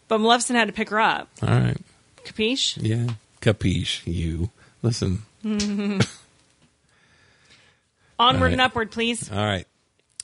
but 0.08 0.18
Maleficent 0.18 0.58
had 0.58 0.66
to 0.68 0.72
pick 0.72 0.90
her 0.90 1.00
up. 1.00 1.28
All 1.42 1.48
right. 1.48 1.76
Capiche? 2.24 2.78
Yeah. 2.80 3.14
Capiche, 3.40 4.06
you. 4.06 4.50
Listen. 4.82 5.22
Onward 8.18 8.42
right. 8.42 8.52
and 8.52 8.60
upward, 8.60 8.90
please. 8.90 9.30
All 9.30 9.44
right. 9.44 9.66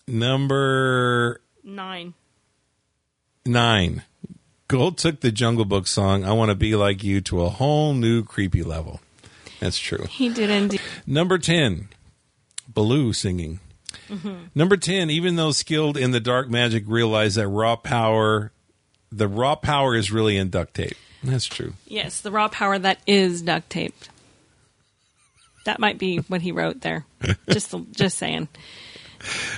Number 0.06 1.40
Nine. 1.64 2.14
nine. 3.44 4.02
Gold 4.68 4.98
took 4.98 5.20
the 5.20 5.30
Jungle 5.32 5.64
Book 5.64 5.86
song, 5.86 6.24
I 6.24 6.32
Want 6.32 6.50
to 6.50 6.54
Be 6.56 6.74
Like 6.76 7.02
You, 7.04 7.20
to 7.22 7.42
a 7.42 7.48
whole 7.48 7.94
new 7.94 8.22
creepy 8.24 8.62
level. 8.62 9.00
That's 9.60 9.78
true. 9.78 10.06
He 10.10 10.28
did 10.28 10.50
indeed. 10.50 10.80
Number 11.06 11.38
10, 11.38 11.88
Baloo 12.68 13.12
singing. 13.12 13.60
Number 14.54 14.76
10, 14.76 15.10
even 15.10 15.36
those 15.36 15.58
skilled 15.58 15.96
in 15.96 16.10
the 16.10 16.20
dark 16.20 16.48
magic 16.48 16.84
realize 16.86 17.34
that 17.36 17.48
raw 17.48 17.76
power, 17.76 18.52
the 19.10 19.28
raw 19.28 19.54
power 19.54 19.94
is 19.94 20.10
really 20.12 20.36
in 20.36 20.50
duct 20.50 20.74
tape. 20.74 20.96
That's 21.22 21.46
true. 21.46 21.74
Yes, 21.86 22.20
the 22.20 22.30
raw 22.30 22.48
power 22.48 22.78
that 22.78 22.98
is 23.06 23.42
duct 23.42 23.68
taped. 23.70 24.08
That 25.64 25.80
might 25.80 25.98
be 25.98 26.18
what 26.18 26.42
he 26.42 26.52
wrote 26.52 26.82
there. 26.82 27.04
just, 27.50 27.74
just 27.92 28.18
saying. 28.18 28.48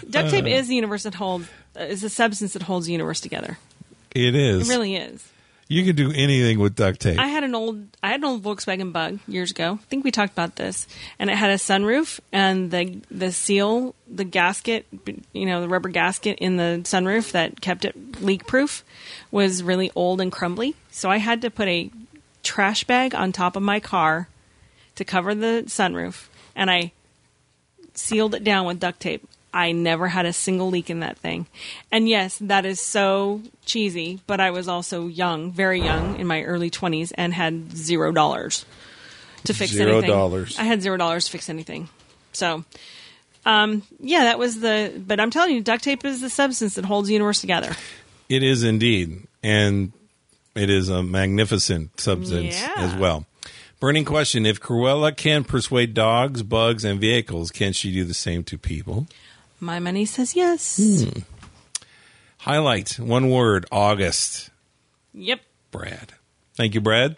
Duct 0.09 0.31
tape 0.31 0.47
is 0.47 0.69
the 0.69 0.75
universe 0.75 1.03
that 1.03 1.15
holds. 1.15 1.49
Uh, 1.79 1.83
is 1.83 2.01
the 2.01 2.09
substance 2.09 2.55
that 2.55 2.63
holds 2.63 2.87
the 2.87 2.93
universe 2.93 3.21
together. 3.21 3.59
It 4.15 4.35
is. 4.35 4.69
It 4.69 4.73
really 4.73 4.97
is. 4.97 5.27
You 5.71 5.85
can 5.85 5.95
do 5.97 6.11
anything 6.11 6.59
with 6.59 6.77
duct 6.77 6.99
tape. 7.01 7.19
I 7.19 7.27
had 7.27 7.45
an 7.45 7.55
old 7.55 7.85
I 8.03 8.09
had 8.09 8.21
an 8.21 8.25
old 8.25 8.43
Volkswagen 8.43 8.91
Bug 8.91 9.19
years 9.29 9.51
ago. 9.51 9.79
I 9.81 9.85
think 9.85 10.03
we 10.03 10.11
talked 10.11 10.33
about 10.33 10.57
this, 10.57 10.87
and 11.19 11.29
it 11.29 11.37
had 11.37 11.51
a 11.51 11.57
sunroof, 11.57 12.21
and 12.33 12.71
the 12.71 13.03
the 13.11 13.31
seal, 13.33 13.95
the 14.11 14.25
gasket, 14.25 14.87
you 15.35 15.45
know, 15.45 15.61
the 15.61 15.69
rubber 15.69 15.91
gasket 15.91 16.39
in 16.39 16.57
the 16.57 16.81
sunroof 16.85 17.33
that 17.33 17.61
kept 17.61 17.85
it 17.85 18.23
leak 18.23 18.47
proof, 18.47 18.83
was 19.31 19.63
really 19.63 19.93
old 19.95 20.23
and 20.23 20.33
crumbly. 20.33 20.75
So 20.91 21.11
I 21.11 21.19
had 21.19 21.43
to 21.43 21.51
put 21.51 21.69
a 21.69 21.91
trash 22.43 22.85
bag 22.85 23.15
on 23.15 23.31
top 23.31 23.55
of 23.55 23.63
my 23.63 23.79
car 23.79 24.29
to 24.95 25.05
cover 25.05 25.35
the 25.35 25.65
sunroof, 25.67 26.29
and 26.57 26.71
I 26.71 26.93
sealed 27.93 28.35
it 28.35 28.43
down 28.43 28.65
with 28.65 28.81
duct 28.81 29.01
tape. 29.01 29.29
I 29.53 29.73
never 29.73 30.09
had 30.09 30.27
a 30.27 30.33
single 30.33 30.69
leak 30.69 30.91
in 30.91 31.01
that 31.01 31.19
thing. 31.19 31.47
And 31.91 32.09
yes, 32.09 32.39
that 32.43 32.67
is 32.67 32.81
so 32.81 33.41
cheesy, 33.65 34.21
but 34.27 34.41
I 34.41 34.51
was 34.51 34.69
also 34.69 35.07
young, 35.07 35.53
very 35.53 35.81
young, 35.81 36.19
in 36.19 36.27
my 36.27 36.43
early 36.43 36.71
20s, 36.71 37.13
and 37.17 37.33
had 37.33 37.77
zero 37.77 38.13
dollars 38.13 38.65
to 39.45 39.55
fix 39.55 39.73
Zero 39.73 39.93
anything. 39.93 40.11
dollars. 40.11 40.59
I 40.59 40.65
had 40.65 40.83
zero 40.83 40.97
dollars 40.97 41.25
to 41.27 41.31
fix 41.31 41.49
anything. 41.49 41.89
So, 42.33 42.65
um, 43.47 43.83
yeah, 44.01 44.25
that 44.25 44.39
was 44.39 44.61
the. 44.61 44.93
But 45.07 45.19
I'm 45.21 45.31
telling 45.31 45.55
you, 45.55 45.63
duct 45.63 45.83
tape 45.83 46.05
is 46.05 46.21
the 46.21 46.29
substance 46.31 46.75
that 46.75 46.85
holds 46.85 47.09
the 47.09 47.15
universe 47.15 47.41
together. 47.41 47.75
It 48.29 48.43
is 48.43 48.63
indeed. 48.63 49.27
And 49.43 49.93
it 50.55 50.69
is 50.69 50.89
a 50.91 51.03
magnificent 51.03 51.99
substance 52.01 52.61
Yeah. 52.61 52.75
as 52.77 52.95
well. 52.97 53.25
Burning 53.81 54.05
question 54.05 54.45
If 54.45 54.61
Cruella 54.61 55.17
can 55.17 55.45
persuade 55.45 55.95
dogs, 55.95 56.43
bugs, 56.43 56.85
and 56.85 57.01
vehicles, 57.01 57.51
can 57.53 57.73
she 57.73 57.93
do 57.93 58.05
the 58.05 58.13
same 58.15 58.43
to 58.45 58.59
people? 58.59 59.07
My 59.61 59.79
money 59.79 60.05
says 60.05 60.37
yes. 60.37 60.77
Hmm. 60.77 61.21
Highlight 62.39 62.99
one 62.99 63.31
word 63.31 63.67
August. 63.73 64.51
Yep. 65.15 65.41
Brad. 65.71 66.13
Thank 66.55 66.75
you, 66.75 66.81
Brad, 66.81 67.17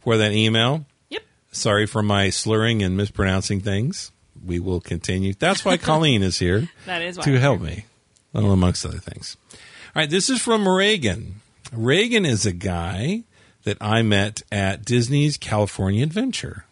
for 0.00 0.16
that 0.16 0.32
email. 0.32 0.84
Yep. 1.10 1.22
Sorry 1.52 1.86
for 1.86 2.02
my 2.02 2.30
slurring 2.30 2.82
and 2.82 2.96
mispronouncing 2.96 3.60
things. 3.60 4.10
We 4.44 4.60
will 4.60 4.80
continue. 4.80 5.34
That's 5.34 5.64
why 5.64 5.76
Colleen 5.78 6.22
is 6.22 6.38
here. 6.38 6.68
That 6.86 7.02
is 7.02 7.16
why 7.18 7.24
to 7.24 7.34
I'm 7.34 7.40
help 7.40 7.60
me, 7.60 7.84
well, 8.32 8.50
amongst 8.52 8.84
other 8.84 8.98
things. 8.98 9.36
All 9.54 10.02
right, 10.02 10.10
this 10.10 10.28
is 10.28 10.40
from 10.42 10.68
Reagan. 10.68 11.36
Reagan 11.72 12.24
is 12.26 12.44
a 12.46 12.52
guy 12.52 13.22
that 13.64 13.78
I 13.80 14.02
met 14.02 14.42
at 14.52 14.84
Disney's 14.84 15.36
California 15.36 16.02
Adventure 16.04 16.64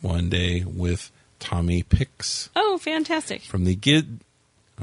one 0.00 0.28
day 0.28 0.64
with 0.66 1.10
Tommy 1.38 1.82
Pix 1.82 2.50
Oh, 2.56 2.76
fantastic. 2.78 3.42
from 3.42 3.64
the 3.64 3.74
Gid, 3.74 4.20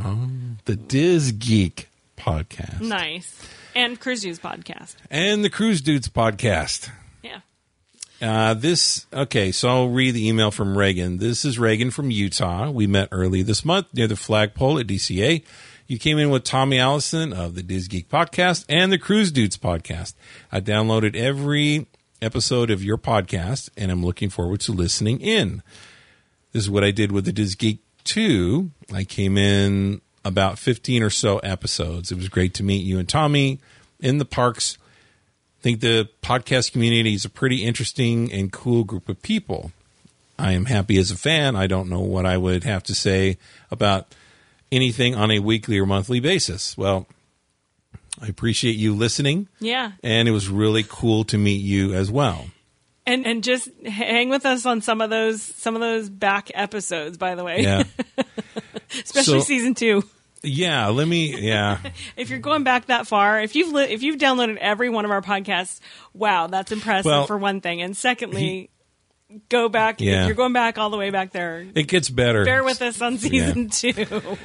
oh, 0.03 0.29
the 0.65 0.75
Diz 0.75 1.31
Geek 1.33 1.89
podcast 2.17 2.81
Nice. 2.81 3.41
And 3.75 3.99
Cruise 3.99 4.21
Dudes 4.21 4.39
podcast. 4.39 4.95
and 5.09 5.43
the 5.43 5.49
Cruise 5.49 5.81
Dudes 5.81 6.09
podcast. 6.09 6.89
Yeah. 7.23 7.39
Uh, 8.21 8.53
this 8.53 9.05
okay, 9.13 9.51
so 9.51 9.69
I'll 9.69 9.89
read 9.89 10.15
the 10.15 10.27
email 10.27 10.51
from 10.51 10.77
Reagan. 10.77 11.17
This 11.19 11.45
is 11.45 11.57
Reagan 11.59 11.91
from 11.91 12.11
Utah. 12.11 12.69
We 12.69 12.87
met 12.87 13.07
early 13.11 13.41
this 13.43 13.63
month 13.63 13.87
near 13.93 14.07
the 14.07 14.15
flagpole 14.17 14.79
at 14.79 14.87
DCA. 14.87 15.43
You 15.87 15.97
came 15.97 16.17
in 16.19 16.29
with 16.29 16.43
Tommy 16.43 16.77
Allison 16.79 17.31
of 17.33 17.55
the 17.55 17.63
Diz 17.63 17.87
Geek 17.87 18.09
podcast 18.09 18.65
and 18.69 18.91
the 18.91 18.97
Cruise 18.99 19.31
Dudes 19.31 19.57
podcast. 19.57 20.13
I 20.51 20.59
downloaded 20.61 21.15
every 21.15 21.87
episode 22.21 22.69
of 22.69 22.83
your 22.83 22.97
podcast, 22.97 23.69
and 23.77 23.91
I'm 23.91 24.05
looking 24.05 24.29
forward 24.29 24.59
to 24.61 24.71
listening 24.73 25.21
in. 25.21 25.63
This 26.51 26.63
is 26.63 26.69
what 26.69 26.83
I 26.83 26.91
did 26.91 27.11
with 27.11 27.25
the 27.25 27.31
Diz 27.31 27.55
Geek 27.55 27.79
2. 28.09 28.71
I 28.91 29.03
came 29.03 29.37
in 29.37 30.01
about 30.25 30.57
15 30.57 31.03
or 31.03 31.09
so 31.11 31.37
episodes. 31.39 32.11
It 32.11 32.15
was 32.17 32.27
great 32.27 32.55
to 32.55 32.63
meet 32.63 32.83
you 32.83 32.97
and 32.97 33.07
Tommy 33.07 33.59
in 33.99 34.17
the 34.17 34.25
parks. 34.25 34.77
I 35.59 35.61
think 35.61 35.81
the 35.81 36.09
podcast 36.23 36.71
community 36.71 37.13
is 37.13 37.23
a 37.25 37.29
pretty 37.29 37.63
interesting 37.63 38.31
and 38.33 38.51
cool 38.51 38.83
group 38.83 39.09
of 39.09 39.21
people. 39.21 39.71
I 40.39 40.53
am 40.53 40.65
happy 40.65 40.97
as 40.97 41.11
a 41.11 41.17
fan. 41.17 41.55
I 41.55 41.67
don't 41.67 41.87
know 41.89 41.99
what 41.99 42.25
I 42.25 42.37
would 42.37 42.63
have 42.63 42.81
to 42.83 42.95
say 42.95 43.37
about 43.69 44.15
anything 44.71 45.13
on 45.15 45.29
a 45.29 45.39
weekly 45.39 45.77
or 45.77 45.85
monthly 45.85 46.19
basis. 46.19 46.75
Well, 46.77 47.05
I 48.21 48.27
appreciate 48.27 48.75
you 48.75 48.95
listening, 48.95 49.47
Yeah. 49.59 49.91
and 50.03 50.27
it 50.27 50.31
was 50.31 50.49
really 50.49 50.83
cool 50.87 51.23
to 51.25 51.37
meet 51.37 51.61
you 51.61 51.93
as 51.93 52.09
well. 52.09 52.47
And 53.09 53.25
and 53.25 53.43
just 53.43 53.69
hang 53.85 54.29
with 54.29 54.45
us 54.45 54.65
on 54.65 54.81
some 54.81 55.01
of 55.01 55.09
those 55.09 55.41
some 55.41 55.75
of 55.75 55.81
those 55.81 56.09
back 56.09 56.49
episodes, 56.53 57.17
by 57.17 57.35
the 57.35 57.43
way. 57.43 57.61
Yeah. 57.63 57.83
Especially 58.91 59.39
So- 59.39 59.45
season 59.45 59.73
two. 59.75 60.03
yeah, 60.43 60.87
let 60.87 61.07
me 61.07 61.35
yeah. 61.39 61.79
If 62.15 62.29
you're 62.29 62.39
going 62.39 62.63
back 62.63 62.85
that 62.87 63.07
far, 63.07 63.41
if 63.41 63.55
you've 63.55 63.73
li- 63.73 63.91
if 63.91 64.03
you've 64.03 64.17
downloaded 64.17 64.57
every 64.57 64.89
one 64.89 65.05
of 65.05 65.11
our 65.11 65.21
podcasts, 65.21 65.79
wow, 66.13 66.47
that's 66.47 66.71
impressive 66.71 67.05
Well, 67.05 67.25
for 67.27 67.37
one 67.37 67.61
thing. 67.61 67.81
And 67.81 67.95
secondly, 67.97 68.69
go 69.49 69.69
back 69.69 70.01
Yeah. 70.01 70.21
if 70.21 70.27
you're 70.27 70.35
going 70.35 70.53
back 70.53 70.77
all 70.77 70.89
the 70.89 70.97
way 70.97 71.09
back 71.11 71.31
there. 71.31 71.67
It 71.75 71.87
gets 71.87 72.09
better. 72.09 72.43
Bear 72.45 72.63
with 72.63 72.81
us 72.81 73.01
on 73.01 73.17
season 73.17 73.69
two. 73.71 74.37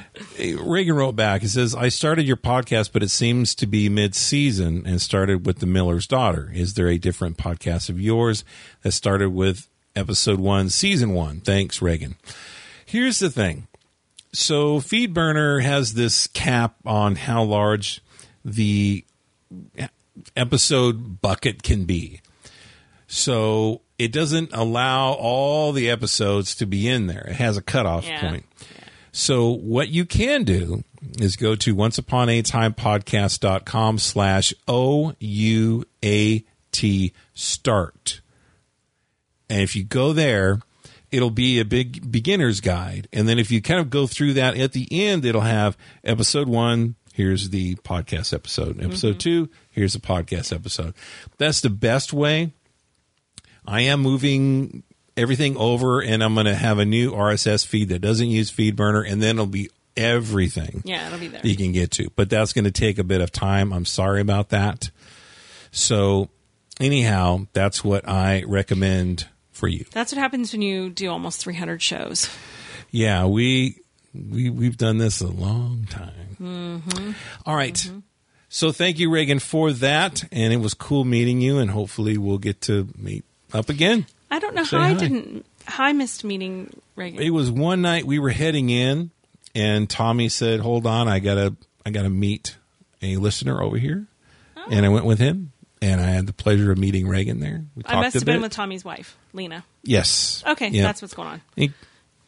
Reagan 0.63 0.95
wrote 0.97 1.17
back. 1.17 1.41
He 1.43 1.49
says, 1.49 1.75
I 1.75 1.89
started 1.89 2.27
your 2.27 2.37
podcast, 2.37 2.91
but 2.93 3.03
it 3.03 3.11
seems 3.11 3.55
to 3.57 3.67
be 3.67 3.89
mid 3.89 4.15
season 4.15 4.83
and 4.87 5.01
started 5.01 5.47
with 5.47 5.59
The 5.61 5.67
Miller's 5.67 6.07
Daughter. 6.07 6.51
Is 6.55 6.75
there 6.75 6.89
a 6.89 6.99
different 6.99 7.37
podcast 7.39 7.89
of 7.89 8.01
yours 8.01 8.45
that 8.83 8.93
started 8.93 9.31
with 9.31 9.69
episode 9.97 10.39
one, 10.41 10.69
season 10.69 11.15
one? 11.15 11.41
Thanks, 11.41 11.81
Reagan. 11.81 12.17
Here's 12.85 13.19
the 13.19 13.31
thing. 13.31 13.67
So, 14.33 14.81
Feedburner 14.81 15.63
has 15.63 15.95
this 15.95 16.27
cap 16.27 16.75
on 16.85 17.15
how 17.17 17.45
large 17.45 18.03
the 18.45 19.05
episode 20.37 21.21
bucket 21.21 21.63
can 21.63 21.85
be. 21.85 22.21
So, 23.07 23.83
it 23.99 24.13
doesn't 24.13 24.51
allow 24.53 25.13
all 25.13 25.73
the 25.73 25.91
episodes 25.91 26.55
to 26.57 26.67
be 26.67 26.89
in 26.89 27.07
there. 27.07 27.27
It 27.29 27.37
has 27.37 27.57
a 27.57 27.63
cutoff 27.63 28.05
Yeah. 28.07 28.21
point. 28.21 28.45
So 29.13 29.51
what 29.51 29.91
you 29.91 30.05
can 30.05 30.43
do 30.43 30.83
is 31.21 31.37
go 31.37 31.55
to 31.55 31.77
onceuponatimepodcast.com 31.77 33.99
slash 33.99 34.53
O-U-A-T 34.67 35.23
start. 37.35 38.21
And 39.49 39.61
if 39.61 39.77
you 39.77 39.85
go 39.85 40.13
there, 40.13 40.59
it'll 41.13 41.31
be 41.31 41.61
a 41.61 41.65
big 41.65 42.11
beginner's 42.11 42.61
guide. 42.61 43.07
And 43.13 43.29
then 43.29 43.39
if 43.39 43.53
you 43.53 43.63
kind 43.63 43.79
of 43.79 43.91
go 43.91 44.09
through 44.09 44.33
that 44.35 44.57
at 44.57 44.73
the 44.73 44.89
end, 44.91 45.25
it'll 45.25 45.43
have 45.43 45.77
episode 46.03 46.49
one, 46.49 46.97
here's 47.13 47.51
the 47.51 47.77
podcast 47.77 48.35
episode. 48.35 48.83
Episode 48.83 49.11
mm-hmm. 49.11 49.19
two, 49.19 49.49
here's 49.71 49.93
the 49.93 50.01
podcast 50.01 50.53
episode. 50.53 50.95
That's 51.39 51.61
the 51.61 51.71
best 51.71 52.13
way. 52.13 52.53
I 53.67 53.83
am 53.83 54.01
moving 54.01 54.83
everything 55.17 55.57
over 55.57 56.01
and 56.03 56.23
I'm 56.23 56.35
going 56.35 56.47
to 56.47 56.55
have 56.55 56.79
a 56.79 56.85
new 56.85 57.13
RSS 57.13 57.67
feed 57.67 57.89
that 57.91 58.01
doesn't 58.01 58.29
use 58.29 58.51
FeedBurner 58.51 59.09
and 59.11 59.23
then 59.23 59.37
it'll 59.37 59.47
be 59.47 59.71
everything 59.97 60.83
Yeah, 60.85 61.07
it'll 61.07 61.19
be 61.21 61.29
there. 61.29 61.41
you 61.45 61.57
can 61.57 61.73
get 61.73 61.93
to. 61.93 62.11
But 62.17 62.29
that's 62.31 62.53
going 62.53 62.65
to 62.65 62.71
take 62.73 62.99
a 62.99 63.05
bit 63.05 63.21
of 63.21 63.31
time. 63.31 63.73
I'm 63.73 63.85
sorry 63.85 64.21
about 64.21 64.49
that. 64.51 64.91
So, 65.71 66.29
anyhow, 66.81 67.47
that's 67.53 67.83
what 67.85 68.09
I 68.09 68.43
recommend 68.47 69.29
for 69.53 69.69
you. 69.69 69.85
That's 69.93 70.13
what 70.13 70.19
happens 70.19 70.53
when 70.53 70.63
you 70.63 70.91
do 70.91 71.11
almost 71.11 71.41
300 71.41 71.81
shows. 71.81 72.29
Yeah, 72.91 73.27
we 73.27 73.79
we 74.15 74.51
we've 74.51 74.77
done 74.77 74.99
this 74.99 75.21
a 75.21 75.27
long 75.29 75.87
time. 75.91 76.37
Mm-hmm. 76.41 77.13
All 77.47 77.57
right. 77.57 77.75
Mm-hmm. 77.75 77.99
So 78.49 78.71
thank 78.71 79.01
you, 79.01 79.11
Reagan, 79.11 79.41
for 79.41 79.73
that, 79.73 80.23
and 80.31 80.53
it 80.53 80.59
was 80.59 80.75
cool 80.75 81.05
meeting 81.05 81.41
you, 81.41 81.59
and 81.59 81.71
hopefully 81.73 82.17
we'll 82.19 82.39
get 82.39 82.61
to 82.63 82.89
meet 82.97 83.25
up 83.55 83.69
again. 83.69 84.07
I 84.31 84.39
don't 84.39 84.55
know 84.55 84.65
Say 84.65 84.77
how 84.77 84.83
I 84.83 84.95
didn't. 84.95 85.47
How 85.67 85.85
I 85.85 85.93
missed 85.93 86.25
meeting 86.25 86.79
Reagan. 86.97 87.23
It 87.23 87.31
was 87.31 87.51
one 87.51 87.81
night 87.83 88.05
we 88.05 88.19
were 88.19 88.31
heading 88.31 88.69
in, 88.71 89.11
and 89.55 89.89
Tommy 89.89 90.29
said, 90.29 90.61
"Hold 90.61 90.87
on, 90.87 91.09
I 91.09 91.21
gotta 91.21 91.55
I 91.87 91.91
gotta 91.91 92.11
meet 92.11 92.57
a 93.01 93.17
listener 93.17 93.63
over 93.63 93.79
here," 93.79 94.07
and 94.71 94.85
I 94.85 94.89
went 94.89 95.05
with 95.07 95.19
him, 95.19 95.53
and 95.81 96.01
I 96.01 96.05
had 96.07 96.27
the 96.27 96.33
pleasure 96.33 96.71
of 96.73 96.79
meeting 96.79 97.07
Reagan 97.09 97.41
there. 97.41 97.65
We 97.77 97.83
I 97.87 98.01
must 98.01 98.15
have 98.15 98.25
been 98.25 98.43
with 98.43 98.53
Tommy's 98.53 98.85
wife, 98.85 99.17
Lena. 99.33 99.65
yes. 99.83 100.43
Okay, 100.47 100.69
Yeah. 100.69 100.83
that's 100.83 101.01
what's 101.01 101.15
going 101.15 101.29
on. 101.29 101.41
He- 101.57 101.73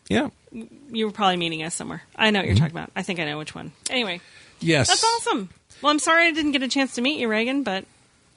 yeah. 0.09 0.29
You 0.53 1.07
were 1.07 1.13
probably 1.13 1.37
meeting 1.37 1.63
us 1.65 1.75
somewhere. 1.75 2.03
I 2.15 2.31
know 2.31 2.39
what 2.39 2.47
you're 2.47 2.55
Mm-hmm. 2.55 2.65
talking 2.65 2.77
about. 2.79 2.91
I 2.95 3.03
think 3.03 3.19
I 3.19 3.25
know 3.25 3.37
which 3.39 3.55
one. 3.55 3.73
Anyway, 3.91 4.21
Yes. 4.61 4.87
that's 4.89 5.05
awesome. 5.05 5.51
Well, 5.83 5.91
I'm 5.91 5.99
sorry 5.99 6.29
I 6.29 6.31
didn't 6.31 6.53
get 6.53 6.63
a 6.63 6.69
chance 6.69 6.95
to 6.95 7.03
meet 7.03 7.19
you, 7.21 7.27
Reagan, 7.29 7.65
but 7.65 7.85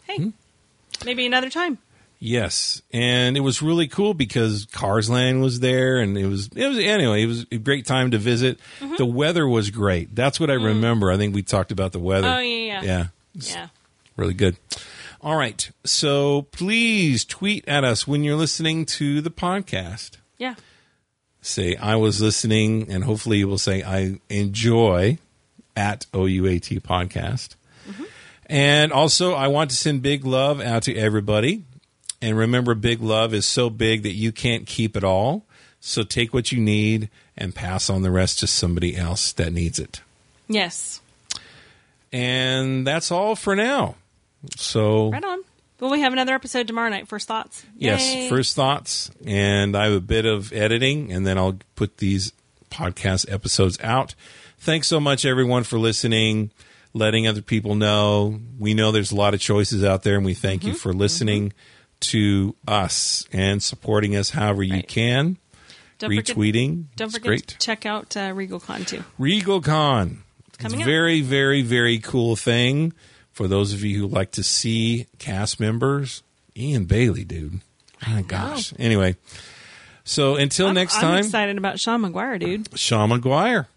hey, 0.07 0.17
Hmm? 0.17 0.29
maybe 1.05 1.25
another 1.27 1.49
time. 1.51 1.77
Yes, 2.21 2.81
and 2.91 3.37
it 3.37 3.39
was 3.39 3.61
really 3.61 3.87
cool 3.87 4.13
because 4.13 4.65
Cars 4.73 5.09
Land 5.09 5.41
was 5.41 5.61
there, 5.61 5.99
and 5.99 6.17
it 6.17 6.25
was 6.27 6.49
it 6.53 6.67
was 6.67 6.77
anyway. 6.77 7.23
It 7.23 7.27
was 7.27 7.45
a 7.49 7.57
great 7.57 7.85
time 7.85 8.11
to 8.11 8.17
visit. 8.17 8.59
Mm-hmm. 8.81 8.95
The 8.97 9.05
weather 9.05 9.47
was 9.47 9.69
great. 9.69 10.13
That's 10.13 10.37
what 10.37 10.49
I 10.49 10.55
remember. 10.55 11.11
I 11.11 11.17
think 11.17 11.33
we 11.33 11.43
talked 11.43 11.71
about 11.71 11.93
the 11.93 11.99
weather. 11.99 12.27
Mm. 12.27 12.35
Oh, 12.35 12.39
yeah, 12.39 12.81
yeah. 12.81 12.81
yeah, 12.81 13.07
Yeah. 13.33 13.67
really 14.17 14.33
good. 14.33 14.57
All 15.21 15.37
right, 15.37 15.69
so 15.85 16.43
please 16.51 17.23
tweet 17.23 17.65
at 17.69 17.85
us 17.85 18.05
when 18.05 18.23
you're 18.25 18.35
listening 18.37 18.85
to 18.87 19.21
the 19.21 19.31
podcast. 19.31 20.11
Yeah. 20.37 20.55
Say 21.41 21.77
I 21.77 21.95
was 21.95 22.21
listening, 22.21 22.91
and 22.91 23.05
hopefully 23.05 23.37
you 23.37 23.47
will 23.47 23.57
say 23.57 23.81
I 23.81 24.19
enjoy 24.29 25.19
at 25.75 26.05
OUAT 26.13 26.81
podcast. 26.81 27.55
And 28.51 28.91
also, 28.91 29.35
I 29.35 29.47
want 29.47 29.69
to 29.69 29.75
send 29.75 30.01
big 30.01 30.25
love 30.25 30.59
out 30.59 30.81
to 30.83 30.95
everybody. 30.97 31.65
And 32.21 32.37
remember, 32.37 32.75
big 32.75 33.01
love 33.01 33.33
is 33.33 33.45
so 33.45 33.69
big 33.69 34.03
that 34.03 34.13
you 34.13 34.31
can't 34.31 34.65
keep 34.65 34.97
it 34.97 35.03
all. 35.03 35.45
So 35.79 36.03
take 36.03 36.33
what 36.33 36.51
you 36.51 36.59
need 36.59 37.09
and 37.37 37.55
pass 37.55 37.89
on 37.89 38.01
the 38.01 38.11
rest 38.11 38.39
to 38.39 38.47
somebody 38.47 38.97
else 38.97 39.31
that 39.33 39.53
needs 39.53 39.79
it. 39.79 40.01
Yes. 40.49 40.99
And 42.11 42.85
that's 42.85 43.11
all 43.11 43.35
for 43.35 43.55
now. 43.55 43.95
So, 44.57 45.11
Right 45.11 45.23
on. 45.23 45.43
Well, 45.79 45.91
we 45.91 46.01
have 46.01 46.11
another 46.11 46.33
episode 46.33 46.67
tomorrow 46.67 46.89
night. 46.89 47.07
First 47.07 47.27
thoughts. 47.27 47.65
yes, 47.77 48.27
first 48.29 48.53
thoughts. 48.55 49.09
And 49.25 49.77
I 49.77 49.85
have 49.85 49.93
a 49.93 50.01
bit 50.01 50.25
of 50.25 50.51
editing, 50.51 51.13
and 51.13 51.25
then 51.25 51.37
I'll 51.37 51.57
put 51.75 51.97
these 51.97 52.33
podcast 52.69 53.31
episodes 53.31 53.77
out. 53.81 54.13
Thanks 54.57 54.89
so 54.89 54.99
much, 54.99 55.23
everyone, 55.25 55.63
for 55.63 55.79
listening, 55.79 56.51
letting 56.93 57.27
other 57.27 57.41
people 57.41 57.75
know. 57.75 58.41
We 58.59 58.73
know 58.73 58.91
there's 58.91 59.13
a 59.13 59.15
lot 59.15 59.33
of 59.33 59.39
choices 59.39 59.85
out 59.85 60.03
there, 60.03 60.17
and 60.17 60.25
we 60.25 60.33
thank 60.33 60.63
Mm-hmm. 60.63 60.71
you 60.71 60.77
for 60.77 60.91
listening 60.91 61.53
to 62.01 62.55
us 62.67 63.25
and 63.31 63.61
supporting 63.61 64.15
us 64.15 64.29
however 64.31 64.63
you 64.63 64.73
Right. 64.75 64.87
can. 64.87 65.37
Don't 65.99 66.09
forget- 66.15 66.35
retweeting. 66.35 66.85
Don't 66.95 67.07
It's 67.07 67.15
forget 67.15 67.27
great. 67.27 67.47
to 67.47 67.57
check 67.57 67.85
out 67.85 68.15
uh, 68.15 68.31
RegalCon 68.31 68.87
too. 68.87 69.03
RegalCon. 69.19 70.17
It's 70.47 70.57
coming 70.57 70.79
a 70.79 70.83
up. 70.83 70.87
very, 70.87 71.21
very, 71.21 71.61
very 71.61 71.99
cool 71.99 72.35
thing 72.35 72.93
for 73.33 73.47
those 73.47 73.73
of 73.73 73.83
you 73.83 73.99
who 73.99 74.07
like 74.07 74.31
to 74.31 74.43
see 74.43 75.07
cast 75.17 75.59
members. 75.59 76.23
Eion 76.55 76.87
Bailey, 76.87 77.23
dude. 77.25 77.59
My 78.07 78.21
gosh. 78.21 78.73
Anyway, 78.79 79.17
so 80.05 80.35
until 80.35 80.67
I'm- 80.67 80.75
next 80.75 80.95
I'm 80.95 81.01
time, 81.01 81.19
excited 81.19 81.57
about 81.57 81.79
Sean 81.81 82.01
Maguire, 82.01 82.37
dude, 82.39 82.69
Sean 82.79 83.09
Maguire. 83.09 83.67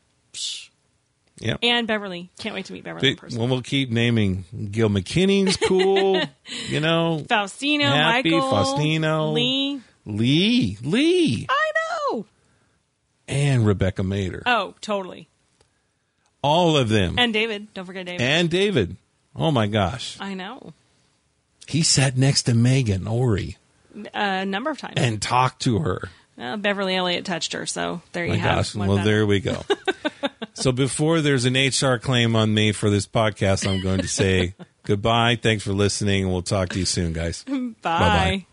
Yeah. 1.39 1.57
and 1.62 1.87
Beverly. 1.87 2.30
Can't 2.39 2.55
wait 2.55 2.66
to 2.66 2.72
meet 2.72 2.85
Beverly 2.85 3.11
in 3.20 3.39
Well, 3.39 3.49
we'll 3.49 3.62
keep 3.62 3.91
naming 3.91 4.45
Gil 4.70 4.89
McKinney's 4.89 5.57
cool. 5.57 6.22
you 6.68 6.80
know, 6.80 7.24
Faustino, 7.28 7.85
Happy, 7.85 8.30
Michael, 8.30 8.51
Faustino. 8.51 9.33
Lee. 9.33 9.80
Lee, 10.05 10.78
Lee, 10.83 11.47
I 11.49 11.72
know. 12.12 12.26
and 13.28 13.64
Rebecca 13.66 14.03
Mader. 14.03 14.43
Oh, 14.47 14.74
totally. 14.80 15.28
All 16.43 16.76
of 16.76 16.89
them. 16.89 17.18
And 17.18 17.33
David. 17.33 17.72
Don't 17.72 17.87
forget 17.87 18.07
David. 18.07 18.20
and 18.20 18.51
David. 18.51 18.97
Oh 19.37 19.51
my 19.53 19.66
gosh. 19.68 20.16
I 20.20 20.35
know. 20.35 20.72
He 21.68 21.83
sat 21.83 22.16
next 22.18 22.43
to 22.45 22.53
Meghan 22.53 23.09
Ory 23.09 23.57
A 24.12 24.45
number 24.45 24.70
of 24.70 24.78
times. 24.78 24.95
and 24.97 25.22
talked 25.22 25.62
to 25.62 25.78
her. 25.78 26.09
Uh, 26.37 26.57
Beverly 26.57 26.97
Elliott 26.97 27.24
touched 27.24 27.53
her, 27.53 27.66
so 27.66 28.03
there 28.12 28.24
you 28.24 28.33
My 28.33 28.37
have. 28.39 28.57
gosh. 28.57 28.74
Well, 28.74 28.97
better. 28.97 29.09
there 29.09 29.26
we 29.26 29.39
go. 29.41 29.62
so 30.55 30.72
before 30.72 31.20
there's 31.20 31.44
an 31.44 31.55
HR 31.55 31.96
claim 31.98 32.34
on 32.36 32.53
me 32.55 32.72
for 32.72 32.90
this 32.90 33.07
podcast, 33.07 33.66
I'm 33.68 33.82
going 33.82 34.00
to 34.00 34.09
say 34.09 34.55
goodbye. 34.84 35.38
Thanks 35.40 35.64
for 35.64 35.72
listening. 35.72 36.24
and 36.24 36.32
We'll 36.32 36.42
talk 36.42 36.70
to 36.70 36.78
you 36.78 36.84
soon, 36.84 37.12
guys. 37.12 37.44
Bye. 37.44 37.74
Bye-bye. 37.82 38.46